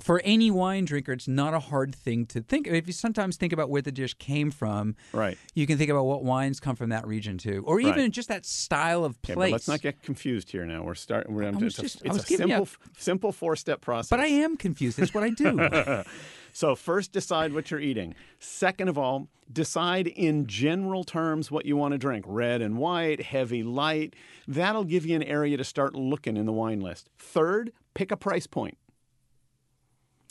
For 0.00 0.20
any 0.24 0.50
wine 0.52 0.84
drinker, 0.84 1.12
it's 1.12 1.26
not 1.26 1.52
a 1.52 1.58
hard 1.58 1.94
thing 1.94 2.24
to 2.26 2.40
think. 2.40 2.68
If 2.68 2.86
you 2.86 2.92
sometimes 2.92 3.36
think 3.36 3.52
about 3.52 3.68
where 3.70 3.82
the 3.82 3.90
dish 3.90 4.14
came 4.14 4.50
from. 4.52 4.94
Right. 5.12 5.36
you 5.54 5.66
can 5.66 5.78
think 5.78 5.90
about 5.90 6.04
what 6.04 6.22
wines 6.22 6.60
come 6.60 6.76
from 6.76 6.90
that 6.90 7.06
region 7.06 7.38
too, 7.38 7.64
or 7.66 7.80
even 7.80 7.94
Right. 7.94 8.10
just 8.10 8.28
that 8.28 8.46
style 8.46 9.04
of 9.04 9.16
Okay, 9.24 9.34
place. 9.34 9.48
but 9.48 9.52
let's 9.52 9.68
not 9.68 9.82
get 9.82 10.00
confused 10.02 10.50
here. 10.52 10.64
Now 10.64 10.84
we're 10.84 10.94
starting. 10.94 11.34
We're 11.34 11.44
I 11.44 11.48
it's 11.48 11.60
was 11.60 11.78
a, 11.78 11.82
just- 11.82 12.02
it's 12.04 12.16
a 12.16 12.22
simple, 12.22 12.62
a- 12.62 13.00
simple 13.00 13.32
four-step 13.32 13.80
process. 13.80 14.10
But 14.10 14.20
I 14.20 14.26
am 14.26 14.56
confused. 14.56 14.98
That's 14.98 15.12
what 15.12 15.24
I 15.24 15.30
do. 15.30 16.02
So, 16.52 16.74
first, 16.74 17.12
decide 17.12 17.52
what 17.52 17.70
you're 17.70 17.78
eating. 17.78 18.16
Second 18.40 18.88
of 18.88 18.98
all, 18.98 19.28
decide 19.52 20.08
in 20.08 20.48
general 20.48 21.04
terms 21.04 21.48
what 21.48 21.64
you 21.64 21.76
want 21.76 21.92
to 21.92 21.98
drink 21.98 22.24
red 22.26 22.60
and 22.60 22.76
white, 22.76 23.22
heavy, 23.22 23.62
light. 23.62 24.16
That'll 24.48 24.82
give 24.82 25.06
you 25.06 25.14
an 25.14 25.22
area 25.22 25.56
to 25.56 25.62
start 25.62 25.94
looking 25.94 26.36
in 26.36 26.46
the 26.46 26.52
wine 26.52 26.80
list. 26.80 27.08
Third, 27.20 27.70
pick 27.94 28.10
a 28.10 28.16
price 28.16 28.48
point. 28.48 28.76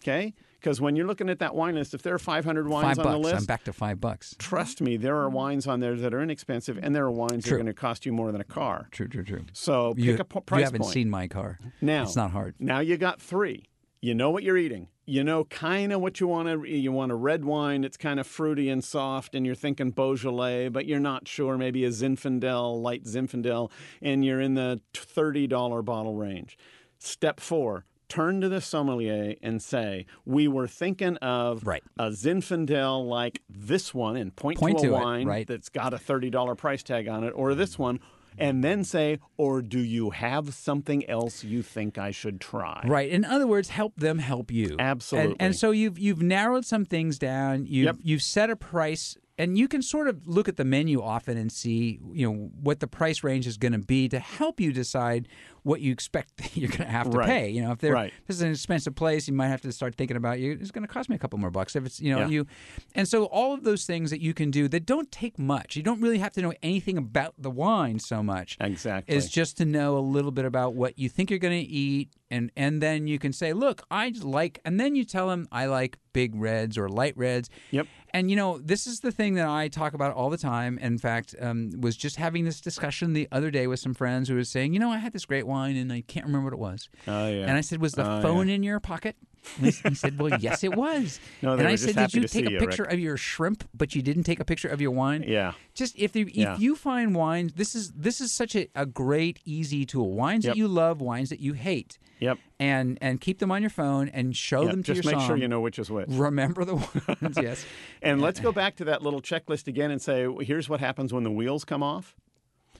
Okay? 0.03 0.33
Because 0.59 0.81
when 0.81 0.95
you're 0.97 1.07
looking 1.07 1.29
at 1.29 1.39
that 1.39 1.55
wine 1.55 1.75
list, 1.75 1.93
if 1.93 2.01
there 2.01 2.13
are 2.13 2.19
500 2.19 2.67
wines 2.67 2.97
five 2.97 3.05
on 3.05 3.21
bucks. 3.21 3.31
the 3.31 3.37
I'm 3.37 3.45
back 3.45 3.63
to 3.63 3.73
five 3.73 4.01
bucks. 4.01 4.35
trust 4.39 4.81
me, 4.81 4.97
there 4.97 5.15
are 5.15 5.29
wines 5.29 5.67
on 5.67 5.79
there 5.79 5.95
that 5.95 6.13
are 6.13 6.21
inexpensive, 6.21 6.77
and 6.81 6.93
there 6.93 7.05
are 7.05 7.11
wines 7.11 7.45
that 7.45 7.53
are 7.53 7.57
going 7.57 7.65
to 7.67 7.73
cost 7.73 8.05
you 8.05 8.11
more 8.11 8.31
than 8.33 8.41
a 8.41 8.45
car. 8.45 8.89
True, 8.91 9.07
true, 9.07 9.23
true. 9.23 9.45
So, 9.53 9.93
pick 9.93 10.03
You, 10.03 10.17
a 10.19 10.23
p- 10.25 10.39
price 10.41 10.59
you 10.59 10.65
haven't 10.65 10.81
point. 10.81 10.93
seen 10.93 11.09
my 11.09 11.27
car. 11.29 11.59
Now 11.81 12.03
it's 12.03 12.15
not 12.17 12.31
hard. 12.31 12.55
Now 12.59 12.79
you 12.79 12.97
got 12.97 13.21
three. 13.21 13.69
You 14.01 14.13
know 14.15 14.31
what 14.31 14.43
you're 14.43 14.57
eating. 14.57 14.87
You 15.05 15.23
know 15.23 15.43
kind 15.45 15.91
of 15.91 16.01
what 16.01 16.19
you 16.19 16.27
want 16.27 16.47
to. 16.49 16.69
You 16.69 16.91
want 16.91 17.11
a 17.11 17.15
red 17.15 17.43
wine. 17.45 17.83
It's 17.85 17.97
kind 17.97 18.19
of 18.19 18.27
fruity 18.27 18.69
and 18.69 18.83
soft, 18.83 19.33
and 19.35 19.45
you're 19.45 19.55
thinking 19.55 19.91
Beaujolais, 19.91 20.69
but 20.69 20.85
you're 20.85 20.99
not 20.99 21.27
sure. 21.27 21.57
Maybe 21.57 21.83
a 21.85 21.89
Zinfandel, 21.89 22.81
light 22.81 23.05
Zinfandel, 23.05 23.71
and 24.01 24.23
you're 24.25 24.39
in 24.41 24.53
the 24.55 24.81
thirty 24.93 25.47
dollar 25.47 25.81
bottle 25.81 26.15
range. 26.15 26.57
Step 26.99 27.39
four. 27.39 27.85
Turn 28.09 28.41
to 28.41 28.49
the 28.49 28.59
sommelier 28.59 29.35
and 29.41 29.61
say, 29.61 30.05
"We 30.25 30.47
were 30.47 30.67
thinking 30.67 31.15
of 31.17 31.65
Right. 31.65 31.83
a 31.97 32.09
Zinfandel 32.09 33.07
like 33.07 33.41
this 33.49 33.93
one, 33.93 34.17
and 34.17 34.35
point, 34.35 34.59
Point 34.59 34.79
to 34.79 34.87
a 34.87 34.89
to 34.89 34.95
it, 34.95 34.99
wine 35.03 35.27
right. 35.27 35.47
that's 35.47 35.69
got 35.69 35.93
a 35.93 35.97
thirty 35.97 36.29
dollar 36.29 36.55
price 36.55 36.83
tag 36.83 37.07
on 37.07 37.23
it, 37.23 37.29
or 37.31 37.53
this 37.55 37.77
one." 37.79 37.99
And 38.37 38.63
then 38.63 38.83
say, 38.85 39.19
or 39.37 39.61
do 39.61 39.79
you 39.79 40.11
have 40.11 40.53
something 40.53 41.07
else 41.09 41.43
you 41.43 41.61
think 41.61 41.97
I 41.97 42.11
should 42.11 42.39
try? 42.39 42.83
Right. 42.87 43.09
In 43.09 43.25
other 43.25 43.45
words, 43.47 43.69
help 43.69 43.97
them 43.97 44.19
help 44.19 44.49
you. 44.49 44.77
Absolutely. 44.79 45.31
And, 45.31 45.41
and 45.41 45.55
so 45.55 45.71
you've 45.71 45.99
you've 45.99 46.21
narrowed 46.21 46.63
some 46.65 46.85
things 46.85 47.19
down. 47.19 47.65
You've 47.65 47.85
Yep. 47.85 47.95
you've 48.03 48.21
set 48.23 48.49
a 48.49 48.55
price 48.55 49.17
and 49.39 49.57
you 49.57 49.67
can 49.67 49.81
sort 49.81 50.07
of 50.07 50.27
look 50.27 50.47
at 50.47 50.57
the 50.57 50.65
menu 50.65 51.01
often 51.01 51.37
and 51.37 51.51
see, 51.51 51.99
you 52.13 52.27
know, 52.29 52.51
what 52.61 52.79
the 52.81 52.87
price 52.87 53.23
range 53.23 53.47
is 53.47 53.57
going 53.57 53.71
to 53.71 53.79
be 53.79 54.07
to 54.09 54.19
help 54.19 54.59
you 54.59 54.71
decide 54.71 55.27
what 55.63 55.81
you 55.81 55.91
expect 55.91 56.37
that 56.37 56.55
you're 56.55 56.69
going 56.69 56.81
to 56.83 56.85
have 56.85 57.09
to 57.09 57.17
Right. 57.17 57.27
pay. 57.27 57.49
You 57.49 57.63
know, 57.63 57.71
if, 57.71 57.79
they're, 57.79 57.93
Right. 57.93 58.13
if 58.21 58.27
this 58.27 58.35
is 58.35 58.41
an 58.43 58.51
expensive 58.51 58.93
place, 58.95 59.27
you 59.27 59.33
might 59.33 59.47
have 59.47 59.61
to 59.61 59.71
start 59.71 59.95
thinking 59.95 60.17
about 60.17 60.39
you. 60.39 60.51
It's 60.59 60.71
going 60.71 60.85
to 60.85 60.93
cost 60.93 61.09
me 61.09 61.15
a 61.15 61.19
couple 61.19 61.39
more 61.39 61.49
bucks 61.51 61.75
if 61.75 61.85
it's 61.85 61.99
you 61.99 62.11
know 62.13 62.19
Yeah. 62.19 62.27
you, 62.27 62.47
and 62.95 63.07
so 63.07 63.25
all 63.25 63.53
of 63.53 63.63
those 63.63 63.85
things 63.85 64.11
that 64.11 64.21
you 64.21 64.33
can 64.33 64.51
do 64.51 64.67
that 64.67 64.85
don't 64.85 65.11
take 65.11 65.39
much. 65.39 65.75
You 65.75 65.83
don't 65.83 66.01
really 66.01 66.19
have 66.19 66.33
to 66.33 66.41
know 66.41 66.53
anything 66.61 66.97
about 66.97 67.33
the 67.37 67.49
wine 67.49 67.97
so 67.99 68.21
much 68.21 68.57
Exactly. 68.59 69.15
is 69.15 69.29
just 69.29 69.57
to 69.57 69.65
know 69.65 69.97
a 69.97 69.99
little 70.15 70.31
bit 70.31 70.45
about 70.45 70.75
what 70.75 70.99
you 70.99 71.07
think 71.09 71.29
you're 71.29 71.39
going 71.39 71.59
to 71.65 71.69
eat 71.71 72.09
and 72.29 72.51
and 72.57 72.81
then 72.81 73.07
you 73.07 73.17
can 73.17 73.33
say 73.33 73.53
look 73.53 73.81
i 73.89 74.13
like 74.21 74.59
and 74.63 74.79
then 74.79 74.95
you 74.95 75.03
tell 75.03 75.29
them 75.29 75.47
i 75.51 75.65
like 75.65 75.97
big 76.13 76.35
reds 76.35 76.77
or 76.77 76.87
light 76.87 77.17
reds 77.17 77.49
Yep. 77.71 77.87
And 78.13 78.29
you 78.29 78.35
know 78.35 78.57
this 78.59 78.87
is 78.87 78.99
the 79.01 79.11
thing 79.11 79.35
that 79.35 79.47
i 79.47 79.67
talk 79.67 79.93
about 79.93 80.13
all 80.13 80.29
the 80.29 80.37
time. 80.37 80.77
In 80.79 80.97
fact 80.97 81.35
um, 81.41 81.71
was 81.79 81.95
just 81.97 82.15
having 82.15 82.45
this 82.45 82.59
discussion 82.61 83.13
the 83.13 83.27
other 83.31 83.51
day 83.51 83.67
with 83.67 83.79
some 83.79 83.93
friends 83.93 84.29
who 84.29 84.35
was 84.35 84.49
saying 84.49 84.73
you 84.73 84.79
know 84.79 84.91
i 84.91 84.97
had 84.97 85.13
this 85.13 85.25
great 85.25 85.45
wine 85.47 85.75
and 85.75 85.91
i 85.93 86.01
can't 86.01 86.25
remember 86.25 86.45
what 86.45 86.53
it 86.53 86.59
was. 86.59 86.89
Oh, 87.07 87.27
yeah. 87.29 87.41
and 87.47 87.51
i 87.51 87.61
said 87.61 87.81
was 87.81 87.93
the 87.93 88.09
Oh, 88.09 88.21
phone 88.21 88.49
in 88.49 88.63
your 88.63 88.79
pocket 88.79 89.15
he 89.61 89.71
said 89.71 90.19
well 90.19 90.37
yes 90.39 90.63
it 90.63 90.73
was 90.75 91.19
No, 91.41 91.53
and 91.53 91.67
i 91.67 91.75
said 91.75 91.95
did 91.95 92.13
you 92.13 92.27
take 92.27 92.45
a 92.45 92.51
you, 92.51 92.59
picture 92.59 92.83
Rick." 92.83 92.93
of 92.93 92.99
your 92.99 93.17
shrimp 93.17 93.63
but 93.73 93.95
you 93.95 94.01
didn't 94.01 94.23
take 94.23 94.39
a 94.39 94.45
picture 94.45 94.67
of 94.67 94.81
your 94.81 94.91
wine 94.91 95.23
Yeah. 95.27 95.53
just 95.73 95.97
if 95.97 96.15
you, 96.15 96.25
if 96.27 96.35
Yeah. 96.35 96.57
you 96.57 96.75
find 96.75 97.15
wines, 97.15 97.53
this 97.53 97.75
is 97.75 97.91
this 97.91 98.19
is 98.21 98.31
such 98.33 98.55
a, 98.55 98.67
a 98.75 98.85
great 98.85 99.39
easy 99.45 99.85
tool. 99.85 100.11
Wines 100.13 100.43
Yep. 100.45 100.53
that 100.53 100.57
you 100.57 100.67
love, 100.67 101.01
wines 101.01 101.29
that 101.29 101.39
you 101.39 101.53
hate, 101.53 101.97
Yep. 102.19 102.37
and 102.59 102.97
and 103.01 103.21
keep 103.21 103.39
them 103.39 103.51
on 103.51 103.61
your 103.61 103.69
phone 103.69 104.09
and 104.09 104.35
show 104.35 104.63
Yep. 104.63 104.71
them 104.71 104.83
to 104.83 104.93
Just 104.93 105.05
your 105.05 105.15
make 105.17 105.25
sure 105.25 105.37
you 105.37 105.47
know 105.47 105.61
which 105.61 105.79
is 105.79 105.89
which. 105.89 106.07
Remember 106.09 106.65
the 106.65 106.75
ones, 107.21 107.37
yes. 107.41 107.65
And 108.01 108.21
let's 108.21 108.39
go 108.39 108.51
back 108.51 108.75
to 108.77 108.85
that 108.85 109.01
little 109.01 109.21
checklist 109.21 109.67
again 109.67 109.89
and 109.91 110.01
say, 110.01 110.27
here's 110.41 110.67
what 110.69 110.79
happens 110.79 111.13
when 111.13 111.23
the 111.23 111.31
wheels 111.31 111.63
come 111.65 111.81
off. 111.83 112.15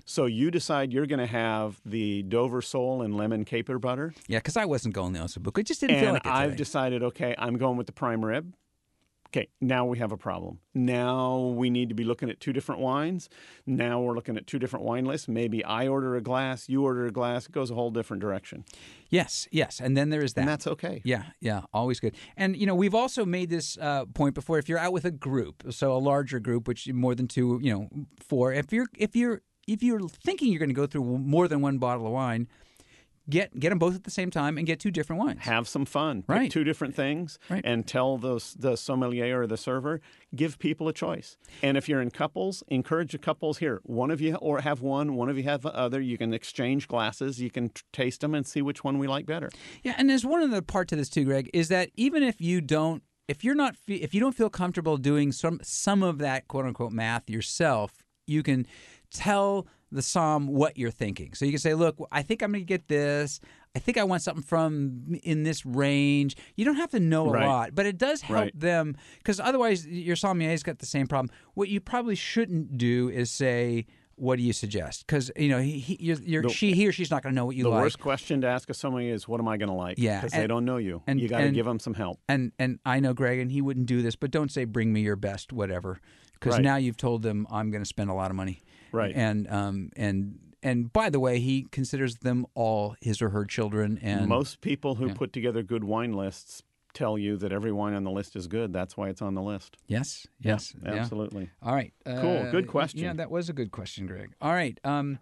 So 0.06 0.26
you 0.26 0.50
decide 0.52 0.92
you're 0.92 1.06
going 1.06 1.20
to 1.20 1.26
have 1.28 1.80
the 1.86 2.24
Dover 2.24 2.62
sole 2.62 3.02
and 3.02 3.16
lemon 3.16 3.46
caper 3.46 3.78
butter, 3.80 4.14
Yeah, 4.28 4.40
because 4.40 4.58
I 4.58 4.66
wasn't 4.66 4.96
going 4.96 5.14
the 5.14 5.20
Ossobuco. 5.20 5.60
It 5.60 5.68
just 5.68 5.82
didn't 5.82 6.00
feel 6.00 6.14
like 6.14 6.26
it 6.26 6.32
I've 6.32 6.52
today. 6.52 6.58
decided, 6.58 7.04
okay, 7.04 7.36
I'm 7.38 7.58
going 7.58 7.78
with 7.78 7.88
the 7.88 7.94
prime 7.94 8.26
rib. 8.26 8.54
Okay, 9.32 9.48
now 9.62 9.86
we 9.86 10.00
have 10.00 10.12
a 10.12 10.18
problem. 10.18 10.58
Now 10.74 11.38
we 11.56 11.70
need 11.70 11.90
to 11.90 11.94
be 11.96 12.04
looking 12.04 12.32
at 12.32 12.40
two 12.40 12.52
different 12.52 12.82
wines. 12.82 13.30
Now 13.68 14.02
we're 14.02 14.16
looking 14.16 14.36
at 14.38 14.48
two 14.48 14.58
different 14.58 14.86
wine 14.86 15.06
lists. 15.06 15.28
Maybe 15.28 15.64
I 15.64 15.88
order 15.88 16.16
a 16.16 16.22
glass, 16.22 16.68
you 16.68 16.84
order 16.84 17.06
a 17.06 17.12
glass. 17.12 17.46
It 17.46 17.52
goes 17.52 17.70
a 17.70 17.76
whole 17.76 17.92
different 17.92 18.22
direction, 18.22 18.66
yes, 19.12 19.48
yes, 19.52 19.80
and 19.80 19.96
then 19.96 20.10
there 20.10 20.24
is 20.24 20.34
that. 20.34 20.42
and 20.42 20.50
that's 20.50 20.66
okay. 20.66 21.04
Yeah, 21.06 21.26
yeah, 21.42 21.62
always 21.72 22.00
good. 22.00 22.16
And 22.38 22.58
you 22.58 22.66
know, 22.66 22.74
we've 22.74 22.96
also 22.96 23.24
made 23.24 23.52
this 23.52 23.78
uh, 23.80 24.06
point 24.06 24.34
before. 24.34 24.58
If 24.58 24.68
you're 24.68 24.80
out 24.80 24.94
with 24.94 25.06
a 25.06 25.12
group, 25.12 25.62
so 25.70 25.96
a 25.96 26.00
larger 26.00 26.40
group, 26.40 26.68
which 26.68 26.92
more 26.92 27.14
than 27.14 27.28
two, 27.28 27.60
you 27.62 27.72
know, 27.72 27.88
four. 28.20 28.52
If 28.52 28.74
you're 28.74 28.88
if 28.98 29.16
you're 29.16 29.44
if 29.72 29.84
you're 29.84 30.02
thinking 30.10 30.52
you're 30.52 30.60
going 30.60 30.70
to 30.70 30.76
go 30.76 30.88
through 30.88 31.04
more 31.04 31.48
than 31.48 31.62
one 31.62 31.78
bottle 31.78 32.06
of 32.08 32.12
wine, 32.14 32.48
get 33.30 33.60
get 33.60 33.70
them 33.70 33.78
both 33.78 33.94
at 33.96 34.04
the 34.06 34.12
same 34.12 34.32
time 34.32 34.58
and 34.58 34.66
get 34.66 34.80
two 34.80 34.90
different 34.90 35.22
wines. 35.22 35.42
have 35.42 35.68
some 35.68 35.86
fun. 35.86 36.22
Pick 36.24 36.30
Right. 36.30 36.52
two 36.52 36.64
different 36.64 36.96
things 36.96 37.38
Right. 37.50 37.62
and 37.64 37.86
tell 37.86 38.18
those 38.18 38.56
the 38.56 38.76
sommelier 38.76 39.42
or 39.42 39.46
the 39.48 39.58
server, 39.58 40.02
give 40.36 40.58
people 40.58 40.88
a 40.88 40.94
choice. 40.94 41.38
And 41.62 41.78
if 41.78 41.88
you're 41.88 42.02
in 42.02 42.10
couples, 42.10 42.64
encourage 42.70 43.12
the 43.12 43.20
couples 43.20 43.60
here. 43.60 43.82
One 43.84 44.10
of 44.10 44.20
you 44.20 44.36
or 44.36 44.62
have 44.62 44.82
one, 44.82 45.14
one 45.16 45.30
of 45.30 45.38
you 45.38 45.44
have 45.44 45.62
the 45.62 45.76
other. 45.76 46.02
You 46.02 46.18
can 46.18 46.34
exchange 46.34 46.88
glasses. 46.88 47.40
You 47.40 47.52
can 47.52 47.70
t- 47.70 47.84
taste 47.94 48.22
them 48.22 48.34
and 48.34 48.48
see 48.48 48.62
which 48.64 48.84
one 48.84 48.98
we 48.98 49.08
like 49.08 49.28
better. 49.28 49.50
Yeah, 49.84 49.94
and 49.98 50.10
there's 50.10 50.26
one 50.26 50.42
other 50.42 50.62
part 50.64 50.88
to 50.90 50.96
this 50.96 51.10
too, 51.10 51.26
Greg, 51.26 51.50
is 51.54 51.68
that 51.68 51.92
even 51.96 52.24
if 52.24 52.42
you 52.42 52.62
don't, 52.62 53.04
if 53.28 53.44
you're 53.44 53.54
not, 53.54 53.76
if 53.88 54.16
you 54.16 54.20
don't 54.20 54.34
feel 54.36 54.50
comfortable 54.50 54.98
doing 54.98 55.32
some 55.32 55.60
some 55.62 56.02
of 56.02 56.18
that 56.18 56.48
quote 56.48 56.66
unquote 56.66 56.92
math 56.94 57.30
yourself, 57.30 57.92
you 58.26 58.42
can 58.42 58.66
tell 59.12 59.68
the 59.92 60.02
somm 60.02 60.48
what 60.48 60.78
you're 60.78 60.92
thinking. 60.92 61.34
So 61.34 61.46
you 61.46 61.52
can 61.52 61.60
say, 61.60 61.74
look, 61.74 61.98
I 62.12 62.22
think 62.22 62.44
I'm 62.44 62.52
going 62.52 62.62
to 62.62 62.66
get 62.66 62.88
this. 62.88 63.40
I 63.76 63.80
think 63.80 63.98
I 63.98 64.04
want 64.04 64.22
something 64.22 64.44
from 64.44 65.16
in 65.24 65.44
this 65.44 65.66
range. 65.66 66.36
You 66.56 66.66
don't 66.66 66.76
have 66.76 66.92
to 66.92 67.00
know 67.00 67.28
a 67.30 67.32
Right. 67.34 67.48
lot, 67.48 67.76
but 67.76 67.86
it 67.86 67.98
does 67.98 68.22
help 68.22 68.40
Right. 68.40 68.60
them 68.60 68.96
because 69.18 69.40
otherwise 69.40 69.88
your 69.88 70.16
sommelier's 70.16 70.64
got 70.64 70.80
the 70.80 70.86
same 70.86 71.08
problem. 71.08 71.32
What 71.56 71.70
you 71.70 71.80
probably 71.80 72.16
shouldn't 72.16 72.78
do 72.78 73.10
is 73.10 73.30
say, 73.32 73.86
"What 74.16 74.38
do 74.38 74.44
you 74.44 74.54
suggest?" 74.54 75.06
Because 75.08 75.32
you 75.38 75.50
know 75.50 75.60
he, 75.60 75.80
he 75.80 75.98
you're, 76.00 76.18
you're, 76.24 76.42
The- 76.44 76.50
she 76.50 76.74
he 76.74 76.88
or 76.88 76.92
she's 76.92 77.10
not 77.12 77.22
going 77.24 77.34
to 77.34 77.36
know 77.36 77.46
what 77.46 77.56
you 77.56 77.64
the 77.64 77.70
like. 77.70 77.78
The 77.80 77.84
worst 77.86 78.00
question 78.00 78.42
to 78.42 78.48
ask 78.48 78.70
of 78.72 78.76
somebody 78.76 79.08
is, 79.10 79.28
"What 79.28 79.40
am 79.40 79.48
I 79.48 79.58
going 79.58 79.70
to 79.70 79.76
like?" 79.76 79.98
Yeah, 80.00 80.22
because 80.22 80.34
they 80.34 80.48
don't 80.48 80.66
know 80.66 80.78
you. 80.78 81.02
and- 81.08 81.20
you 81.20 81.28
got 81.28 81.40
to 81.42 81.52
give 81.52 81.66
them 81.66 81.80
some 81.80 81.94
help. 81.96 82.20
and 82.28 82.52
and 82.60 82.80
I 82.86 83.00
know 83.00 83.14
Greg, 83.14 83.40
and 83.40 83.52
he 83.52 83.62
wouldn't 83.62 83.86
do 83.88 84.02
this, 84.04 84.16
but 84.16 84.30
don't 84.32 84.52
say 84.52 84.66
bring 84.66 84.92
me 84.94 85.02
your 85.02 85.16
best, 85.16 85.54
whatever, 85.54 86.00
because 86.34 86.56
Right. 86.56 86.64
now 86.64 86.76
you've 86.78 86.98
told 86.98 87.22
them 87.24 87.46
I'm 87.52 87.70
going 87.72 87.82
to 87.84 87.88
spend 87.90 88.10
a 88.10 88.14
lot 88.16 88.32
of 88.32 88.36
money, 88.36 88.62
Right. 88.92 89.14
And 89.16 89.50
um 89.50 89.90
and 89.96 90.40
and 90.62 90.92
by 90.92 91.10
the 91.10 91.20
way, 91.20 91.40
he 91.40 91.68
considers 91.72 92.16
them 92.18 92.46
all 92.54 92.96
his 93.02 93.22
or 93.22 93.30
her 93.30 93.46
children, 93.46 93.98
and 94.02 94.28
Most 94.28 94.60
people 94.62 94.96
who 94.96 95.08
yeah. 95.08 95.14
put 95.14 95.32
together 95.32 95.64
good 95.64 95.84
wine 95.86 96.12
lists 96.14 96.64
tell 96.94 97.18
you 97.18 97.38
that 97.38 97.52
every 97.54 97.72
wine 97.72 97.94
on 97.94 98.04
the 98.04 98.12
list 98.12 98.36
is 98.36 98.48
good. 98.48 98.74
That's 98.74 98.98
why 98.98 99.10
it's 99.10 99.22
on 99.22 99.36
the 99.36 99.42
list. 99.42 99.78
yes, 99.88 100.28
yes, 100.42 100.76
yeah. 100.84 100.94
Absolutely. 100.96 101.50
All 101.62 101.74
right, 101.74 101.94
Cool. 102.06 102.50
Good 102.52 102.68
Uh, 102.68 102.72
question. 102.72 103.00
Yeah, 103.02 103.14
that 103.14 103.30
was 103.32 103.48
a 103.48 103.54
good 103.54 103.72
question, 103.72 104.06
Greg. 104.08 104.32
All 104.42 104.52
right, 104.54 104.78
um. 104.84 105.20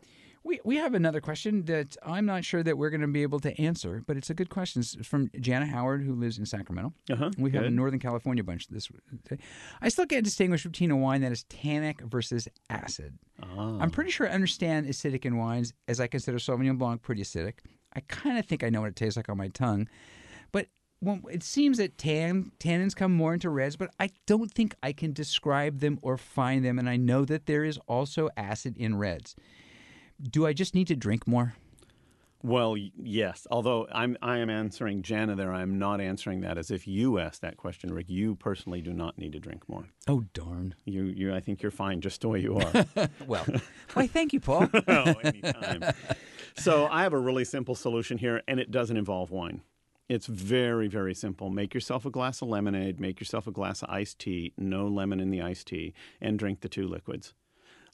We, 0.48 0.62
we 0.64 0.78
have 0.78 0.94
another 0.94 1.20
question 1.20 1.66
that 1.66 1.98
I'm 2.02 2.26
not 2.26 2.46
sure 2.46 2.64
that 2.64 2.78
we're 2.78 2.90
going 2.90 3.02
to 3.02 3.08
be 3.08 3.22
able 3.22 3.42
to 3.42 3.60
answer, 3.60 4.02
but 4.08 4.16
it's 4.16 4.30
a 4.30 4.34
good 4.34 4.50
question. 4.50 4.80
It's 4.80 4.96
from 5.06 5.30
Jana 5.42 5.66
Howard, 5.66 6.04
who 6.04 6.16
lives 6.16 6.38
in 6.38 6.46
Sacramento. 6.46 6.94
Uh-huh. 7.12 7.32
We 7.38 7.52
have 7.52 7.66
a 7.66 7.70
Northern 7.70 8.00
California 8.00 8.46
bunch 8.46 8.70
this 8.70 8.90
day. 9.28 9.40
I 9.82 9.90
still 9.90 10.06
can't 10.06 10.24
distinguish 10.24 10.64
between 10.64 10.90
a 10.90 10.96
wine 10.96 11.20
that 11.20 11.34
is 11.34 11.44
tannic 11.50 12.00
versus 12.00 12.48
acid. 12.70 13.20
Ah. 13.44 13.78
I'm 13.82 13.92
pretty 13.92 14.10
sure 14.10 14.26
I 14.26 14.32
understand 14.32 14.88
acidic 14.88 15.26
in 15.26 15.36
wines, 15.36 15.74
as 15.90 16.00
I 16.00 16.08
consider 16.08 16.38
Sauvignon 16.38 16.78
Blanc 16.78 17.02
pretty 17.02 17.24
acidic. 17.24 17.56
I 17.92 18.00
kind 18.08 18.38
of 18.38 18.46
think 18.46 18.64
I 18.64 18.70
know 18.70 18.80
what 18.80 18.92
it 18.92 18.96
tastes 18.96 19.18
like 19.18 19.28
on 19.28 19.36
my 19.36 19.50
tongue, 19.50 19.90
but 20.54 20.68
well, 21.02 21.20
it 21.30 21.44
seems 21.44 21.78
that 21.78 21.98
tan 21.98 22.54
tannins 22.58 22.96
come 22.96 23.12
more 23.12 23.34
into 23.34 23.50
reds, 23.50 23.76
but 23.76 23.90
I 24.00 24.12
don't 24.26 24.50
think 24.50 24.76
I 24.82 24.94
can 24.94 25.12
describe 25.12 25.82
them 25.82 26.00
or 26.02 26.18
find 26.18 26.64
them, 26.64 26.80
and 26.80 26.90
I 26.90 26.96
know 26.96 27.26
that 27.26 27.48
there 27.48 27.66
is 27.66 27.78
also 27.86 28.30
acid 28.38 28.78
in 28.78 28.96
reds. 28.96 29.36
Do 30.22 30.46
I 30.46 30.54
just 30.54 30.74
need 30.74 30.88
to 30.88 30.96
drink 30.96 31.28
more? 31.28 31.56
Well, 32.44 32.78
yes. 32.78 33.48
Although 33.50 33.88
I'm 33.92 34.16
I 34.22 34.38
am 34.38 34.50
answering 34.50 35.02
Jana 35.02 35.36
there, 35.36 35.52
I'm 35.52 35.80
not 35.80 36.00
answering 36.00 36.42
that 36.42 36.58
as 36.58 36.70
if 36.70 36.88
you 36.88 37.18
asked 37.20 37.42
that 37.42 37.58
question, 37.58 37.94
Rick. 37.94 38.10
You 38.10 38.36
personally 38.36 38.82
do 38.82 38.94
not 38.94 39.18
need 39.18 39.34
to 39.34 39.40
drink 39.40 39.68
more. 39.68 39.86
Oh 40.08 40.24
darn! 40.34 40.76
You 40.86 41.06
you 41.06 41.34
I 41.34 41.40
think 41.40 41.62
you're 41.62 41.72
fine 41.72 42.00
just 42.00 42.22
the 42.22 42.30
way 42.30 42.40
you 42.40 42.58
are. 42.58 42.86
Well, 43.26 43.46
why? 43.94 44.08
Thank 44.08 44.34
you, 44.34 44.40
Paul. 44.40 44.70
oh, 44.88 45.14
anytime. 45.24 45.84
So 46.56 46.88
I 46.88 47.04
have 47.04 47.14
a 47.14 47.20
really 47.20 47.44
simple 47.44 47.76
solution 47.76 48.18
here, 48.18 48.42
and 48.48 48.60
it 48.60 48.72
doesn't 48.72 48.96
involve 48.98 49.32
wine. 49.32 49.62
It's 50.08 50.28
very, 50.28 50.88
very 50.88 51.14
simple. 51.14 51.50
Make 51.50 51.74
yourself 51.74 52.06
a 52.06 52.10
glass 52.10 52.42
of 52.42 52.48
lemonade, 52.48 53.00
make 53.00 53.20
yourself 53.20 53.48
a 53.48 53.52
glass 53.52 53.82
of 53.82 53.90
iced 53.90 54.20
tea, 54.20 54.54
no 54.58 54.88
lemon 54.88 55.20
in 55.20 55.32
the 55.32 55.42
iced 55.42 55.68
tea, 55.68 55.94
and 56.22 56.40
drink 56.40 56.62
the 56.62 56.70
two 56.70 56.88
liquids. 56.88 57.34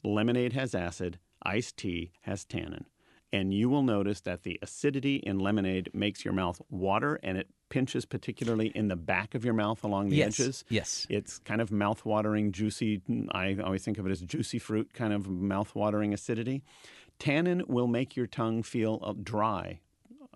Lemonade 0.04 0.52
has 0.52 0.74
acid, 0.74 1.18
iced 1.44 1.76
tea 1.76 2.12
has 2.22 2.44
tannin. 2.44 2.86
And 3.32 3.52
you 3.52 3.68
will 3.68 3.82
notice 3.82 4.20
that 4.20 4.44
the 4.44 4.60
acidity 4.62 5.16
in 5.16 5.40
lemonade 5.40 5.90
makes 5.92 6.24
your 6.24 6.32
mouth 6.32 6.60
water 6.70 7.18
and 7.24 7.36
it 7.36 7.48
pinches 7.68 8.04
particularly 8.04 8.68
in 8.76 8.86
the 8.86 8.94
back 8.94 9.34
of 9.34 9.44
your 9.44 9.54
mouth 9.54 9.82
along 9.82 10.10
the 10.10 10.16
yes, 10.16 10.38
edges. 10.38 10.64
yes. 10.68 11.06
It's 11.10 11.40
kind 11.40 11.60
of 11.60 11.72
mouth-watering, 11.72 12.52
juicy. 12.52 13.02
I 13.32 13.56
always 13.64 13.82
think 13.84 13.98
of 13.98 14.06
it 14.06 14.12
as 14.12 14.20
juicy 14.20 14.60
fruit, 14.60 14.94
kind 14.94 15.12
of 15.12 15.28
mouth-watering 15.28 16.14
acidity. 16.14 16.62
Tannin 17.18 17.64
will 17.66 17.88
make 17.88 18.16
your 18.16 18.28
tongue 18.28 18.62
feel 18.62 19.00
uh, 19.02 19.14
dry, 19.20 19.80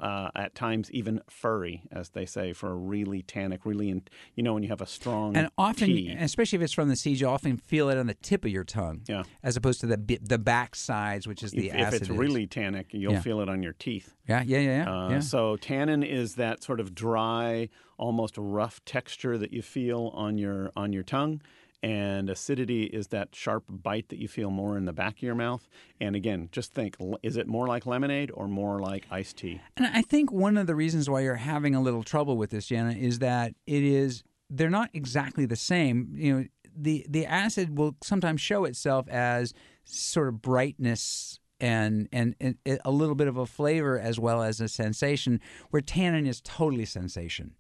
uh, 0.01 0.30
at 0.34 0.55
times 0.55 0.90
even 0.92 1.20
furry, 1.28 1.82
as 1.92 2.11
they 2.11 2.24
say, 2.26 2.53
for 2.53 2.70
a 2.70 2.74
really 2.74 3.22
tannic, 3.22 3.64
really, 3.66 3.90
in, 3.90 4.03
you 4.34 4.42
know, 4.42 4.55
when 4.55 4.62
you 4.62 4.68
have 4.68 4.80
a 4.80 4.86
strong 4.86 5.36
and 5.36 5.49
often, 5.59 5.88
tea. 5.88 6.14
especially 6.18 6.57
if 6.57 6.62
it's 6.62 6.72
from 6.72 6.88
the 6.88 6.96
seeds, 6.96 7.20
you 7.20 7.26
often 7.28 7.57
feel 7.57 7.88
it 7.90 7.99
on 7.99 8.07
the 8.07 8.14
tip 8.14 8.44
of 8.44 8.51
your 8.51 8.64
tongue, 8.64 9.03
Yeah. 9.09 9.24
as 9.42 9.57
opposed 9.57 9.80
to 9.80 9.86
the 9.86 10.18
the 10.22 10.38
back 10.38 10.74
sides, 10.74 11.26
which 11.26 11.42
is 11.42 11.53
the 11.53 11.68
if, 11.68 11.74
acid. 11.74 11.94
if 11.94 12.01
it's 12.03 12.11
is. 12.11 12.16
really 12.16 12.46
tannic, 12.46 12.86
you'll 12.92 13.12
Yeah. 13.14 13.20
feel 13.20 13.40
it 13.40 13.49
on 13.49 13.62
your 13.62 13.74
teeth. 13.74 14.14
yeah, 14.28 14.42
yeah, 14.42 14.59
yeah, 14.59 14.84
yeah. 14.84 14.90
Uh, 15.07 15.11
yeah. 15.11 15.20
So 15.20 15.57
tannin 15.57 16.03
is 16.03 16.34
that 16.36 16.62
sort 16.62 16.80
of 16.80 16.94
dry, 16.94 17.68
almost 17.96 18.36
rough 18.38 18.84
texture 18.84 19.36
that 19.38 19.53
you 19.53 19.62
feel 19.62 20.12
on 20.14 20.38
your 20.38 20.70
on 20.76 20.92
your 20.92 21.03
tongue, 21.03 21.40
and 21.82 22.28
acidity 22.28 22.84
is 22.84 23.08
that 23.08 23.34
sharp 23.34 23.64
bite 23.68 24.08
that 24.08 24.18
you 24.18 24.28
feel 24.28 24.50
more 24.50 24.76
in 24.76 24.84
the 24.84 24.92
back 24.92 25.16
of 25.16 25.22
your 25.22 25.34
mouth. 25.34 25.68
And 26.00 26.16
again, 26.16 26.48
just 26.52 26.72
think: 26.72 26.96
is 27.22 27.36
it 27.36 27.46
more 27.46 27.66
like 27.66 27.86
lemonade 27.86 28.30
or 28.32 28.48
more 28.48 28.80
like 28.80 29.06
iced 29.10 29.38
tea? 29.38 29.60
And 29.76 29.86
I 29.86 30.02
think 30.02 30.32
one 30.32 30.56
of 30.56 30.66
the 30.66 30.74
reasons 30.74 31.08
why 31.08 31.20
you're 31.20 31.36
having 31.36 31.74
a 31.74 31.80
little 31.80 32.02
trouble 32.02 32.36
with 32.36 32.50
this, 32.50 32.66
Jana, 32.66 32.92
is 32.92 33.20
that 33.20 33.54
it 33.66 33.82
is 33.82 34.24
they're 34.50 34.70
not 34.70 34.90
exactly 34.92 35.46
the 35.46 35.56
same. 35.56 36.12
You 36.14 36.34
know, 36.34 36.44
the 36.76 37.06
the 37.08 37.26
acid 37.26 37.76
will 37.78 37.96
sometimes 38.02 38.40
show 38.40 38.64
itself 38.64 39.08
as 39.08 39.54
sort 39.84 40.28
of 40.28 40.42
brightness 40.42 41.40
and, 41.61 42.09
and 42.12 42.34
and 42.40 42.56
a 42.84 42.90
little 42.90 43.14
bit 43.14 43.26
of 43.28 43.36
a 43.36 43.46
flavor 43.46 43.98
as 43.98 44.18
well 44.18 44.42
as 44.42 44.61
a 44.61 44.68
sensation 44.68 45.40
where 45.70 45.82
tannin 45.82 46.26
is 46.26 46.40
totally 46.42 46.84
sensation 46.84 47.52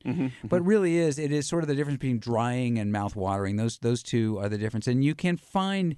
but 0.44 0.64
really 0.64 0.96
is 0.96 1.18
it 1.18 1.32
is 1.32 1.46
sort 1.48 1.64
of 1.64 1.68
the 1.68 1.74
difference 1.74 1.98
between 1.98 2.18
drying 2.18 2.78
and 2.78 2.92
mouth 2.92 3.16
watering 3.16 3.56
those 3.56 3.78
those 3.78 4.02
two 4.02 4.38
are 4.38 4.48
the 4.48 4.58
difference 4.58 4.86
and 4.86 5.04
you 5.04 5.14
can 5.14 5.36
find 5.36 5.96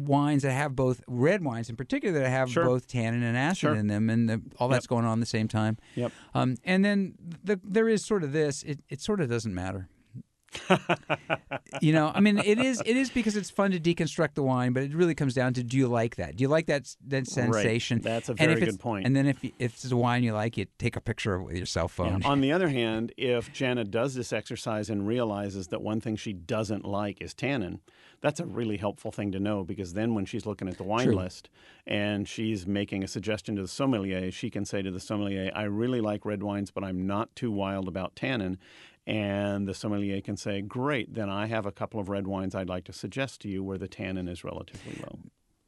wines 0.00 0.42
that 0.42 0.52
have 0.52 0.74
both 0.74 1.00
red 1.06 1.44
wines 1.44 1.70
in 1.70 1.76
particular 1.76 2.18
that 2.18 2.28
have 2.28 2.50
Sure. 2.50 2.64
both 2.64 2.88
tannin 2.88 3.22
and 3.22 3.36
acid 3.36 3.58
Sure. 3.58 3.74
in 3.74 3.86
them 3.86 4.10
and 4.10 4.28
the, 4.28 4.42
all 4.58 4.68
that's 4.68 4.86
going 4.88 5.04
on 5.04 5.18
at 5.18 5.20
the 5.20 5.26
same 5.26 5.46
time 5.48 5.78
Yep. 5.94 6.12
um, 6.34 6.56
and 6.64 6.84
then 6.84 7.14
the, 7.44 7.60
there 7.62 7.88
is 7.88 8.04
sort 8.04 8.24
of 8.24 8.32
this. 8.32 8.62
It, 8.64 8.80
it 8.88 9.00
sort 9.00 9.20
of 9.20 9.28
doesn't 9.30 9.54
matter. 9.54 9.88
you 11.80 11.92
know, 11.92 12.10
I 12.14 12.20
mean, 12.20 12.38
it 12.38 12.58
is 12.58 12.82
it 12.84 12.96
is 12.96 13.10
because 13.10 13.36
it's 13.36 13.50
fun 13.50 13.70
to 13.72 13.80
deconstruct 13.80 14.34
the 14.34 14.42
wine, 14.42 14.72
but 14.72 14.82
it 14.82 14.94
really 14.94 15.14
comes 15.14 15.34
down 15.34 15.54
to 15.54 15.62
do 15.62 15.76
you 15.76 15.88
like 15.88 16.16
that? 16.16 16.36
Do 16.36 16.42
you 16.42 16.48
like 16.48 16.66
that 16.66 16.94
that 17.08 17.26
sensation? 17.26 18.00
That's 18.00 18.28
a 18.28 18.34
very 18.34 18.60
good 18.60 18.80
point. 18.80 19.06
And 19.06 19.14
then 19.14 19.26
if 19.26 19.44
if 19.44 19.74
it's 19.74 19.90
a 19.90 19.96
wine 19.96 20.22
you 20.22 20.32
like, 20.32 20.56
you 20.56 20.66
take 20.78 20.96
a 20.96 21.00
picture 21.00 21.34
of 21.34 21.42
it 21.42 21.44
with 21.44 21.56
your 21.56 21.66
cell 21.66 21.88
phone. 21.88 22.22
On 22.24 22.40
the 22.40 22.52
other 22.52 22.68
hand, 22.80 23.12
if 23.16 23.52
Jana 23.52 23.84
does 23.84 24.14
this 24.14 24.32
exercise 24.32 24.90
and 24.90 25.06
realizes 25.06 25.68
that 25.68 25.82
one 25.82 26.00
thing 26.00 26.16
she 26.16 26.32
doesn't 26.32 26.84
like 26.84 27.20
is 27.20 27.34
tannin, 27.34 27.80
that's 28.20 28.40
a 28.40 28.46
really 28.46 28.76
helpful 28.76 29.10
thing 29.10 29.32
to 29.32 29.40
know 29.40 29.64
because 29.64 29.92
then 29.92 30.14
when 30.14 30.24
she's 30.24 30.46
looking 30.46 30.68
at 30.68 30.78
the 30.78 30.82
wine 30.82 31.06
True. 31.06 31.16
list 31.16 31.48
and 31.86 32.28
she's 32.28 32.66
making 32.66 33.04
a 33.04 33.08
suggestion 33.08 33.56
to 33.56 33.62
the 33.62 33.68
sommelier, 33.68 34.30
she 34.30 34.50
can 34.50 34.64
say 34.64 34.82
to 34.82 34.90
the 34.90 35.00
sommelier, 35.00 35.50
I 35.54 35.64
really 35.64 36.00
like 36.00 36.24
red 36.24 36.42
wines, 36.42 36.70
but 36.70 36.82
I'm 36.84 37.06
not 37.06 37.34
too 37.36 37.50
wild 37.50 37.88
about 37.88 38.16
tannin. 38.16 38.58
And 39.06 39.68
the 39.68 39.74
sommelier 39.74 40.20
can 40.20 40.36
say, 40.36 40.60
Great, 40.60 41.14
then 41.14 41.30
I 41.30 41.46
have 41.46 41.64
a 41.64 41.72
couple 41.72 42.00
of 42.00 42.08
red 42.08 42.26
wines 42.26 42.54
I'd 42.54 42.68
like 42.68 42.84
to 42.84 42.92
suggest 42.92 43.40
to 43.42 43.48
you 43.48 43.62
where 43.62 43.78
the 43.78 43.88
tannin 43.88 44.26
is 44.28 44.42
relatively 44.42 45.00
low. 45.02 45.18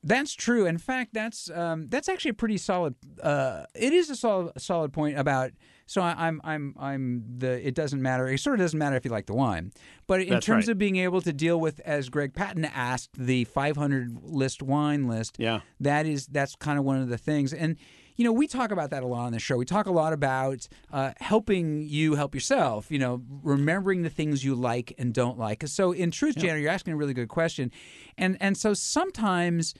That's 0.04 0.32
true. 0.32 0.64
In 0.66 0.78
fact, 0.78 1.12
that's 1.12 1.50
um, 1.50 1.88
that's 1.88 2.08
actually 2.08 2.30
a 2.30 2.34
pretty 2.34 2.56
solid. 2.56 2.94
Uh, 3.20 3.64
it 3.74 3.92
is 3.92 4.10
a 4.10 4.16
solid 4.16 4.52
solid 4.60 4.92
point 4.92 5.18
about. 5.18 5.50
So 5.86 6.02
I, 6.02 6.14
I'm 6.16 6.40
I'm 6.44 6.74
I'm 6.78 7.24
the. 7.38 7.66
It 7.66 7.74
doesn't 7.74 8.00
matter. 8.00 8.28
It 8.28 8.38
sort 8.38 8.60
of 8.60 8.64
doesn't 8.64 8.78
matter 8.78 8.94
if 8.94 9.04
you 9.04 9.10
like 9.10 9.26
the 9.26 9.34
wine, 9.34 9.72
but 10.06 10.20
in 10.20 10.30
That's 10.30 10.46
terms 10.46 10.68
right. 10.68 10.72
of 10.72 10.78
being 10.78 10.96
able 10.96 11.20
to 11.22 11.32
deal 11.32 11.58
with, 11.58 11.80
as 11.80 12.10
Greg 12.10 12.32
Patton 12.32 12.64
asked, 12.64 13.10
the 13.14 13.44
500 13.44 14.22
list 14.22 14.62
wine 14.62 15.08
list. 15.08 15.36
Yeah. 15.38 15.60
That 15.80 16.06
is 16.06 16.26
that's 16.26 16.54
kind 16.54 16.78
of 16.78 16.84
one 16.84 17.02
of 17.02 17.08
the 17.08 17.18
things, 17.18 17.52
and 17.52 17.76
you 18.18 18.24
know 18.24 18.32
we 18.32 18.46
talk 18.46 18.72
about 18.72 18.90
that 18.90 19.02
a 19.02 19.06
lot 19.06 19.26
on 19.26 19.32
the 19.32 19.38
show. 19.38 19.56
We 19.56 19.64
talk 19.64 19.86
a 19.86 19.92
lot 19.92 20.12
about 20.12 20.68
uh, 20.92 21.12
helping 21.18 21.88
you 21.88 22.16
help 22.16 22.34
yourself. 22.34 22.90
You 22.90 22.98
know, 22.98 23.22
remembering 23.42 24.02
the 24.02 24.10
things 24.10 24.44
you 24.44 24.54
like 24.56 24.92
and 24.98 25.14
don't 25.14 25.38
like. 25.38 25.66
So 25.68 25.92
in 25.92 26.10
truth, 26.10 26.36
Janet, 26.36 26.60
you're 26.60 26.70
asking 26.70 26.92
a 26.92 26.96
really 26.96 27.14
good 27.14 27.28
question, 27.28 27.70
and 28.18 28.36
and 28.40 28.58
so 28.58 28.74
sometimes 28.74 29.72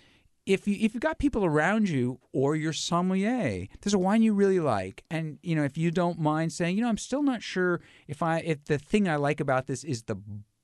if 0.47 0.68
you 0.68 0.76
if 0.80 0.95
you've 0.95 1.03
got 1.03 1.18
people 1.18 1.45
around 1.45 1.89
you 1.89 2.20
or 2.32 2.55
your 2.55 2.72
sommelier, 2.72 3.66
there's 3.82 3.93
a 3.93 3.99
wine 3.99 4.22
you 4.22 4.32
really 4.32 4.61
like, 4.61 5.05
and 5.11 5.39
you 5.43 5.57
know 5.57 5.64
if 5.64 5.76
you 5.76 5.91
don't 5.91 6.20
mind 6.20 6.53
saying, 6.53 6.76
you 6.76 6.82
know, 6.82 6.89
I'm 6.89 6.97
still 6.97 7.24
not 7.24 7.43
sure 7.43 7.80
if 8.07 8.22
I 8.22 8.39
if 8.39 8.64
the 8.66 8.78
thing 8.78 9.09
I 9.09 9.16
like 9.16 9.41
about 9.41 9.66
this 9.66 9.82
is 9.82 10.05
the 10.05 10.16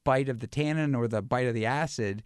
bite 0.04 0.28
of 0.28 0.38
the 0.38 0.46
tannin 0.46 0.94
or 0.94 1.08
the 1.08 1.22
bite 1.22 1.48
of 1.48 1.54
the 1.54 1.66
acid. 1.66 2.22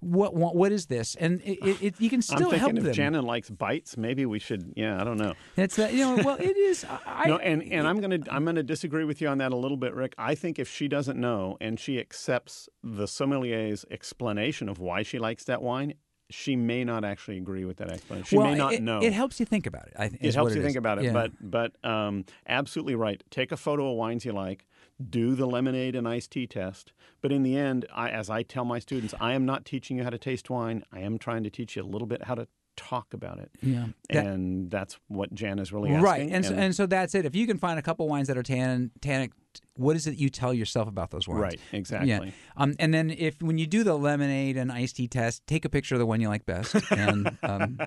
What 0.00 0.34
what, 0.34 0.56
what 0.56 0.72
is 0.72 0.86
this? 0.86 1.14
And 1.16 1.40
it, 1.42 1.58
it, 1.62 1.82
it, 1.82 2.00
you 2.00 2.08
can 2.08 2.18
I'm 2.18 2.22
still 2.22 2.50
thinking 2.50 2.78
if 2.78 2.84
them. 2.84 2.92
Jana 2.92 3.22
likes 3.22 3.50
bites, 3.50 3.96
maybe 3.96 4.24
we 4.26 4.38
should, 4.38 4.72
yeah, 4.76 5.00
I 5.00 5.04
don't 5.04 5.18
know. 5.18 5.34
It's 5.56 5.76
that 5.76 5.92
you 5.92 6.04
know 6.04 6.22
well 6.24 6.36
it 6.36 6.56
is. 6.56 6.86
I, 7.06 7.28
no, 7.28 7.38
and, 7.38 7.62
and 7.62 7.86
I'm 7.86 8.00
gonna 8.00 8.20
I'm 8.30 8.44
gonna 8.44 8.62
disagree 8.62 9.04
with 9.04 9.20
you 9.20 9.28
on 9.28 9.38
that 9.38 9.52
a 9.52 9.56
little 9.56 9.76
bit, 9.76 9.94
Rick. 9.94 10.14
I 10.16 10.34
think 10.34 10.58
if 10.58 10.68
she 10.68 10.88
doesn't 10.88 11.18
know 11.18 11.56
and 11.60 11.78
she 11.78 11.98
accepts 11.98 12.68
the 12.82 13.06
sommelier's 13.06 13.84
explanation 13.90 14.68
of 14.68 14.78
why 14.78 15.02
she 15.02 15.18
likes 15.18 15.44
that 15.44 15.60
wine, 15.62 15.94
she 16.30 16.56
may 16.56 16.84
not 16.84 17.04
actually 17.04 17.38
agree 17.38 17.64
with 17.64 17.76
that 17.78 17.90
explanation. 17.90 18.26
She 18.26 18.36
well, 18.38 18.46
may 18.46 18.54
not 18.54 18.72
it, 18.74 18.82
know. 18.82 19.00
It 19.00 19.12
helps 19.12 19.38
you 19.40 19.46
think 19.46 19.66
about 19.66 19.86
it. 19.88 19.94
I, 19.98 20.08
th- 20.08 20.20
It 20.22 20.34
helps 20.34 20.54
you 20.54 20.60
is. 20.60 20.64
think 20.64 20.76
about 20.76 20.98
it, 20.98 21.04
Yeah. 21.04 21.12
but 21.12 21.32
but 21.40 21.84
um, 21.84 22.24
absolutely 22.48 22.94
right. 22.94 23.22
Take 23.30 23.52
a 23.52 23.56
photo 23.56 23.90
of 23.90 23.96
wines 23.96 24.24
you 24.24 24.32
like. 24.32 24.66
Do 25.08 25.34
the 25.34 25.46
lemonade 25.46 25.94
and 25.96 26.06
iced 26.06 26.30
tea 26.32 26.46
test. 26.46 26.92
But 27.22 27.32
in 27.32 27.42
the 27.42 27.56
end, 27.56 27.86
I, 27.94 28.10
as 28.10 28.30
I 28.30 28.42
tell 28.42 28.64
my 28.64 28.78
students, 28.78 29.14
I 29.20 29.32
am 29.32 29.44
not 29.44 29.64
teaching 29.64 29.96
you 29.98 30.04
how 30.04 30.10
to 30.10 30.18
taste 30.18 30.50
wine. 30.50 30.84
I 30.92 31.00
am 31.00 31.18
trying 31.18 31.42
to 31.44 31.50
teach 31.50 31.76
you 31.76 31.82
a 31.82 31.84
little 31.84 32.06
bit 32.06 32.24
how 32.24 32.34
to 32.34 32.48
talk 32.80 33.12
about 33.12 33.38
it. 33.38 33.50
Yeah. 33.62 33.86
That- 34.10 34.26
and 34.26 34.70
that's 34.70 34.98
what 35.08 35.34
Jan 35.34 35.58
is 35.58 35.72
really 35.72 35.90
asking. 35.90 36.02
right, 36.02 36.28
and 36.30 36.44
so, 36.44 36.54
and 36.54 36.74
so 36.74 36.86
that's 36.86 37.14
it. 37.14 37.24
If 37.26 37.36
you 37.36 37.46
can 37.46 37.58
find 37.58 37.78
a 37.78 37.82
couple 37.82 38.08
wines 38.08 38.28
that 38.28 38.38
are 38.38 38.42
tannin, 38.42 38.90
tannic, 39.00 39.32
what 39.74 39.96
is 39.96 40.06
it 40.06 40.16
you 40.16 40.30
tell 40.30 40.54
yourself 40.54 40.88
about 40.88 41.10
those 41.10 41.28
wines? 41.28 41.40
right, 41.40 41.60
exactly. 41.72 42.08
Yeah. 42.08 42.30
Um, 42.56 42.74
and 42.78 42.94
then 42.94 43.10
if 43.10 43.42
when 43.42 43.58
you 43.58 43.66
do 43.66 43.84
the 43.84 43.94
lemonade 43.96 44.56
and 44.56 44.72
iced 44.72 44.96
tea 44.96 45.08
test, 45.08 45.46
take 45.46 45.64
a 45.64 45.68
picture 45.68 45.94
of 45.94 45.98
the 45.98 46.06
one 46.06 46.20
you 46.20 46.28
like 46.28 46.46
best. 46.46 46.74
And 46.90 47.36
um, 47.42 47.78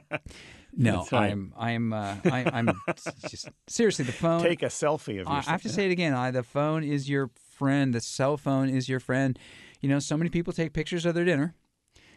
no, 0.75 1.05
right. 1.11 1.31
I'm 1.31 1.53
I'm 1.57 1.93
uh, 1.93 2.15
I, 2.25 2.49
I'm 2.53 2.69
just 3.29 3.49
seriously 3.67 4.05
the 4.05 4.11
phone. 4.11 4.41
Take 4.41 4.63
a 4.63 4.67
selfie 4.67 5.21
of 5.21 5.27
I, 5.27 5.37
yourself. 5.37 5.47
I 5.47 5.51
have 5.51 5.61
to 5.63 5.69
say 5.69 5.85
it 5.85 5.91
again. 5.91 6.13
I, 6.13 6.31
the 6.31 6.43
phone 6.43 6.83
is 6.83 7.09
your 7.09 7.31
friend. 7.51 7.93
The 7.93 8.01
cell 8.01 8.37
phone 8.37 8.69
is 8.69 8.89
your 8.89 8.99
friend. 8.99 9.37
You 9.81 9.89
know, 9.89 9.99
so 9.99 10.15
many 10.17 10.29
people 10.29 10.53
take 10.53 10.73
pictures 10.73 11.05
of 11.05 11.13
their 11.15 11.25
dinner. 11.25 11.55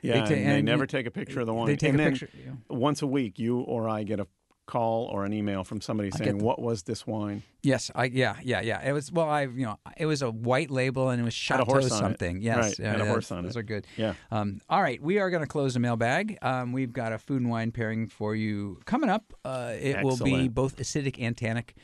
Yeah, 0.02 0.14
ta- 0.14 0.20
and 0.20 0.28
they 0.28 0.44
and- 0.56 0.64
never 0.64 0.86
take 0.86 1.06
a 1.06 1.10
picture 1.10 1.40
of 1.40 1.46
the 1.46 1.54
wine. 1.54 1.66
They 1.66 1.76
take 1.76 1.92
and 1.92 2.00
a 2.00 2.10
picture. 2.10 2.28
you 2.44 2.58
once 2.68 3.02
a 3.02 3.06
week, 3.06 3.38
you 3.38 3.60
or 3.60 3.88
I 3.88 4.02
get 4.04 4.20
a 4.20 4.26
call 4.66 5.04
or 5.12 5.24
an 5.24 5.32
email 5.32 5.62
from 5.62 5.80
somebody 5.80 6.10
saying, 6.10 6.38
"What 6.38 6.60
was 6.60 6.82
this 6.82 7.06
wine?" 7.06 7.44
Yes, 7.62 7.88
I 7.94 8.06
yeah 8.06 8.34
yeah 8.42 8.60
yeah. 8.60 8.82
It 8.88 8.92
was 8.92 9.12
well, 9.12 9.28
I 9.28 9.42
you 9.42 9.64
know 9.64 9.78
it 9.96 10.06
was 10.06 10.22
a 10.22 10.30
white 10.30 10.70
label 10.72 11.10
and 11.10 11.20
it 11.20 11.24
was 11.24 11.34
Chateau 11.34 11.70
on 11.72 11.78
it. 11.84 11.88
something. 11.90 12.40
Yes, 12.42 12.56
Right, 12.56 12.78
yeah, 12.80 12.90
had 12.92 13.00
a 13.00 13.06
horse 13.06 13.30
on 13.30 13.44
Those 13.44 13.54
it. 13.54 13.60
are 13.60 13.62
good. 13.62 13.86
Yeah. 13.96 14.14
Um, 14.32 14.60
all 14.68 14.82
right, 14.82 15.00
we 15.00 15.18
are 15.20 15.30
going 15.30 15.42
to 15.42 15.46
close 15.48 15.74
the 15.74 15.80
mailbag. 15.80 16.36
Um, 16.42 16.72
we've 16.72 16.92
got 16.92 17.12
a 17.12 17.18
food 17.18 17.42
and 17.42 17.50
wine 17.50 17.70
pairing 17.70 18.08
for 18.08 18.34
you 18.34 18.80
coming 18.86 19.08
up. 19.08 19.32
Uh, 19.44 19.72
it 19.80 20.02
will 20.02 20.16
be 20.16 20.48
both 20.48 20.76
acidic 20.78 21.16
and 21.20 21.36
tannic. 21.36 21.74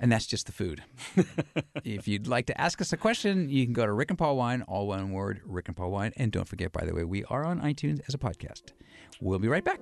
And 0.00 0.10
that's 0.10 0.26
just 0.26 0.46
the 0.46 0.52
food. 0.52 0.82
if 1.84 2.08
you'd 2.08 2.26
like 2.26 2.46
to 2.46 2.58
ask 2.58 2.80
us 2.80 2.92
a 2.94 2.96
question, 2.96 3.50
you 3.50 3.66
can 3.66 3.74
go 3.74 3.84
to 3.84 3.92
Rick 3.92 4.10
and 4.10 4.18
Paul 4.18 4.36
Wine, 4.36 4.62
all 4.62 4.88
one 4.88 5.12
word, 5.12 5.42
Rick 5.44 5.68
and 5.68 5.76
Paul 5.76 5.90
Wine. 5.90 6.12
And 6.16 6.32
don't 6.32 6.48
forget, 6.48 6.72
by 6.72 6.86
the 6.86 6.94
way, 6.94 7.04
we 7.04 7.22
are 7.24 7.44
on 7.44 7.60
iTunes 7.60 8.00
as 8.08 8.14
a 8.14 8.18
podcast. 8.18 8.72
We'll 9.20 9.38
be 9.38 9.48
right 9.48 9.62
back. 9.62 9.80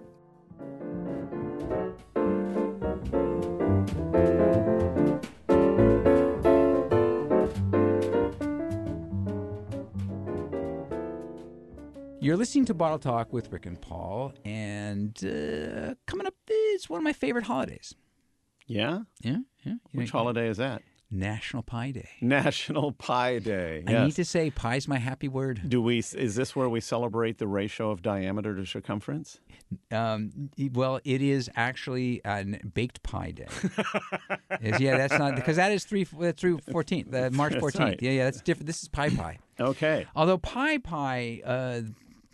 You're 12.20 12.36
listening 12.36 12.64
to 12.66 12.74
Bottle 12.74 12.98
Talk 12.98 13.32
with 13.32 13.52
Rick 13.52 13.66
and 13.66 13.80
Paul, 13.80 14.34
and 14.44 15.16
uh, 15.24 15.94
coming 16.06 16.26
up 16.26 16.34
is 16.50 16.90
one 16.90 16.98
of 16.98 17.04
my 17.04 17.12
favorite 17.12 17.44
holidays. 17.44 17.94
Yeah. 18.68 19.00
Yeah, 19.22 19.38
yeah. 19.64 19.72
You 19.72 19.78
Which 20.00 20.12
know, 20.14 20.20
holiday 20.20 20.48
is 20.48 20.58
that? 20.58 20.82
National 21.10 21.62
Pie 21.62 21.92
Day. 21.92 22.08
National 22.20 22.92
Pie 22.92 23.38
Day. 23.38 23.82
I 23.86 24.04
need 24.04 24.14
to 24.16 24.26
say, 24.26 24.50
pie's 24.50 24.86
my 24.86 24.98
happy 24.98 25.26
word. 25.26 25.62
Do 25.66 25.80
we? 25.80 26.00
Is 26.00 26.34
this 26.34 26.54
where 26.54 26.68
we 26.68 26.80
celebrate 26.80 27.38
the 27.38 27.46
ratio 27.46 27.90
of 27.90 28.02
diameter 28.02 28.54
to 28.54 28.66
circumference? 28.66 29.40
Um, 29.90 30.50
well, 30.74 31.00
it 31.04 31.22
is 31.22 31.50
actually 31.56 32.22
uh, 32.26 32.44
baked 32.74 33.02
pie 33.02 33.30
day. 33.30 33.46
Is- 34.60 34.80
yeah, 34.80 34.96
that's 34.98 35.18
not 35.18 35.34
because 35.34 35.56
that 35.56 35.72
is 35.72 35.84
three 35.84 36.06
uh, 36.20 36.32
through 36.36 36.58
fourteenth, 36.70 37.12
uh, 37.14 37.30
March 37.32 37.54
fourteenth. 37.58 37.84
right. 37.88 38.02
Yeah, 38.02 38.10
yeah, 38.10 38.24
that's 38.24 38.40
different. 38.42 38.66
This 38.66 38.82
is 38.82 38.88
pie 38.88 39.10
pie. 39.10 39.38
Okay. 39.58 40.06
Although 40.14 40.38
pie 40.38 40.78
pie, 40.78 41.40
uh, 41.44 41.80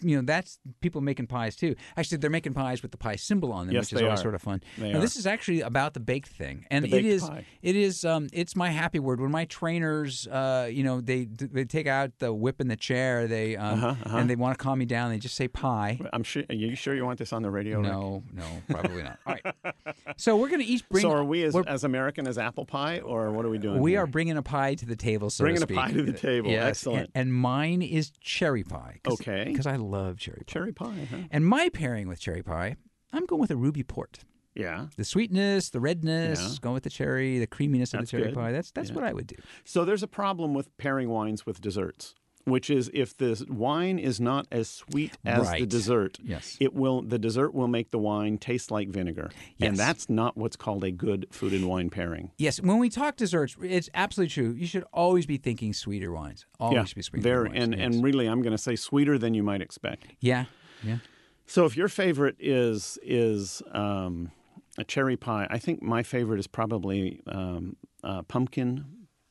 you 0.04 0.16
know, 0.16 0.22
that's 0.22 0.58
people 0.80 1.00
making 1.00 1.26
pies 1.26 1.56
too. 1.56 1.74
Actually, 1.96 2.18
they're 2.18 2.30
making 2.30 2.54
pies 2.54 2.82
with 2.82 2.90
the 2.92 2.98
pie 2.98 3.16
symbol 3.16 3.52
on 3.52 3.66
them, 3.66 3.74
Yes, 3.74 3.92
which 3.92 4.00
is 4.00 4.04
always 4.04 4.20
sort 4.20 4.34
of 4.34 4.42
fun. 4.42 4.62
They 4.78 4.92
now, 4.92 4.98
are. 4.98 5.00
this 5.00 5.16
is 5.16 5.26
actually 5.26 5.60
about 5.62 5.94
the 5.94 6.00
baked 6.00 6.28
thing, 6.28 6.66
and 6.70 6.84
The 6.84 6.88
it 6.88 6.90
baked 6.92 7.06
is 7.06 7.22
pie. 7.28 7.46
it 7.62 7.76
is 7.76 8.04
um, 8.04 8.28
it's 8.32 8.54
my 8.54 8.70
happy 8.70 8.98
word. 8.98 9.20
When 9.20 9.30
my 9.30 9.44
trainers, 9.46 10.26
uh, 10.28 10.68
you 10.70 10.82
know, 10.84 11.00
they 11.00 11.24
they 11.30 11.64
take 11.64 11.86
out 11.86 12.12
the 12.18 12.32
whip 12.32 12.60
and 12.60 12.70
the 12.70 12.76
chair, 12.76 13.26
they 13.26 13.56
um, 13.56 13.74
Uh-huh, 13.74 13.86
uh-huh. 14.04 14.16
and 14.18 14.30
they 14.30 14.36
want 14.36 14.56
to 14.58 14.62
calm 14.62 14.78
me 14.78 14.84
down. 14.84 15.10
They 15.10 15.18
just 15.18 15.34
say 15.36 15.48
pie. 15.48 15.98
I'm 16.12 16.22
sure. 16.22 16.44
Are 16.48 16.54
you 16.54 16.76
sure 16.76 16.94
you 16.94 17.04
want 17.04 17.18
this 17.18 17.32
on 17.32 17.42
the 17.42 17.50
radio? 17.50 17.78
Rick? 17.80 17.90
No, 17.90 18.22
no, 18.32 18.44
probably 18.68 19.02
not. 19.02 19.18
All 19.26 19.34
right. 19.44 19.74
So 20.16 20.36
we're 20.36 20.48
going 20.48 20.60
to 20.60 20.66
each 20.66 20.88
bring. 20.88 21.02
so 21.02 21.10
are 21.10 21.24
we 21.24 21.42
as, 21.44 21.56
as 21.66 21.84
American 21.84 22.26
as 22.26 22.38
apple 22.38 22.64
pie, 22.66 23.00
or 23.00 23.30
what 23.30 23.44
are 23.44 23.50
we 23.50 23.58
doing? 23.58 23.80
we 23.80 23.92
here? 23.92 24.02
are 24.02 24.06
bringing 24.06 24.36
a 24.36 24.42
pie 24.42 24.74
to 24.74 24.86
the 24.86 24.96
table, 24.96 25.30
so 25.30 25.44
Bringing 25.44 25.62
a 25.62 25.66
pie 25.66 25.90
to 25.92 26.02
the 26.02 26.12
table. 26.12 26.50
Yes, 26.50 26.68
Excellent. 26.68 27.10
And, 27.14 27.28
and 27.28 27.34
mine 27.34 27.82
is 27.82 28.10
cherry 28.20 28.62
pie. 28.64 29.00
Okay. 29.06 29.44
Because 29.46 29.66
I 29.66 29.76
love 29.76 29.93
cherry 30.18 30.42
pie. 30.46 30.52
cherry 30.52 30.72
pie. 30.72 31.08
Huh? 31.10 31.16
And 31.30 31.46
my 31.46 31.68
pairing 31.68 32.08
with 32.08 32.20
cherry 32.20 32.42
pie, 32.42 32.76
I'm 33.12 33.26
going 33.26 33.40
with 33.40 33.50
a 33.50 33.56
ruby 33.56 33.82
port. 33.82 34.20
Yeah. 34.54 34.86
The 34.96 35.04
sweetness, 35.04 35.70
the 35.70 35.80
redness, 35.80 36.40
Yeah. 36.40 36.56
going 36.60 36.74
with 36.74 36.84
the 36.84 36.90
cherry, 36.90 37.38
the 37.38 37.46
creaminess 37.46 37.92
of 37.92 38.00
That's 38.00 38.10
the 38.12 38.16
cherry 38.18 38.30
good. 38.30 38.34
pie. 38.36 38.52
That's 38.52 38.70
that's 38.70 38.90
Yeah. 38.90 38.94
what 38.96 39.04
I 39.04 39.12
would 39.12 39.26
do. 39.26 39.36
So 39.64 39.84
there's 39.84 40.02
a 40.02 40.06
problem 40.08 40.54
with 40.54 40.76
pairing 40.78 41.08
wines 41.08 41.44
with 41.44 41.60
desserts, 41.60 42.14
which 42.44 42.68
is 42.70 42.90
if 42.92 43.16
the 43.16 43.44
wine 43.48 43.98
is 43.98 44.20
not 44.20 44.46
as 44.52 44.68
sweet 44.68 45.16
as 45.24 45.50
the 45.52 45.66
dessert, 45.66 46.18
Yes. 46.22 46.56
it 46.60 46.74
will 46.74 47.02
the 47.02 47.18
dessert 47.18 47.54
will 47.54 47.68
make 47.68 47.90
the 47.90 47.98
wine 47.98 48.38
taste 48.38 48.70
like 48.70 48.88
vinegar, 48.88 49.30
Yes. 49.56 49.68
and 49.68 49.76
that's 49.76 50.08
not 50.10 50.36
what's 50.36 50.56
called 50.56 50.84
a 50.84 50.90
good 50.90 51.26
food 51.30 51.52
and 51.52 51.68
wine 51.68 51.90
pairing. 51.90 52.30
Yes, 52.38 52.60
when 52.60 52.78
we 52.78 52.88
talk 52.90 53.16
desserts, 53.16 53.56
it's 53.62 53.88
absolutely 53.94 54.30
true. 54.30 54.50
You 54.52 54.66
should 54.66 54.84
always 54.92 55.26
be 55.26 55.36
thinking 55.38 55.72
sweeter 55.72 56.12
wines. 56.12 56.46
Always 56.60 56.92
be 56.94 57.02
sweeter 57.02 57.22
very 57.22 57.48
wines. 57.48 57.62
and 57.62 57.72
yes. 57.74 57.80
and 57.94 58.04
really, 58.04 58.26
I'm 58.26 58.42
going 58.42 58.52
to 58.56 58.58
say 58.62 58.76
sweeter 58.76 59.18
than 59.18 59.34
you 59.34 59.42
might 59.42 59.62
expect. 59.62 60.06
yeah, 60.20 60.44
yeah. 60.82 60.98
So 61.46 61.66
if 61.66 61.76
your 61.76 61.88
favorite 61.88 62.36
is 62.38 62.98
is 63.02 63.62
um, 63.72 64.30
a 64.78 64.84
cherry 64.84 65.16
pie, 65.16 65.46
I 65.50 65.58
think 65.58 65.82
my 65.82 66.02
favorite 66.02 66.38
is 66.40 66.46
probably 66.46 67.20
um, 67.26 67.76
uh, 68.02 68.22
pumpkin 68.22 68.84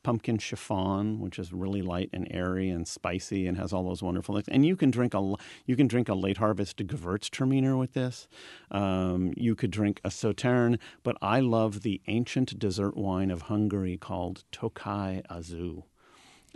pumpkin 0.04 0.38
chiffon, 0.38 1.18
which 1.18 1.38
is 1.38 1.52
really 1.52 1.82
light 1.82 2.10
and 2.12 2.28
airy 2.30 2.70
and 2.70 2.86
spicy 2.86 3.48
and 3.48 3.56
has 3.56 3.72
all 3.72 3.82
those 3.82 4.02
wonderful 4.02 4.36
things. 4.36 4.46
And 4.48 4.64
you 4.64 4.76
can 4.76 4.92
drink 4.92 5.14
a 5.14 5.34
you 5.66 5.74
can 5.74 5.88
drink 5.88 6.08
a 6.08 6.14
late 6.14 6.36
harvest 6.36 6.76
Gewürztraminer 6.76 7.76
with 7.76 7.94
this. 7.94 8.28
Um, 8.70 9.32
you 9.36 9.56
could 9.56 9.72
drink 9.72 10.00
a 10.04 10.10
Sauterne, 10.10 10.78
but 11.02 11.16
I 11.20 11.40
love 11.40 11.82
the 11.82 12.00
ancient 12.06 12.56
dessert 12.58 12.96
wine 12.96 13.32
of 13.32 13.42
Hungary 13.42 13.96
called 13.96 14.44
Tokaji 14.52 15.26
Aszú. 15.26 15.82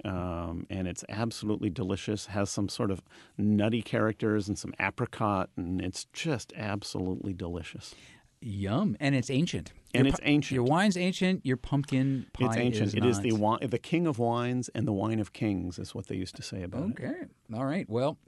Um, 0.04 0.66
and 0.70 0.86
it's 0.86 1.04
absolutely 1.08 1.70
delicious. 1.70 2.26
Has 2.26 2.50
some 2.50 2.68
sort 2.68 2.92
of 2.92 3.02
nutty 3.36 3.82
characters 3.82 4.46
and 4.46 4.56
some 4.56 4.72
apricot, 4.78 5.50
and 5.56 5.80
it's 5.80 6.06
just 6.12 6.52
absolutely 6.56 7.32
delicious. 7.32 7.96
Yum, 8.40 8.96
and 9.00 9.14
it's 9.14 9.30
ancient. 9.30 9.72
And 9.94 10.04
Your 10.06 10.12
it's 10.14 10.20
ancient. 10.22 10.54
Your 10.54 10.64
wine's 10.64 10.96
ancient. 10.96 11.44
Your 11.46 11.56
pumpkin 11.56 12.26
pie 12.34 12.46
it's 12.46 12.56
ancient. 12.56 12.86
Is 12.88 12.94
It 12.94 13.04
is 13.04 13.20
the 13.20 13.30
wi- 13.30 13.58
the 13.66 13.78
king 13.78 14.06
of 14.06 14.18
wines 14.18 14.68
and 14.74 14.86
the 14.86 14.92
wine 14.92 15.18
of 15.18 15.32
kings, 15.32 15.78
is 15.78 15.94
what 15.94 16.06
they 16.08 16.16
used 16.16 16.36
to 16.36 16.42
say 16.42 16.62
about 16.62 16.90
it. 16.90 16.90
Okay. 17.02 17.14
All 17.54 17.64
right. 17.64 17.88
Well, 17.88 18.18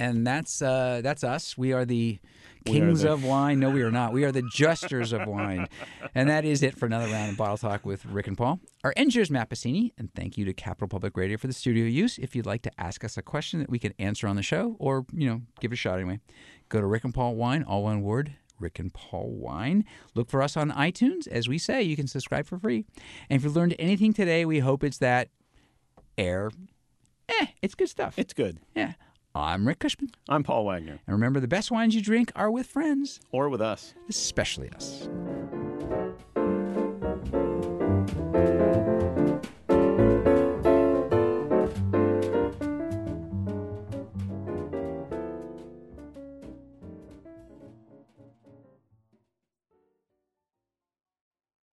and 0.00 0.26
that's 0.26 0.62
uh, 0.62 1.00
that's 1.02 1.22
us. 1.22 1.58
We 1.58 1.72
are 1.72 1.84
the 1.84 2.18
We 2.66 2.72
are 2.72 2.86
kings 2.86 3.02
the- 3.02 3.12
of 3.12 3.24
wine. 3.24 3.60
No, 3.60 3.68
we 3.70 3.82
are 3.82 3.90
not. 3.90 4.12
We 4.14 4.24
are 4.24 4.32
the 4.32 4.42
jesters 4.42 5.12
of 5.12 5.26
wine. 5.28 5.66
And 6.14 6.30
that 6.30 6.44
is 6.46 6.62
it 6.62 6.76
for 6.78 6.86
another 6.86 7.06
round 7.12 7.32
of 7.32 7.36
Bottle 7.36 7.58
Talk 7.58 7.84
with 7.84 8.06
Rick 8.06 8.26
and 8.28 8.38
Paul. 8.38 8.60
Our 8.84 8.94
engineer 8.96 9.22
is 9.22 9.30
Matt 9.30 9.50
Bassini, 9.50 9.92
and 9.98 10.12
thank 10.14 10.38
you 10.38 10.44
to 10.46 10.52
Capital 10.54 10.88
Public 10.88 11.16
Radio 11.16 11.36
for 11.36 11.46
the 11.46 11.52
studio 11.52 11.84
use. 11.84 12.16
If 12.18 12.34
you'd 12.34 12.46
like 12.46 12.62
to 12.62 12.70
ask 12.80 13.04
us 13.04 13.16
a 13.18 13.22
question 13.22 13.60
that 13.60 13.68
we 13.70 13.78
can 13.78 13.92
answer 13.98 14.26
on 14.26 14.36
the 14.36 14.42
show, 14.42 14.76
or 14.78 15.04
you 15.12 15.28
know, 15.28 15.42
give 15.60 15.72
it 15.72 15.74
a 15.74 15.76
shot 15.76 15.96
anyway, 15.98 16.20
go 16.70 16.80
to 16.80 16.86
Rick 16.86 17.04
and 17.04 17.12
Paul 17.12 17.34
Wine, 17.36 17.62
all 17.64 17.82
one 17.84 18.00
word. 18.02 18.34
Rick 18.62 18.78
and 18.78 18.92
Paul 18.94 19.30
Wine. 19.30 19.84
Look 20.14 20.30
for 20.30 20.42
us 20.42 20.56
on 20.56 20.70
iTunes. 20.70 21.26
As 21.28 21.48
we 21.48 21.58
say, 21.58 21.82
you 21.82 21.96
can 21.96 22.06
subscribe 22.06 22.46
for 22.46 22.58
free. 22.58 22.84
And 23.28 23.36
if 23.36 23.44
you 23.44 23.50
learned 23.50 23.74
anything 23.78 24.12
today, 24.12 24.44
we 24.44 24.60
hope 24.60 24.84
it's 24.84 24.98
that 24.98 25.28
air. 26.16 26.50
Eh, 27.28 27.46
it's 27.60 27.74
good 27.74 27.88
stuff. 27.88 28.18
It's 28.18 28.32
good. 28.32 28.58
Yeah. 28.74 28.92
I'm 29.34 29.66
Rick 29.66 29.80
Kushman. 29.80 30.10
I'm 30.28 30.42
Paul 30.42 30.66
Wagner. 30.66 31.00
And 31.06 31.14
remember, 31.14 31.40
the 31.40 31.48
best 31.48 31.70
wines 31.70 31.94
you 31.94 32.02
drink 32.02 32.30
are 32.36 32.50
with 32.50 32.66
friends. 32.66 33.18
Or 33.30 33.48
with 33.48 33.62
us. 33.62 33.94
Especially 34.08 34.70
us. 34.70 35.08